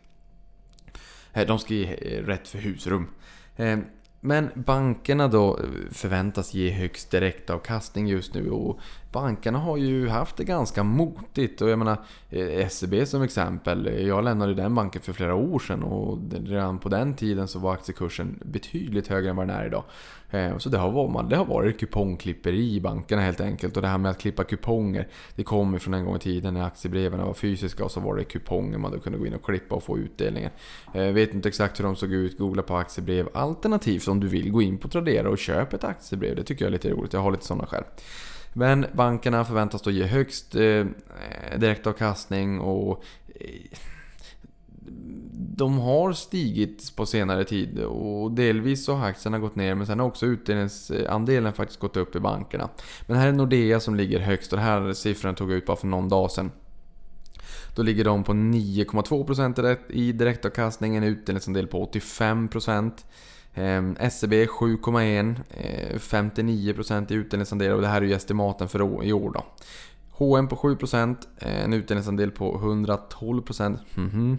Eh, 1.33 1.47
de 1.47 1.59
ska 1.59 1.73
ge 1.73 1.83
eh, 1.85 2.25
rätt 2.25 2.47
för 2.47 2.57
husrum. 2.57 3.07
Eh, 3.55 3.79
men 4.19 4.49
bankerna 4.55 5.27
då 5.27 5.59
förväntas 5.91 6.53
ge 6.53 6.71
högst 6.71 7.11
direktavkastning 7.11 8.07
just 8.07 8.33
nu 8.33 8.49
och 8.49 8.79
bankerna 9.13 9.59
har 9.59 9.77
ju 9.77 10.07
haft 10.07 10.37
det 10.37 10.43
ganska 10.43 10.83
motigt. 10.83 11.61
Och 11.61 11.69
jag 11.69 11.79
menar, 11.79 11.97
eh, 12.29 12.67
SEB 12.67 13.07
som 13.07 13.21
exempel. 13.21 13.87
Eh, 13.87 14.07
jag 14.07 14.23
lämnade 14.23 14.53
den 14.53 14.75
banken 14.75 15.01
för 15.01 15.13
flera 15.13 15.35
år 15.35 15.59
sedan 15.59 15.83
och 15.83 16.19
redan 16.31 16.79
på 16.79 16.89
den 16.89 17.13
tiden 17.13 17.47
så 17.47 17.59
var 17.59 17.73
aktiekursen 17.73 18.39
betydligt 18.45 19.07
högre 19.07 19.29
än 19.29 19.35
vad 19.35 19.47
den 19.47 19.57
är 19.57 19.65
idag. 19.65 19.83
Eh, 20.33 20.57
så 20.57 20.69
det 20.69 20.77
har, 20.77 20.91
varit, 20.91 21.29
det 21.29 21.35
har 21.35 21.45
varit 21.45 21.79
kupongklipperi 21.79 22.75
i 22.75 22.81
bankerna 22.81 23.21
helt 23.21 23.41
enkelt. 23.41 23.75
Och 23.75 23.81
det 23.81 23.87
här 23.87 23.97
med 23.97 24.11
att 24.11 24.19
klippa 24.19 24.43
kuponger, 24.43 25.07
det 25.35 25.43
kommer 25.43 25.79
från 25.79 25.93
en 25.93 26.05
gång 26.05 26.15
i 26.15 26.19
tiden 26.19 26.53
när 26.53 26.63
aktiebreven 26.63 27.25
var 27.25 27.33
fysiska 27.33 27.83
och 27.83 27.91
så 27.91 27.99
var 27.99 28.15
det 28.15 28.23
kuponger 28.23 28.77
man 28.77 28.91
då 28.91 28.99
kunde 28.99 29.19
gå 29.19 29.25
in 29.25 29.33
och 29.33 29.45
klippa 29.45 29.75
och 29.75 29.83
få 29.83 29.97
utdelningen. 29.97 30.51
Jag 30.93 31.13
vet 31.13 31.33
inte 31.33 31.49
exakt 31.49 31.79
hur 31.79 31.83
de 31.83 31.95
såg 31.95 32.11
ut, 32.11 32.37
googla 32.37 32.61
på 32.61 32.75
aktiebrev. 32.75 33.29
Alternativt 33.33 34.07
om 34.07 34.19
du 34.19 34.27
vill 34.27 34.51
gå 34.51 34.61
in 34.61 34.77
på 34.77 34.87
Tradera 34.87 35.29
och 35.29 35.37
köpa 35.37 35.75
ett 35.75 35.83
aktiebrev. 35.83 36.35
Det 36.35 36.43
tycker 36.43 36.65
jag 36.65 36.67
är 36.67 36.71
lite 36.71 36.89
roligt, 36.89 37.13
jag 37.13 37.19
har 37.19 37.31
lite 37.31 37.45
sådana 37.45 37.65
själv. 37.65 37.83
Men 38.53 38.85
bankerna 38.93 39.45
förväntas 39.45 39.81
då 39.81 39.91
ge 39.91 40.03
högst 40.03 40.55
eh, 40.55 40.85
direktavkastning 41.57 42.59
och 42.59 43.03
eh, 43.27 43.77
de 45.57 45.79
har 45.79 46.13
stigit 46.13 46.95
på 46.95 47.05
senare 47.05 47.43
tid 47.43 47.79
och 47.79 48.31
delvis 48.31 48.85
så 48.85 48.93
har 48.93 49.07
aktierna 49.07 49.39
gått 49.39 49.55
ner 49.55 49.75
men 49.75 49.87
sen 49.87 49.99
har 49.99 50.07
också 50.07 50.25
utdelningsandelen 50.25 51.53
faktiskt 51.53 51.79
gått 51.79 51.97
upp 51.97 52.15
i 52.15 52.19
bankerna. 52.19 52.69
Men 53.07 53.17
här 53.17 53.27
är 53.27 53.31
Nordea 53.31 53.79
som 53.79 53.95
ligger 53.95 54.19
högst 54.19 54.53
och 54.53 54.57
den 54.57 54.65
här 54.65 54.93
siffran 54.93 55.35
tog 55.35 55.51
jag 55.51 55.57
ut 55.57 55.65
bara 55.65 55.77
för 55.77 55.87
någon 55.87 56.09
dag 56.09 56.31
sedan. 56.31 56.51
Då 57.75 57.81
ligger 57.81 58.03
de 58.03 58.23
på 58.23 58.33
9,2% 58.33 59.77
i 59.89 60.11
direktavkastning, 60.11 60.95
en 60.95 61.03
utdelningsandel 61.03 61.67
på 61.67 61.85
85%. 61.85 62.91
SEB 64.11 64.33
7,1, 64.33 65.35
59% 65.97 67.11
i 67.11 67.15
utdelningsandel 67.15 67.71
och 67.71 67.81
det 67.81 67.87
här 67.87 68.01
är 68.01 68.05
ju 68.05 68.13
estimaten 68.13 68.69
för 68.69 69.03
i 69.03 69.13
år 69.13 69.31
då. 69.31 69.45
H&M 70.11 70.47
på 70.47 70.55
7%, 70.55 71.27
eh, 71.37 71.63
en 71.63 71.73
utdelningsandel 71.73 72.31
på 72.31 72.57
112%. 72.57 73.79
Mm 73.97 74.09
-hmm. 74.09 74.37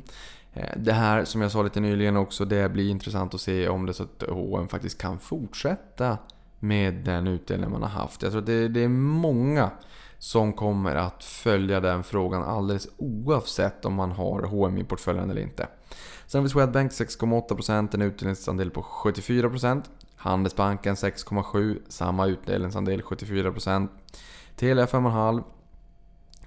Det 0.77 0.93
här 0.93 1.25
som 1.25 1.41
jag 1.41 1.51
sa 1.51 1.63
lite 1.63 1.81
nyligen 1.81 2.17
också, 2.17 2.45
det 2.45 2.73
blir 2.73 2.91
intressant 2.91 3.35
att 3.35 3.41
se 3.41 3.69
om 3.69 3.87
det 3.87 3.95
så 3.95 4.03
att 4.03 4.23
H&M 4.29 4.69
faktiskt 4.69 4.99
kan 4.99 5.19
fortsätta 5.19 6.19
med 6.59 6.95
den 6.95 7.27
utdelning 7.27 7.71
man 7.71 7.83
har 7.83 7.89
haft. 7.89 8.23
Jag 8.23 8.33
tror 8.33 8.41
att 8.41 8.47
det, 8.47 8.69
det 8.69 8.81
är 8.81 8.89
många 8.89 9.71
som 10.19 10.53
kommer 10.53 10.95
att 10.95 11.25
följa 11.25 11.81
den 11.81 12.05
frågan 12.05 12.43
alldeles 12.43 12.89
oavsett 12.97 13.85
om 13.85 13.95
man 13.95 14.13
har 14.13 14.43
H&M 14.43 14.79
i 14.79 14.85
portföljen 14.85 15.31
eller 15.31 15.43
inte. 15.43 15.69
Sen 16.27 16.39
har 16.39 16.43
vi 16.43 16.49
Swedbank 16.49 16.93
6,8%, 16.93 17.95
en 17.95 18.03
utdelningsandel 18.03 18.71
på 18.71 18.83
74%. 18.83 19.83
Handelsbanken 20.17 20.95
6,7%, 20.95 21.79
samma 21.89 22.27
utdelningsandel 22.27 23.01
74%. 23.01 23.89
Telia 24.57 24.87
5,5%. 24.87 25.45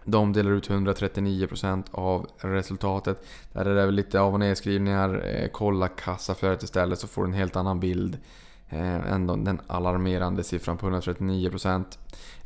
De 0.09 0.33
delar 0.33 0.51
ut 0.51 0.69
139% 0.69 1.83
av 1.91 2.27
resultatet. 2.37 3.25
Där 3.53 3.65
är 3.65 3.75
det 3.75 3.85
väl 3.85 3.95
lite 3.95 4.19
av 4.19 4.33
och 4.33 4.39
nedskrivningar. 4.39 5.25
Eh, 5.25 5.47
kolla 5.51 5.87
kassaflödet 5.87 6.63
istället 6.63 6.99
så 6.99 7.07
får 7.07 7.21
du 7.21 7.27
en 7.27 7.33
helt 7.33 7.55
annan 7.55 7.79
bild 7.79 8.17
eh, 8.69 9.11
än 9.13 9.43
den 9.43 9.61
alarmerande 9.67 10.43
siffran 10.43 10.77
på 10.77 10.89
139%. 10.89 11.85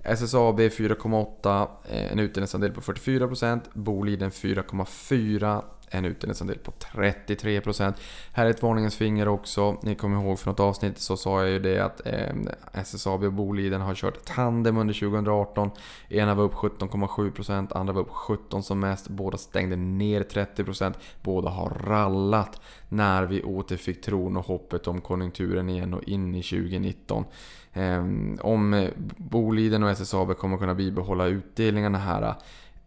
SSAB 0.04 0.60
4,8, 0.60 1.68
eh, 1.90 2.12
en 2.12 2.20
utdelningsandel 2.20 2.72
på 2.72 2.82
44%. 2.82 3.62
Boliden 3.74 4.32
4,4 4.32 5.64
en 5.92 6.06
utdelningsandel 6.06 6.58
på 6.58 6.72
33%. 6.72 7.94
Här 8.34 8.46
är 8.46 8.50
ett 8.50 8.62
varningens 8.62 8.96
finger 8.96 9.28
också. 9.28 9.78
Ni 9.84 9.96
kommer 9.96 10.24
ihåg 10.24 10.40
för 10.40 10.50
något 10.50 10.60
avsnitt 10.60 11.00
så 11.00 11.18
sa 11.18 11.42
jag 11.42 11.50
ju 11.50 11.60
det 11.60 11.80
att 11.80 12.08
eh, 12.08 12.36
SSAB 12.74 13.24
och 13.24 13.34
Boliden 13.34 13.82
har 13.82 13.96
kört 13.96 14.26
tandem 14.26 14.78
under 14.78 14.94
2018. 14.94 15.72
Ena 16.10 16.36
var 16.36 16.44
upp 16.44 16.54
17,7%, 16.54 17.78
andra 17.78 17.94
var 17.94 18.02
upp 18.02 18.10
17% 18.10 18.62
som 18.62 18.80
mest. 18.80 19.10
Båda 19.10 19.38
stängde 19.38 19.76
ner 19.76 20.24
30%. 20.24 20.94
Båda 21.22 21.50
har 21.50 21.70
rallat 21.70 22.62
när 22.90 23.24
vi 23.24 23.44
återfick 23.44 24.02
tron 24.02 24.38
och 24.38 24.46
hoppet 24.46 24.88
om 24.88 25.02
konjunkturen 25.02 25.70
igen 25.70 25.94
och 25.94 26.04
in 26.04 26.36
i 26.36 26.44
2019. 26.44 27.26
Eh, 27.74 28.06
om 28.42 28.90
Boliden 29.18 29.84
och 29.84 29.90
SSAB 29.90 30.38
kommer 30.38 30.58
kunna 30.58 30.76
bibehålla 30.76 31.26
utdelningarna 31.26 31.98
här 31.98 32.36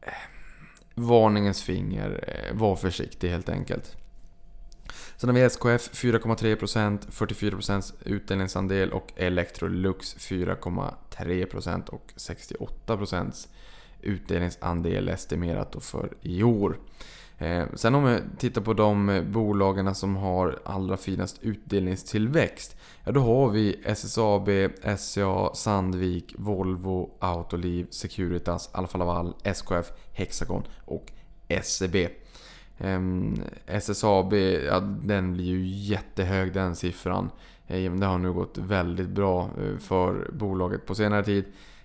eh, 0.00 0.12
varningens 0.94 1.62
finger. 1.62 2.24
Eh, 2.28 2.56
var 2.56 2.76
försiktig 2.76 3.30
helt 3.30 3.48
enkelt. 3.48 3.96
Sen 5.16 5.28
har 5.28 5.34
vi 5.34 5.40
SKF 5.40 5.90
4,3%, 5.92 6.98
44% 7.10 7.92
utdelningsandel 8.04 8.92
och 8.92 9.12
Electrolux 9.16 10.16
4,3% 10.16 11.88
och 11.88 12.12
68% 12.16 13.48
utdelningsandel 14.02 15.08
estimerat 15.08 15.76
för 15.80 16.12
i 16.20 16.42
år. 16.42 16.78
Eh, 17.38 17.64
sen 17.74 17.94
om 17.94 18.04
vi 18.04 18.20
tittar 18.38 18.60
på 18.60 18.72
de 18.72 19.08
eh, 19.08 19.22
bolagen 19.22 19.94
som 19.94 20.16
har 20.16 20.58
allra 20.64 20.96
finast 20.96 21.38
utdelningstillväxt. 21.42 22.76
Ja, 23.04 23.12
då 23.12 23.20
har 23.20 23.50
vi 23.50 23.80
SSAB, 23.84 24.48
SCA, 24.98 25.54
Sandvik, 25.54 26.34
Volvo, 26.38 27.10
Autoliv, 27.18 27.86
Securitas, 27.90 28.70
Alfa 28.72 28.98
Laval, 28.98 29.34
SKF, 29.42 29.92
Hexagon 30.12 30.62
och 30.84 31.12
SEB. 31.62 31.96
Eh, 32.78 33.00
SSAB, 33.66 34.32
ja, 34.66 34.80
den 34.80 35.32
blir 35.32 35.44
ju 35.44 35.66
jättehög 35.66 36.52
den 36.52 36.76
siffran. 36.76 37.30
Eh, 37.66 37.92
det 37.92 38.06
har 38.06 38.18
nu 38.18 38.32
gått 38.32 38.58
väldigt 38.58 39.08
bra 39.08 39.42
eh, 39.42 39.78
för 39.78 40.30
bolaget 40.32 40.86
på 40.86 40.94
senare 40.94 41.24
tid. 41.24 41.44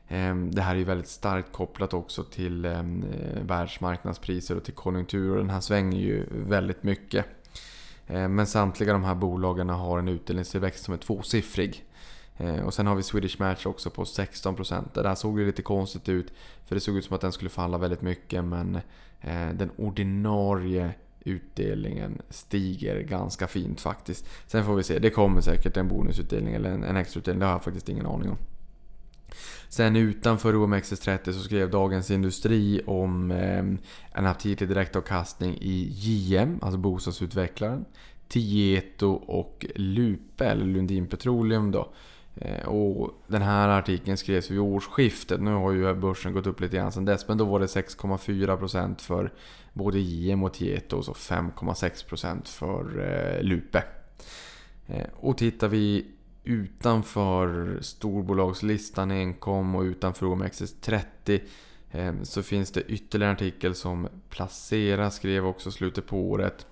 Ehm, 0.09 0.51
det 0.51 0.61
här 0.61 0.75
är 0.75 0.79
ju 0.79 0.83
väldigt 0.83 1.07
starkt 1.07 1.51
kopplat 1.51 1.93
också 1.93 2.23
till 2.23 2.65
ehm, 2.65 3.03
eh, 3.03 3.43
världsmarknadspriser 3.43 4.57
och 4.57 4.63
till 4.63 4.73
konjunktur 4.73 5.31
och 5.31 5.37
den 5.37 5.49
här 5.49 5.61
svänger 5.61 5.99
ju 5.99 6.25
väldigt 6.31 6.83
mycket. 6.83 7.25
Ehm, 8.07 8.35
men 8.35 8.47
samtliga 8.47 8.93
de 8.93 9.03
här 9.03 9.15
bolagen 9.15 9.69
har 9.69 9.99
en 9.99 10.07
utdelningstillväxt 10.07 10.83
som 10.83 10.93
är 10.93 10.97
tvåsiffrig. 10.97 11.85
Och 12.65 12.73
sen 12.73 12.87
har 12.87 12.95
vi 12.95 13.03
Swedish 13.03 13.39
Match 13.39 13.65
också 13.65 13.89
på 13.89 14.03
16%. 14.03 14.83
Det 14.93 15.03
där 15.03 15.15
såg 15.15 15.39
ju 15.39 15.45
lite 15.45 15.61
konstigt 15.61 16.09
ut. 16.09 16.33
För 16.65 16.75
det 16.75 16.81
såg 16.81 16.97
ut 16.97 17.05
som 17.05 17.15
att 17.15 17.21
den 17.21 17.31
skulle 17.31 17.49
falla 17.49 17.77
väldigt 17.77 18.01
mycket 18.01 18.43
men 18.43 18.75
eh, 19.21 19.49
den 19.53 19.71
ordinarie 19.77 20.93
utdelningen 21.23 22.21
stiger 22.29 23.01
ganska 23.01 23.47
fint 23.47 23.81
faktiskt. 23.81 24.29
Sen 24.47 24.65
får 24.65 24.75
vi 24.75 24.83
se, 24.83 24.99
det 24.99 25.09
kommer 25.09 25.41
säkert 25.41 25.77
en 25.77 25.87
bonusutdelning 25.87 26.53
eller 26.53 26.69
en 26.69 26.97
extrautdelning, 26.97 27.39
det 27.39 27.45
har 27.45 27.53
jag 27.53 27.63
faktiskt 27.63 27.89
ingen 27.89 28.05
aning 28.05 28.29
om. 28.29 28.37
Sen 29.69 29.95
utanför 29.95 30.53
OMXS30 30.53 31.31
så 31.31 31.39
skrev 31.39 31.69
Dagens 31.69 32.11
Industri 32.11 32.81
om 32.87 33.31
eh, 33.31 33.63
en 34.11 34.25
aptitlig 34.25 34.69
direktavkastning 34.69 35.57
i 35.61 35.87
JM, 35.91 36.59
alltså 36.61 36.77
bostadsutvecklaren. 36.77 37.85
Tieto 38.27 39.11
och 39.11 39.65
Lupe, 39.75 40.45
eller 40.45 40.65
Lundin 40.65 41.07
Petroleum 41.07 41.71
då. 41.71 41.93
Eh, 42.35 42.67
och 42.67 43.11
den 43.27 43.41
här 43.41 43.69
artikeln 43.69 44.17
skrevs 44.17 44.51
vid 44.51 44.59
årsskiftet. 44.59 45.41
Nu 45.41 45.51
har 45.51 45.71
ju 45.71 45.93
börsen 45.93 46.33
gått 46.33 46.47
upp 46.47 46.59
lite 46.61 46.77
grann 46.77 46.91
sedan 46.91 47.05
dess. 47.05 47.27
Men 47.27 47.37
då 47.37 47.45
var 47.45 47.59
det 47.59 47.65
6,4% 47.65 49.01
för 49.01 49.33
både 49.73 49.99
JM 49.99 50.43
och 50.43 50.53
Tieto 50.53 50.97
och 50.97 51.05
så 51.05 51.13
5,6% 51.13 52.47
för 52.47 52.99
eh, 52.99 53.43
Lupe. 53.43 53.83
Eh, 54.87 55.05
och 55.13 55.37
tittar 55.37 55.67
vi 55.67 56.05
utanför 56.49 57.77
storbolagslistan 57.81 59.11
enkom 59.11 59.75
och 59.75 59.81
utanför 59.81 60.25
OMXS30 60.25 61.39
eh, 61.91 62.13
så 62.23 62.43
finns 62.43 62.71
det 62.71 62.81
ytterligare 62.81 63.31
en 63.31 63.35
artikel 63.35 63.75
som 63.75 64.07
Placera 64.29 65.11
skrev 65.11 65.45
också 65.45 65.71
slutet 65.71 66.07
på 66.07 66.17
året. 66.17 66.65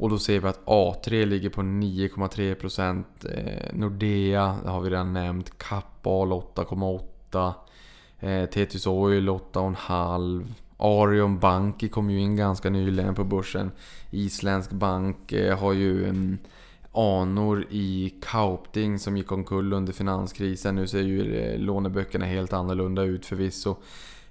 Och 0.00 0.10
då 0.10 0.18
ser 0.18 0.40
vi 0.40 0.48
att 0.48 0.64
A3 0.64 1.26
ligger 1.26 1.50
på 1.50 1.60
9,3%. 1.60 3.04
Eh, 3.24 3.74
Nordea, 3.74 4.58
det 4.62 4.70
har 4.70 4.80
vi 4.80 4.90
redan 4.90 5.12
nämnt. 5.12 5.58
Kappahl 5.58 6.32
8,8%. 6.32 7.54
Eh, 8.20 8.92
Oil 8.92 9.28
8,5%. 9.28 10.44
Arion 10.76 11.38
Banki 11.38 11.88
kom 11.88 12.10
ju 12.10 12.20
in 12.20 12.36
ganska 12.36 12.70
nyligen 12.70 13.14
på 13.14 13.24
börsen. 13.24 13.70
Isländsk 14.10 14.70
bank 14.70 15.32
eh, 15.32 15.58
har 15.58 15.72
ju 15.72 16.08
en, 16.08 16.38
anor 16.92 17.66
i 17.70 18.14
Kaupting 18.22 18.98
som 18.98 19.16
gick 19.16 19.32
omkull 19.32 19.72
under 19.72 19.92
finanskrisen. 19.92 20.74
Nu 20.74 20.86
ser 20.86 21.00
ju 21.00 21.36
eh, 21.36 21.58
låneböckerna 21.58 22.24
helt 22.24 22.52
annorlunda 22.52 23.02
ut 23.02 23.26
förvisso. 23.26 23.76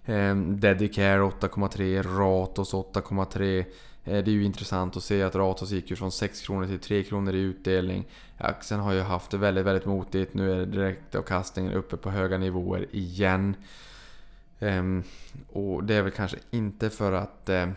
Ehm, 0.05 0.59
Dedicare 0.59 1.21
8,3, 1.21 2.03
Ratos 2.03 2.73
8,3. 2.73 3.59
Eh, 3.59 3.65
det 4.03 4.31
är 4.31 4.33
ju 4.33 4.43
intressant 4.43 4.97
att 4.97 5.03
se 5.03 5.23
att 5.23 5.35
Ratos 5.35 5.71
gick 5.71 5.89
ju 5.89 5.95
från 5.95 6.11
6 6.11 6.41
kronor 6.41 6.67
till 6.67 6.79
3 6.79 7.03
kronor 7.03 7.35
i 7.35 7.39
utdelning. 7.39 8.05
Aktien 8.37 8.79
har 8.79 8.93
ju 8.93 9.01
haft 9.01 9.31
det 9.31 9.37
väldigt, 9.37 9.65
väldigt 9.65 9.85
motigt. 9.85 10.33
Nu 10.33 10.61
är 10.61 10.65
direktavkastningen 10.65 11.73
uppe 11.73 11.97
på 11.97 12.09
höga 12.09 12.37
nivåer 12.37 12.85
igen. 12.91 13.55
Ehm, 14.59 15.03
och 15.51 15.83
det 15.83 15.95
är 15.95 16.01
väl 16.01 16.11
kanske 16.11 16.37
inte 16.51 16.89
för 16.89 17.11
att 17.11 17.49
eh, 17.49 17.69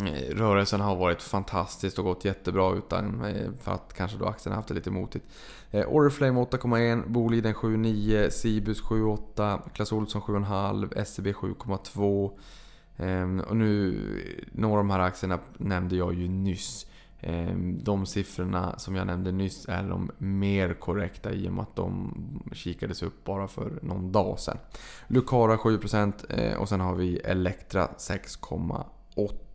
Eh, 0.00 0.36
rörelsen 0.36 0.80
har 0.80 0.96
varit 0.96 1.22
fantastisk 1.22 1.98
och 1.98 2.04
gått 2.04 2.24
jättebra 2.24 2.74
utan 2.74 3.24
eh, 3.24 3.50
för 3.60 3.72
att 3.72 3.94
kanske 3.96 4.18
då 4.18 4.26
aktien 4.26 4.54
haft 4.54 4.68
det 4.68 4.74
lite 4.74 4.90
motigt. 4.90 5.24
Eh, 5.70 5.86
Oriflame 5.88 6.40
8,1, 6.40 7.08
Boliden 7.08 7.54
7,9, 7.54 8.30
Cibus 8.30 8.82
7,8, 8.82 9.60
Clas 9.74 9.92
Ohlson 9.92 10.22
7,5, 10.22 11.04
SEB 11.04 11.26
7,2. 11.26 12.30
Och 13.48 13.56
nu, 13.56 13.98
några 14.52 14.78
av 14.78 14.84
de 14.84 14.90
här 14.90 15.00
aktierna 15.00 15.38
nämnde 15.58 15.96
jag 15.96 16.14
ju 16.14 16.28
nyss. 16.28 16.86
Ehm, 17.20 17.78
de 17.82 18.06
siffrorna 18.06 18.78
som 18.78 18.96
jag 18.96 19.06
nämnde 19.06 19.32
nyss 19.32 19.68
är 19.68 19.82
de 19.82 20.10
mer 20.18 20.74
korrekta 20.74 21.32
i 21.32 21.48
och 21.48 21.52
med 21.52 21.62
att 21.62 21.76
de 21.76 22.14
kikades 22.52 23.02
upp 23.02 23.24
bara 23.24 23.48
för 23.48 23.78
någon 23.82 24.12
dag 24.12 24.38
sedan. 24.38 24.58
Lucara 25.06 25.56
7% 25.56 26.56
och 26.56 26.68
sen 26.68 26.80
har 26.80 26.94
vi 26.94 27.16
Elektra 27.16 27.86
6,8%. 27.86 29.51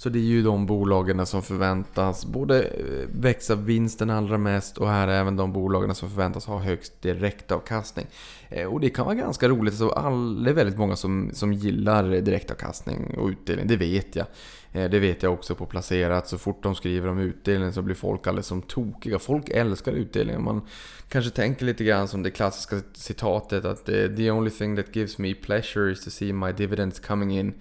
Så 0.00 0.08
det 0.08 0.18
är 0.18 0.22
ju 0.22 0.42
de 0.42 0.66
bolagen 0.66 1.26
som 1.26 1.42
förväntas 1.42 2.24
både 2.24 2.62
eh, 2.62 3.08
växa 3.12 3.54
vinsten 3.54 4.10
allra 4.10 4.38
mest 4.38 4.78
och 4.78 4.88
här 4.88 5.08
är 5.08 5.20
även 5.20 5.36
de 5.36 5.52
bolagen 5.52 5.94
som 5.94 6.10
förväntas 6.10 6.46
ha 6.46 6.58
högst 6.58 7.02
direktavkastning. 7.02 8.06
Eh, 8.48 8.66
och 8.66 8.80
det 8.80 8.90
kan 8.90 9.04
vara 9.04 9.14
ganska 9.14 9.48
roligt, 9.48 9.74
så 9.74 9.90
all, 9.90 10.44
det 10.44 10.50
är 10.50 10.54
väldigt 10.54 10.78
många 10.78 10.96
som, 10.96 11.30
som 11.32 11.52
gillar 11.52 12.04
direktavkastning 12.04 13.18
och 13.18 13.28
utdelning, 13.28 13.66
det 13.66 13.76
vet 13.76 14.16
jag. 14.16 14.26
Eh, 14.72 14.90
det 14.90 14.98
vet 14.98 15.22
jag 15.22 15.32
också 15.32 15.54
på 15.54 15.66
placerat. 15.66 16.28
Så 16.28 16.38
fort 16.38 16.62
de 16.62 16.74
skriver 16.74 17.08
om 17.08 17.18
utdelning 17.18 17.72
så 17.72 17.82
blir 17.82 17.94
folk 17.94 18.26
alldeles 18.26 18.46
som 18.46 18.62
tokiga. 18.62 19.18
Folk 19.18 19.48
älskar 19.48 19.92
utdelning. 19.92 20.44
Man 20.44 20.62
kanske 21.08 21.30
tänker 21.30 21.66
lite 21.66 21.84
grann 21.84 22.08
som 22.08 22.22
det 22.22 22.30
klassiska 22.30 22.76
citatet 22.92 23.64
att 23.64 23.86
“The 23.86 24.30
only 24.30 24.50
thing 24.50 24.76
that 24.76 24.96
gives 24.96 25.18
me 25.18 25.34
pleasure 25.34 25.92
is 25.92 26.04
to 26.04 26.10
see 26.10 26.32
my 26.32 26.52
dividends 26.52 27.00
coming 27.00 27.38
in” 27.38 27.54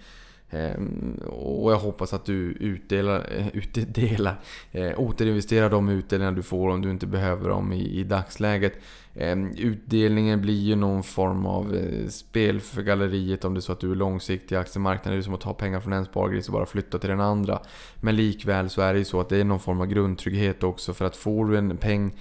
Ehm, 0.52 1.20
och 1.28 1.72
jag 1.72 1.78
hoppas 1.78 2.14
att 2.14 2.26
du 2.26 2.52
utdelar, 2.60 3.30
eh, 3.38 3.48
utdelar 3.54 4.40
eh, 4.72 5.00
återinvesterar 5.00 5.70
de 5.70 5.90
utdelningar 5.90 6.32
du 6.32 6.44
får 6.44 6.70
om 6.70 6.82
du 6.82 6.90
inte 6.90 7.08
behöver 7.08 7.50
dem 7.50 7.74
i, 7.74 8.00
i 8.00 8.04
dagsläget. 8.04 8.74
Ehm, 9.16 9.52
utdelningen 9.58 10.42
blir 10.42 10.62
ju 10.62 10.76
någon 10.76 11.04
form 11.04 11.46
av 11.46 11.76
eh, 11.76 12.08
spel 12.08 12.62
för 12.62 12.82
galleriet 12.82 13.46
om 13.46 13.54
det 13.54 13.60
är 13.60 13.62
så 13.62 13.72
att 13.72 13.80
du 13.80 13.92
är 13.92 13.96
långsiktig 13.96 14.56
i 14.56 14.60
aktiemarknaden. 14.60 15.20
Det 15.20 15.22
är 15.22 15.24
som 15.24 15.34
att 15.34 15.42
ta 15.42 15.54
pengar 15.54 15.80
från 15.80 15.94
en 15.94 16.06
spargris 16.06 16.48
och 16.48 16.54
bara 16.54 16.66
flytta 16.66 17.00
till 17.00 17.10
den 17.10 17.22
andra. 17.22 17.60
Men 17.96 18.16
likväl 18.16 18.70
så 18.70 18.82
är 18.82 18.94
det 18.94 19.00
ju 19.00 19.06
så 19.06 19.20
att 19.20 19.30
det 19.30 19.38
är 19.38 19.44
någon 19.44 19.60
form 19.60 19.82
av 19.82 19.88
grundtrygghet 19.88 20.64
också 20.64 20.94
för 20.94 21.06
att 21.06 21.16
får 21.16 21.46
du 21.46 21.58
en 21.58 21.78
peng 21.78 22.12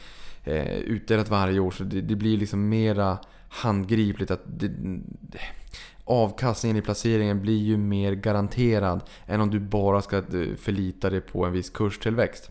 utdelat 0.85 1.29
varje 1.29 1.61
år 1.61 1.71
så 1.71 1.85
det, 1.85 2.01
det 2.01 2.17
blir 2.17 2.37
liksom 2.39 2.69
mera 2.69 3.19
handgripligt 3.49 4.31
att 4.31 4.43
det, 4.47 4.71
avkastningen 6.09 6.77
i 6.77 6.83
placeringen 6.83 7.43
blir 7.43 7.59
ju 7.59 7.77
mer 7.77 8.13
garanterad 8.13 9.01
än 9.27 9.41
om 9.41 9.51
du 9.51 9.61
bara 9.61 10.03
ska 10.03 10.17
eh, 10.17 10.55
förlita 10.59 11.11
dig 11.11 11.21
på 11.21 11.45
en 11.45 11.53
viss 11.53 11.71
kurstillväxt. 11.71 12.51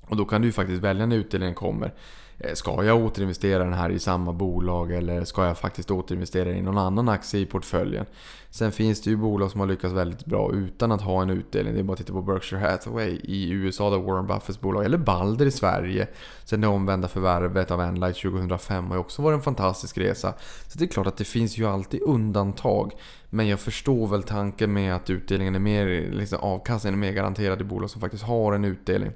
Och 0.00 0.16
då 0.16 0.24
kan 0.24 0.40
du 0.40 0.48
ju 0.48 0.52
faktiskt 0.52 0.82
välja 0.82 1.06
när 1.06 1.16
utdelningen 1.16 1.54
kommer. 1.54 1.94
Eh, 2.42 2.54
ska 2.54 2.84
jag 2.84 3.04
återinvestera 3.04 3.64
den 3.64 3.72
här 3.72 3.90
i 3.90 3.98
samma 3.98 4.32
bolag 4.32 4.92
eller 4.92 5.24
ska 5.24 5.46
jag 5.46 5.58
faktiskt 5.58 5.90
återinvestera 5.90 6.50
i 6.50 6.62
någon 6.62 6.78
annan 6.78 7.08
aktie 7.08 7.40
i 7.40 7.46
portföljen? 7.46 8.06
Sen 8.50 8.72
finns 8.72 9.02
det 9.02 9.10
ju 9.10 9.16
bolag 9.16 9.50
som 9.50 9.60
har 9.60 9.66
lyckats 9.66 9.94
väldigt 9.94 10.24
bra 10.24 10.52
utan 10.52 10.92
att 10.92 11.02
ha 11.02 11.22
en 11.22 11.30
utdelning. 11.30 11.74
Det 11.74 11.80
är 11.80 11.84
bara 11.84 11.92
att 11.92 11.98
titta 11.98 12.12
på 12.12 12.22
Berkshire 12.22 12.60
Hathaway 12.60 13.20
i 13.22 13.50
USA 13.50 13.90
där 13.90 13.98
Warren 13.98 14.26
Buffetts 14.26 14.60
bolag, 14.60 14.84
eller 14.84 14.98
Balder 14.98 15.46
i 15.46 15.50
Sverige. 15.50 16.06
Sen 16.44 16.60
det 16.60 16.66
omvända 16.66 17.08
förvärvet 17.08 17.70
av 17.70 17.80
Enlight 17.80 18.16
2005 18.16 18.86
har 18.86 18.94
ju 18.94 19.00
också 19.00 19.22
varit 19.22 19.36
en 19.36 19.42
fantastisk 19.42 19.98
resa. 19.98 20.34
Så 20.68 20.78
det 20.78 20.84
är 20.84 20.88
klart 20.88 21.06
att 21.06 21.16
det 21.16 21.24
finns 21.24 21.58
ju 21.58 21.66
alltid 21.66 22.02
undantag. 22.02 22.92
Men 23.30 23.48
jag 23.48 23.60
förstår 23.60 24.06
väl 24.06 24.22
tanken 24.22 24.72
med 24.72 24.94
att 24.94 25.10
utdelningen 25.10 25.54
är 25.54 25.58
mer, 25.58 26.10
liksom 26.10 26.38
avkastningen 26.40 26.98
är 26.98 27.06
mer 27.06 27.12
garanterad 27.12 27.60
i 27.60 27.64
bolag 27.64 27.90
som 27.90 28.00
faktiskt 28.00 28.24
har 28.24 28.52
en 28.52 28.64
utdelning. 28.64 29.12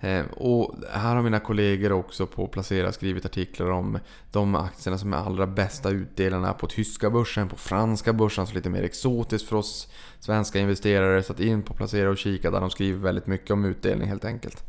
Eh, 0.00 0.24
och 0.26 0.74
här 0.92 1.14
har 1.14 1.22
mina 1.22 1.40
kollegor 1.40 1.92
också 1.92 2.26
på 2.26 2.46
Placera 2.46 2.92
skrivit 2.92 3.24
artiklar 3.24 3.70
om 3.70 3.98
de 4.30 4.54
aktierna 4.54 4.98
som 4.98 5.12
är 5.12 5.16
allra 5.16 5.46
bästa 5.46 5.90
utdelarna 5.90 6.52
på 6.52 6.66
tyska 6.66 7.10
börsen, 7.10 7.48
på 7.48 7.56
franska 7.56 8.12
börsen, 8.12 8.46
så 8.46 8.54
lite 8.54 8.70
mer 8.70 8.82
exotiskt 8.82 9.48
för 9.48 9.56
oss 9.56 9.88
svenska 10.20 10.58
investerare. 10.58 11.22
Så 11.22 11.32
att 11.32 11.40
in 11.40 11.62
på 11.62 11.74
Placera 11.74 12.10
och 12.10 12.18
kika 12.18 12.50
där 12.50 12.60
de 12.60 12.70
skriver 12.70 12.98
väldigt 12.98 13.26
mycket 13.26 13.50
om 13.50 13.64
utdelning 13.64 14.08
helt 14.08 14.24
enkelt. 14.24 14.64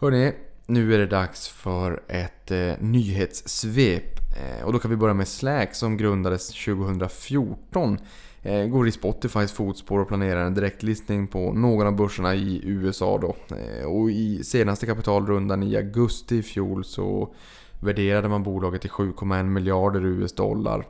Hörrni, 0.00 0.32
nu 0.66 0.94
är 0.94 0.98
det 0.98 1.06
dags 1.06 1.48
för 1.48 2.02
ett 2.08 2.50
eh, 2.50 2.72
nyhetssvep. 2.80 4.18
Eh, 4.38 4.64
och 4.64 4.72
då 4.72 4.78
kan 4.78 4.90
vi 4.90 4.96
börja 4.96 5.14
med 5.14 5.28
Slack 5.28 5.74
som 5.74 5.96
grundades 5.96 6.48
2014 6.48 7.98
Eh, 8.42 8.66
går 8.66 8.88
i 8.88 8.92
Spotifys 8.92 9.52
fotspår 9.52 9.98
och 9.98 10.08
planerar 10.08 10.44
en 10.44 10.54
direktlistning 10.54 11.26
på 11.26 11.52
någon 11.52 11.86
av 11.86 11.96
börserna 11.96 12.34
i 12.34 12.60
USA 12.64 13.18
då. 13.18 13.56
Eh, 13.56 13.86
och 13.86 14.10
i 14.10 14.44
senaste 14.44 14.86
kapitalrundan 14.86 15.62
i 15.62 15.76
augusti 15.76 16.36
i 16.36 16.42
fjol 16.42 16.84
så 16.84 17.34
värderade 17.80 18.28
man 18.28 18.42
bolaget 18.42 18.80
till 18.80 18.90
7,1 18.90 19.42
miljarder 19.42 20.06
US 20.06 20.32
dollar. 20.32 20.86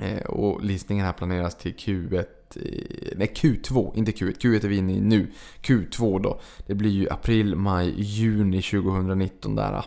Eh, 0.00 0.22
och 0.22 0.64
listningen 0.64 1.06
här 1.06 1.12
planeras 1.12 1.56
till 1.58 1.74
Q1 1.74 2.26
eh, 2.56 3.16
Nej 3.16 3.32
Q2, 3.34 3.96
inte 3.96 4.12
Q1. 4.12 4.38
Q1 4.38 4.64
är 4.64 4.68
vi 4.68 4.76
inne 4.76 4.92
i 4.92 5.00
nu. 5.00 5.32
Q2 5.62 6.20
då. 6.22 6.40
Det 6.66 6.74
blir 6.74 6.90
ju 6.90 7.10
april, 7.10 7.56
maj, 7.56 7.94
juni 7.96 8.62
2019 8.62 9.54
där. 9.54 9.84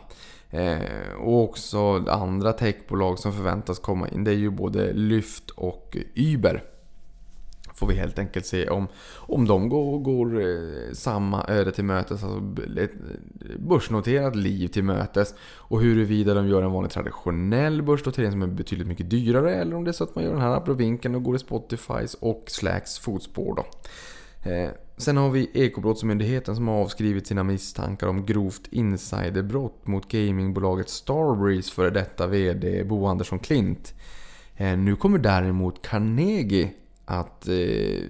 Eh, 0.54 1.14
och 1.20 1.44
också 1.44 2.06
andra 2.08 2.54
techbolag 2.54 3.20
som 3.20 3.34
förväntas 3.34 3.80
komma 3.80 4.10
in. 4.10 4.24
Det 4.24 4.32
är 4.32 4.36
ju 4.36 4.50
både 4.50 4.94
Lyft 4.94 5.50
och 5.50 5.98
Uber. 6.16 6.64
Får 7.74 7.88
vi 7.88 7.96
helt 7.96 8.20
enkelt 8.20 8.46
se 8.46 8.70
om, 8.70 8.88
om 9.16 9.48
de 9.48 9.70
går, 9.70 10.00
går 10.00 10.42
eh, 10.42 10.94
samma 10.94 11.44
eh, 11.44 11.56
öde 11.56 11.72
till 11.72 11.84
mötes, 11.84 12.24
alltså 12.24 12.42
ett 12.78 12.92
eh, 12.92 13.60
börsnoterat 13.60 14.36
liv 14.36 14.68
till 14.68 14.84
mötes. 14.84 15.34
Och 15.56 15.82
huruvida 15.82 16.34
de 16.34 16.48
gör 16.48 16.62
en 16.62 16.72
vanlig 16.72 16.92
traditionell 16.92 17.82
börsnotering 17.82 18.32
som 18.32 18.42
är 18.42 18.48
betydligt 18.48 18.88
mycket 18.88 19.10
dyrare 19.10 19.56
eller 19.56 19.76
om 19.76 19.84
det 19.84 19.92
är 19.92 19.94
så 19.94 20.04
att 20.04 20.16
man 20.16 20.24
gör 20.24 20.32
den 20.32 20.42
här 20.42 20.56
abrovinken 20.56 21.16
och 21.16 21.24
går 21.24 21.36
i 21.36 21.40
Spotifys 21.40 22.14
och 22.14 22.44
Slacks 22.48 23.00
fotspår 23.00 23.56
då. 23.56 23.66
Eh, 24.44 24.70
sen 24.98 25.18
har 25.18 25.30
vi 25.30 25.50
Ekobrottsmyndigheten 25.54 26.56
som 26.56 26.68
har 26.68 26.76
avskrivit 26.76 27.28
sina 27.28 27.44
misstankar 27.44 28.08
om 28.08 28.26
grovt 28.26 28.68
insiderbrott 28.72 29.88
mot 29.88 30.08
gamingbolaget 30.08 30.90
Starbreeze 30.90 31.72
före 31.72 31.90
detta 31.90 32.28
VD 32.28 32.84
Bo 32.84 33.06
Andersson 33.06 33.40
Klint. 33.40 33.94
Eh, 34.56 34.78
nu 34.78 34.96
kommer 34.96 35.18
däremot 35.18 35.82
Carnegie 35.82 36.70
att 37.06 37.48
eh, 37.48 38.02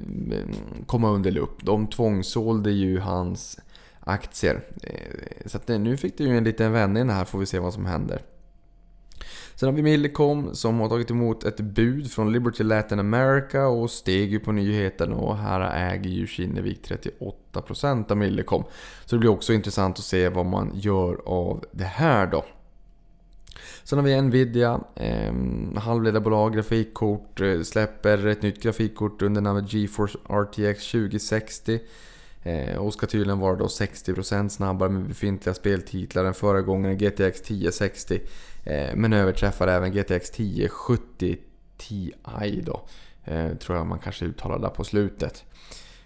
komma 0.85 1.09
under 1.09 1.31
lupp. 1.31 1.65
De 1.65 1.87
tvångsålde 1.87 2.71
ju 2.71 2.99
hans 2.99 3.59
aktier. 3.99 4.63
Eh, 4.83 5.45
så 5.45 5.57
att 5.57 5.69
eh, 5.69 5.79
nu 5.79 5.97
fick 5.97 6.17
det 6.17 6.23
ju 6.23 6.37
en 6.37 6.43
liten 6.43 6.71
vändning 6.71 7.09
här 7.09 7.25
får 7.25 7.39
vi 7.39 7.45
se 7.45 7.59
vad 7.59 7.73
som 7.73 7.85
händer. 7.85 8.21
Sen 9.55 9.69
har 9.69 9.73
vi 9.73 9.81
Millicom 9.81 10.55
som 10.55 10.79
har 10.79 10.89
tagit 10.89 11.11
emot 11.11 11.43
ett 11.43 11.59
bud 11.59 12.11
från 12.11 12.31
Liberty 12.31 12.63
Latin 12.63 12.99
America 12.99 13.67
och 13.67 13.91
steg 13.91 14.31
ju 14.31 14.39
på 14.39 14.51
nyheten 14.51 15.13
och 15.13 15.37
här 15.37 15.91
äger 15.91 16.09
ju 16.09 16.27
Kinnevik 16.27 16.89
38% 17.51 18.11
av 18.11 18.17
Millicom. 18.17 18.63
Så 19.05 19.15
det 19.15 19.19
blir 19.19 19.29
också 19.29 19.53
intressant 19.53 19.99
att 19.99 20.05
se 20.05 20.29
vad 20.29 20.45
man 20.45 20.71
gör 20.73 21.21
av 21.25 21.65
det 21.71 21.83
här 21.83 22.27
då. 22.27 22.45
Sen 23.83 23.99
har 23.99 24.05
vi 24.05 24.21
Nvidia, 24.21 24.79
eh, 24.95 25.33
halvledarbolag, 25.75 26.53
grafikkort, 26.53 27.41
eh, 27.41 27.61
släpper 27.61 28.27
ett 28.27 28.41
nytt 28.41 28.63
grafikkort 28.63 29.21
under 29.21 29.41
namnet 29.41 29.73
GeForce 29.73 30.17
RTX 30.29 30.91
2060. 30.91 31.79
Eh, 32.43 32.77
och 32.77 32.93
ska 32.93 33.07
tydligen 33.07 33.39
vara 33.39 33.55
då 33.55 33.67
60% 33.67 34.49
snabbare 34.49 34.89
med 34.89 35.07
befintliga 35.07 35.53
speltitlar 35.53 36.25
än 36.25 36.33
föregångaren 36.33 36.97
GTX 36.97 37.41
1060. 37.41 38.19
Eh, 38.63 38.95
men 38.95 39.13
överträffar 39.13 39.67
även 39.67 39.91
GTX 39.91 40.29
1070 40.29 41.37
Ti 41.77 42.11
då. 42.63 42.81
Eh, 43.23 43.53
tror 43.53 43.77
jag 43.77 43.87
man 43.87 43.99
kanske 43.99 44.25
uttalar 44.25 44.59
där 44.59 44.69
på 44.69 44.83
slutet. 44.83 45.45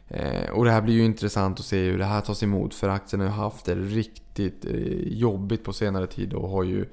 Eh, 0.07 0.49
och 0.49 0.65
det 0.65 0.71
här 0.71 0.81
blir 0.81 0.93
ju 0.93 1.05
intressant 1.05 1.59
att 1.59 1.65
se 1.65 1.89
hur 1.89 1.97
det 1.97 2.05
här 2.05 2.21
tas 2.21 2.43
emot 2.43 2.75
för 2.75 2.89
aktien 2.89 3.19
har 3.19 3.27
ju 3.27 3.33
haft 3.33 3.65
det 3.65 3.75
riktigt 3.75 4.65
jobbigt 5.03 5.63
på 5.63 5.73
senare 5.73 6.07
tid 6.07 6.33
och 6.33 6.49
har 6.49 6.63
ju 6.63 6.85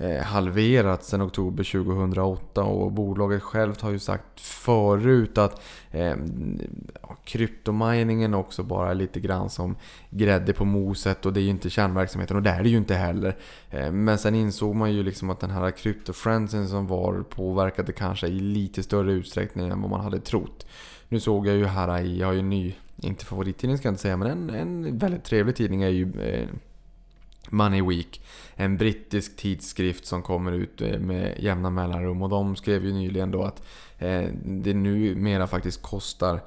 Eh, 0.00 0.22
halverats 0.22 1.08
sedan 1.08 1.22
oktober 1.22 1.64
2008 1.64 2.62
och 2.62 2.92
bolaget 2.92 3.42
självt 3.42 3.80
har 3.80 3.90
ju 3.90 3.98
sagt 3.98 4.40
förut 4.40 5.38
att 5.38 5.62
eh, 5.90 6.14
kryptominingen 7.24 8.34
också 8.34 8.62
bara 8.62 8.90
är 8.90 8.94
lite 8.94 9.20
grann 9.20 9.50
som 9.50 9.76
grädde 10.10 10.52
på 10.52 10.64
moset 10.64 11.26
och 11.26 11.32
det 11.32 11.40
är 11.40 11.42
ju 11.42 11.50
inte 11.50 11.70
kärnverksamheten 11.70 12.36
och 12.36 12.42
det 12.42 12.50
är 12.50 12.62
det 12.62 12.68
ju 12.68 12.76
inte 12.76 12.94
heller. 12.94 13.36
Eh, 13.70 13.92
men 13.92 14.18
sen 14.18 14.34
insåg 14.34 14.74
man 14.74 14.92
ju 14.92 15.02
liksom 15.02 15.30
att 15.30 15.40
den 15.40 15.50
här 15.50 15.70
kryptofriendsen 15.70 16.68
som 16.68 16.86
var 16.86 17.24
påverkade 17.30 17.92
kanske 17.92 18.26
i 18.26 18.40
lite 18.40 18.82
större 18.82 19.12
utsträckning 19.12 19.68
än 19.68 19.80
vad 19.80 19.90
man 19.90 20.00
hade 20.00 20.20
trott. 20.20 20.66
Nu 21.08 21.20
såg 21.20 21.46
jag 21.46 21.56
ju 21.56 21.66
här 21.66 22.00
i, 22.00 22.18
jag 22.18 22.26
har 22.26 22.34
ju 22.34 22.40
en 22.40 22.50
ny, 22.50 22.74
inte 22.96 23.24
favorittidning 23.24 23.78
ska 23.78 23.88
jag 23.88 23.92
inte 23.92 24.02
säga, 24.02 24.16
men 24.16 24.30
en, 24.30 24.50
en 24.50 24.98
väldigt 24.98 25.24
trevlig 25.24 25.56
tidning 25.56 25.82
är 25.82 25.88
ju 25.88 26.12
eh, 26.20 26.48
Money 27.50 27.82
Week. 27.82 28.22
En 28.54 28.76
brittisk 28.76 29.36
tidskrift 29.36 30.06
som 30.06 30.22
kommer 30.22 30.52
ut 30.52 30.80
eh, 30.80 30.98
med 30.98 31.34
jämna 31.38 31.70
mellanrum 31.70 32.22
och 32.22 32.28
de 32.28 32.56
skrev 32.56 32.84
ju 32.84 32.92
nyligen 32.92 33.30
då 33.30 33.42
att 33.42 33.62
eh, 33.98 34.24
det 34.44 34.74
numera 34.74 35.46
faktiskt 35.46 35.82
kostar 35.82 36.40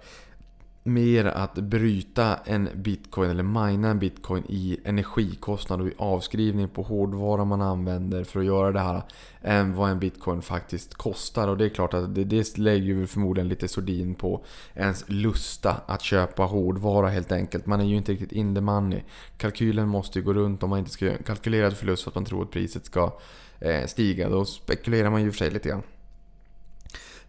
mer 0.84 1.26
att 1.26 1.56
bryta 1.56 2.36
en 2.46 2.70
bitcoin 2.76 3.30
eller 3.30 3.44
mina 3.44 3.90
en 3.90 4.00
bitcoin 4.00 4.44
i 4.50 4.78
energikostnad 4.86 5.82
och 5.82 5.88
i 5.88 5.94
avskrivning 5.98 6.70
på 6.70 6.82
hårdvara 6.82 7.46
man 7.46 7.62
använder 7.62 8.24
för 8.24 8.40
att 8.40 8.46
göra 8.46 8.72
det 8.72 8.80
här 8.80 9.02
än 9.42 9.76
vad 9.76 9.90
en 9.90 10.00
bitcoin 10.00 10.42
faktiskt 10.42 10.94
kostar. 10.94 11.48
Och 11.48 11.58
det 11.58 11.66
är 11.66 11.70
klart 11.70 11.94
att 11.94 12.16
det, 12.16 12.24
det 12.24 12.58
lägger 12.58 12.86
ju 12.86 13.08
förmodligen 13.08 13.48
lite 13.48 13.68
sordin 13.68 14.16
på 14.16 14.46
ens 14.74 15.06
lusta 15.08 15.76
att 15.86 16.02
köpa 16.02 16.44
hårdvara 16.44 17.10
helt 17.10 17.32
enkelt. 17.32 17.66
Man 17.66 17.82
är 17.82 17.86
ju 17.86 17.96
inte 17.96 18.12
riktigt 18.12 18.32
in 18.32 18.56
the 18.56 18.62
money. 18.62 19.02
Kalkylen 19.38 19.88
måste 19.88 20.20
ju 20.20 20.26
gå 20.26 20.34
runt 20.34 20.64
om 20.64 20.70
man 20.70 20.80
inte 20.80 20.92
ska 20.92 21.06
göra 21.06 21.18
en 21.18 21.24
kalkylerad 21.24 21.78
förlust 21.78 22.04
för 22.04 22.12
att 22.12 22.16
man 22.16 22.26
tror 22.26 22.44
att 22.44 22.52
priset 22.52 22.86
ska 22.86 23.20
eh, 23.60 23.86
stiga. 23.86 24.30
Då 24.30 24.46
spekulerar 24.46 25.10
man 25.10 25.24
ju 25.24 25.32
för 25.32 25.38
sig 25.38 25.52
lite 25.52 25.70
grann. 25.70 25.84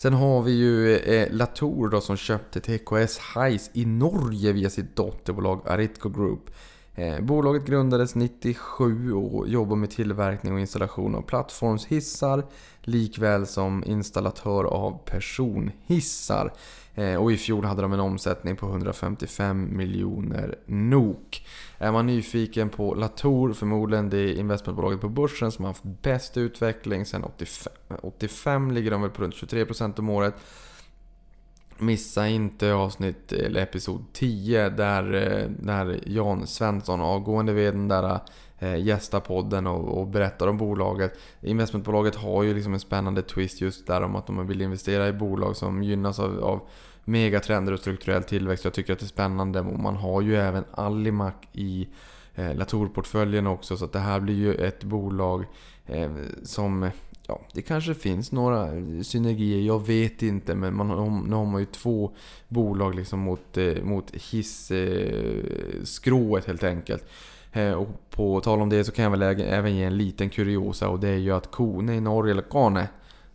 Sen 0.04 0.14
har 0.14 0.42
vi 0.42 0.52
ju 0.52 0.96
eh, 0.96 1.28
Latour 1.30 1.88
då 1.88 2.00
som 2.00 2.16
köpte 2.16 2.60
TKS 2.60 3.18
Heis 3.18 3.70
i 3.72 3.84
Norge 3.84 4.52
via 4.52 4.70
sitt 4.70 4.96
dotterbolag 4.96 5.68
Aritco 5.68 6.08
Group. 6.08 6.50
Eh, 6.94 7.20
bolaget 7.20 7.64
grundades 7.64 8.14
97 8.14 9.12
och 9.12 9.48
jobbar 9.48 9.76
med 9.76 9.90
tillverkning 9.90 10.52
och 10.52 10.60
installation 10.60 11.14
av 11.14 11.22
plattformshissar 11.22 12.44
likväl 12.80 13.46
som 13.46 13.84
installatör 13.86 14.64
av 14.64 14.98
personhissar. 15.04 16.52
Eh, 16.94 17.14
och 17.14 17.32
i 17.32 17.36
fjol 17.36 17.64
hade 17.64 17.82
de 17.82 17.92
en 17.92 18.00
omsättning 18.00 18.56
på 18.56 18.66
155 18.66 19.76
miljoner 19.76 20.58
NOK. 20.66 21.46
Är 21.84 21.92
man 21.92 22.06
nyfiken 22.06 22.68
på 22.68 22.94
Latour, 22.94 23.52
förmodligen 23.52 24.10
det 24.10 24.34
investmentbolaget 24.34 25.00
på 25.00 25.08
börsen 25.08 25.52
som 25.52 25.64
har 25.64 25.72
haft 25.72 25.84
bäst 25.84 26.36
utveckling 26.36 27.06
sedan 27.06 27.24
85. 27.24 27.72
85 28.02 28.70
ligger 28.70 28.90
de 28.90 29.02
väl 29.02 29.10
på 29.10 29.22
runt 29.22 29.34
23% 29.34 29.98
om 29.98 30.10
året. 30.10 30.34
Missa 31.78 32.28
inte 32.28 32.72
avsnitt, 32.72 33.32
eller 33.32 33.62
episod 33.62 34.04
10 34.12 34.68
där, 34.68 35.14
eh, 35.14 35.48
där 35.48 36.00
Jan 36.06 36.46
Svensson, 36.46 37.00
avgående 37.00 37.52
vd 37.52 37.78
där 37.78 38.20
eh, 38.58 38.76
gästar 38.76 39.20
podden 39.20 39.66
och, 39.66 39.98
och 39.98 40.06
berättar 40.06 40.46
om 40.46 40.58
bolaget. 40.58 41.18
Investmentbolaget 41.40 42.14
har 42.14 42.42
ju 42.42 42.54
liksom 42.54 42.74
en 42.74 42.80
spännande 42.80 43.22
twist 43.22 43.60
just 43.60 43.86
där 43.86 44.02
om 44.02 44.16
att 44.16 44.26
de 44.26 44.46
vill 44.46 44.62
investera 44.62 45.08
i 45.08 45.12
bolag 45.12 45.56
som 45.56 45.82
gynnas 45.82 46.18
av, 46.18 46.44
av 46.44 46.60
megatrender 47.04 47.72
och 47.72 47.80
strukturell 47.80 48.22
tillväxt. 48.22 48.64
Jag 48.64 48.74
tycker 48.74 48.92
att 48.92 48.98
det 48.98 49.04
är 49.04 49.08
spännande 49.08 49.60
och 49.60 49.78
man 49.78 49.96
har 49.96 50.22
ju 50.22 50.36
även 50.36 50.64
Alimak 50.70 51.48
i 51.52 51.88
eh, 52.34 52.54
Latour-portföljen 52.54 53.46
också 53.46 53.76
så 53.76 53.84
att 53.84 53.92
det 53.92 53.98
här 53.98 54.20
blir 54.20 54.34
ju 54.34 54.54
ett 54.54 54.84
bolag 54.84 55.44
eh, 55.86 56.10
som 56.42 56.90
Ja, 57.26 57.40
det 57.52 57.62
kanske 57.62 57.94
finns 57.94 58.32
några 58.32 58.68
synergier, 59.02 59.66
jag 59.66 59.86
vet 59.86 60.22
inte. 60.22 60.54
Men 60.54 60.76
man, 60.76 60.88
nu 61.28 61.36
har 61.36 61.44
man 61.44 61.60
ju 61.60 61.66
två 61.66 62.12
bolag 62.48 62.94
liksom 62.94 63.20
mot, 63.20 63.56
eh, 63.56 63.82
mot 63.82 64.10
hisskrået 64.14 65.24
eh, 66.44 66.46
helt 66.46 66.64
enkelt. 66.64 67.04
Eh, 67.52 67.72
och 67.72 67.88
på 68.10 68.40
tal 68.40 68.60
om 68.60 68.68
det 68.68 68.84
så 68.84 68.92
kan 68.92 69.02
jag 69.02 69.10
väl 69.10 69.22
även 69.40 69.76
ge 69.76 69.84
en 69.84 69.96
liten 69.96 70.30
kuriosa 70.30 70.88
och 70.88 71.00
det 71.00 71.08
är 71.08 71.16
ju 71.16 71.30
att 71.30 71.50
Kone 71.50 71.94
i 71.94 72.00
Norge, 72.00 72.32
eller 72.32 72.42
Kane, 72.42 72.88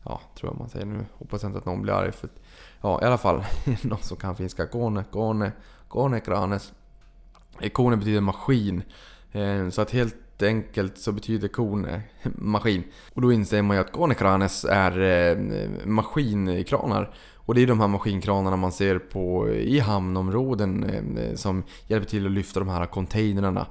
ja 0.03 0.21
tror 0.35 0.51
jag 0.51 0.59
man 0.59 0.69
säger 0.69 0.85
nu, 0.85 1.05
hoppas 1.17 1.43
inte 1.43 1.57
att 1.57 1.65
någon 1.65 1.81
blir 1.81 1.93
arg 1.93 2.11
för 2.11 2.29
Ja 2.81 3.01
i 3.01 3.05
alla 3.05 3.17
fall, 3.17 3.43
någon 3.81 3.99
som 4.01 4.17
kan 4.17 4.35
finska. 4.35 4.65
Kone, 4.65 5.03
Kone, 5.11 5.51
Kone 5.87 6.19
Kranes. 6.19 6.73
Eh, 7.59 7.69
kone 7.69 7.97
betyder 7.97 8.21
maskin. 8.21 8.83
Eh, 9.31 9.69
så 9.69 9.81
att 9.81 9.91
helt 9.91 10.43
enkelt 10.43 10.97
så 10.97 11.11
betyder 11.11 11.47
kone 11.47 12.01
maskin. 12.23 12.83
Och 13.13 13.21
då 13.21 13.33
inser 13.33 13.61
man 13.61 13.77
ju 13.77 13.81
att 13.81 13.91
Konekranes 13.91 14.65
är 14.69 15.01
eh, 15.01 15.37
maskinkranar. 15.85 17.15
Och 17.35 17.55
det 17.55 17.61
är 17.61 17.67
de 17.67 17.79
här 17.79 17.87
maskinkranarna 17.87 18.55
man 18.55 18.71
ser 18.71 18.99
på 18.99 19.49
i 19.49 19.79
hamnområden 19.79 20.85
som 21.35 21.63
hjälper 21.87 22.09
till 22.09 22.25
att 22.25 22.31
lyfta 22.31 22.59
de 22.59 22.69
här 22.69 22.85
containrarna. 22.85 23.67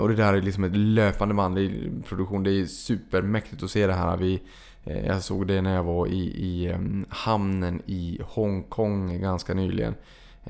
Och 0.00 0.08
det 0.08 0.14
där 0.14 0.34
är 0.34 0.42
liksom 0.42 0.64
ett 0.64 0.76
löpande 0.76 1.34
band 1.34 1.58
i 1.58 1.92
produktion. 2.08 2.42
Det 2.42 2.50
är 2.50 2.66
supermäktigt 2.66 3.62
att 3.62 3.70
se 3.70 3.86
det 3.86 3.92
här. 3.92 4.16
Vi, 4.16 4.42
Eh, 4.86 5.06
jag 5.06 5.22
såg 5.22 5.46
det 5.46 5.62
när 5.62 5.74
jag 5.74 5.84
var 5.84 6.06
i, 6.06 6.20
i 6.20 6.66
eh, 6.66 6.78
hamnen 7.08 7.82
i 7.86 8.20
Hongkong 8.24 9.20
ganska 9.20 9.54
nyligen. 9.54 9.94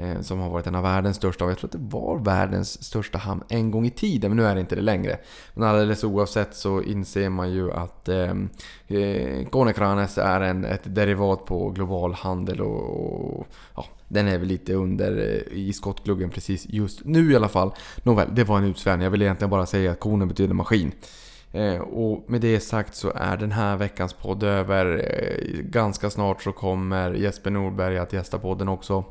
Eh, 0.00 0.20
som 0.20 0.38
har 0.38 0.50
varit 0.50 0.66
en 0.66 0.74
av 0.74 0.82
världens 0.82 1.16
största, 1.16 1.44
och 1.44 1.50
jag 1.50 1.58
tror 1.58 1.68
att 1.68 1.72
det 1.72 1.96
var 1.96 2.18
världens 2.18 2.84
största 2.84 3.18
hamn 3.18 3.44
en 3.48 3.70
gång 3.70 3.86
i 3.86 3.90
tiden, 3.90 4.30
men 4.30 4.36
nu 4.36 4.44
är 4.44 4.54
det 4.54 4.60
inte 4.60 4.74
det 4.74 4.82
längre. 4.82 5.18
Men 5.54 5.68
alldeles 5.68 6.04
oavsett 6.04 6.54
så 6.54 6.82
inser 6.82 7.28
man 7.28 7.52
ju 7.52 7.72
att 7.72 8.08
eh, 8.08 8.34
Konekranes 9.50 10.18
är 10.18 10.40
en, 10.40 10.64
ett 10.64 10.94
derivat 10.94 11.44
på 11.44 11.70
global 11.70 12.14
handel 12.14 12.60
och, 12.60 13.38
och 13.38 13.46
ja, 13.76 13.84
den 14.08 14.28
är 14.28 14.38
väl 14.38 14.48
lite 14.48 14.74
under 14.74 15.12
i 15.52 15.72
skottgluggen 15.72 16.30
precis 16.30 16.66
just 16.68 17.04
nu 17.04 17.32
i 17.32 17.36
alla 17.36 17.48
fall. 17.48 17.74
Nåväl, 18.02 18.28
det 18.34 18.44
var 18.44 18.58
en 18.58 18.64
utsvävning. 18.64 19.04
Jag 19.04 19.10
vill 19.10 19.22
egentligen 19.22 19.50
bara 19.50 19.66
säga 19.66 19.92
att 19.92 20.00
konen 20.00 20.28
betyder 20.28 20.54
maskin. 20.54 20.92
Eh, 21.56 21.80
och 21.80 22.30
med 22.30 22.40
det 22.40 22.60
sagt 22.60 22.94
så 22.94 23.12
är 23.14 23.36
den 23.36 23.52
här 23.52 23.76
veckans 23.76 24.12
podd 24.12 24.42
över. 24.42 24.86
Eh, 24.86 25.60
ganska 25.60 26.10
snart 26.10 26.42
så 26.42 26.52
kommer 26.52 27.12
Jesper 27.12 27.50
Norberg 27.50 27.98
att 27.98 28.12
gästa 28.12 28.38
podden 28.38 28.68
också. 28.68 29.04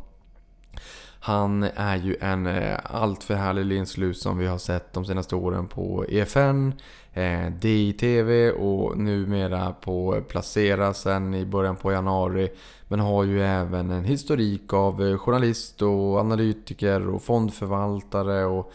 Han 1.20 1.64
är 1.64 1.96
ju 1.96 2.16
en 2.22 2.48
eh, 2.48 2.80
alltför 2.84 3.34
härlig 3.34 3.66
linslus 3.66 4.22
som 4.22 4.38
vi 4.38 4.48
har 4.48 4.58
sett 4.58 4.94
de 4.94 5.06
senaste 5.06 5.36
åren 5.36 5.68
på 5.68 6.06
EFN, 6.10 6.74
eh, 7.14 7.50
DITV 7.60 8.52
och 8.52 8.98
numera 8.98 9.74
på 9.74 10.22
Placera 10.28 10.94
sen 10.94 11.34
i 11.34 11.46
början 11.46 11.76
på 11.76 11.92
januari. 11.92 12.50
Men 12.88 13.00
har 13.00 13.24
ju 13.24 13.44
även 13.44 13.92
en 13.92 14.04
historik 14.04 14.74
av 14.74 15.18
journalist 15.18 15.82
och 15.82 16.20
analytiker 16.20 17.10
och 17.10 17.24
fondförvaltare 17.24 18.46
och 18.46 18.72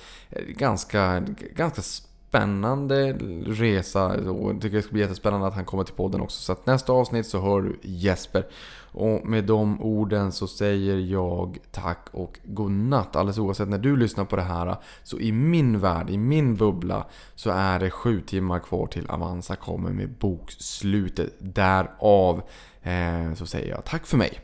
ganska, 0.48 1.22
ganska 1.56 1.82
spännande 2.30 3.12
resa 3.46 4.06
och 4.06 4.50
jag 4.50 4.60
tycker 4.60 4.76
det 4.76 4.82
ska 4.82 4.92
bli 4.92 5.00
jättespännande 5.00 5.46
att 5.46 5.54
han 5.54 5.64
kommer 5.64 5.84
till 5.84 5.94
podden 5.94 6.20
också. 6.20 6.42
Så 6.42 6.52
att 6.52 6.66
nästa 6.66 6.92
avsnitt 6.92 7.26
så 7.26 7.40
hör 7.40 7.62
du 7.62 7.78
Jesper. 7.82 8.46
Och 8.92 9.26
med 9.26 9.44
de 9.44 9.82
orden 9.82 10.32
så 10.32 10.46
säger 10.46 10.96
jag 10.96 11.58
tack 11.70 12.08
och 12.12 12.38
godnatt. 12.44 13.16
Alldeles 13.16 13.38
oavsett 13.38 13.68
när 13.68 13.78
du 13.78 13.96
lyssnar 13.96 14.24
på 14.24 14.36
det 14.36 14.42
här. 14.42 14.76
Så 15.02 15.18
i 15.18 15.32
min 15.32 15.80
värld, 15.80 16.10
i 16.10 16.18
min 16.18 16.56
bubbla, 16.56 17.06
så 17.34 17.50
är 17.50 17.78
det 17.78 17.90
sju 17.90 18.20
timmar 18.20 18.58
kvar 18.58 18.86
till 18.86 19.10
Avanza 19.10 19.56
kommer 19.56 19.90
med 19.90 20.10
bokslutet. 20.10 21.34
Därav 21.38 22.42
eh, 22.82 23.34
så 23.34 23.46
säger 23.46 23.70
jag 23.70 23.84
tack 23.84 24.06
för 24.06 24.16
mig. 24.16 24.40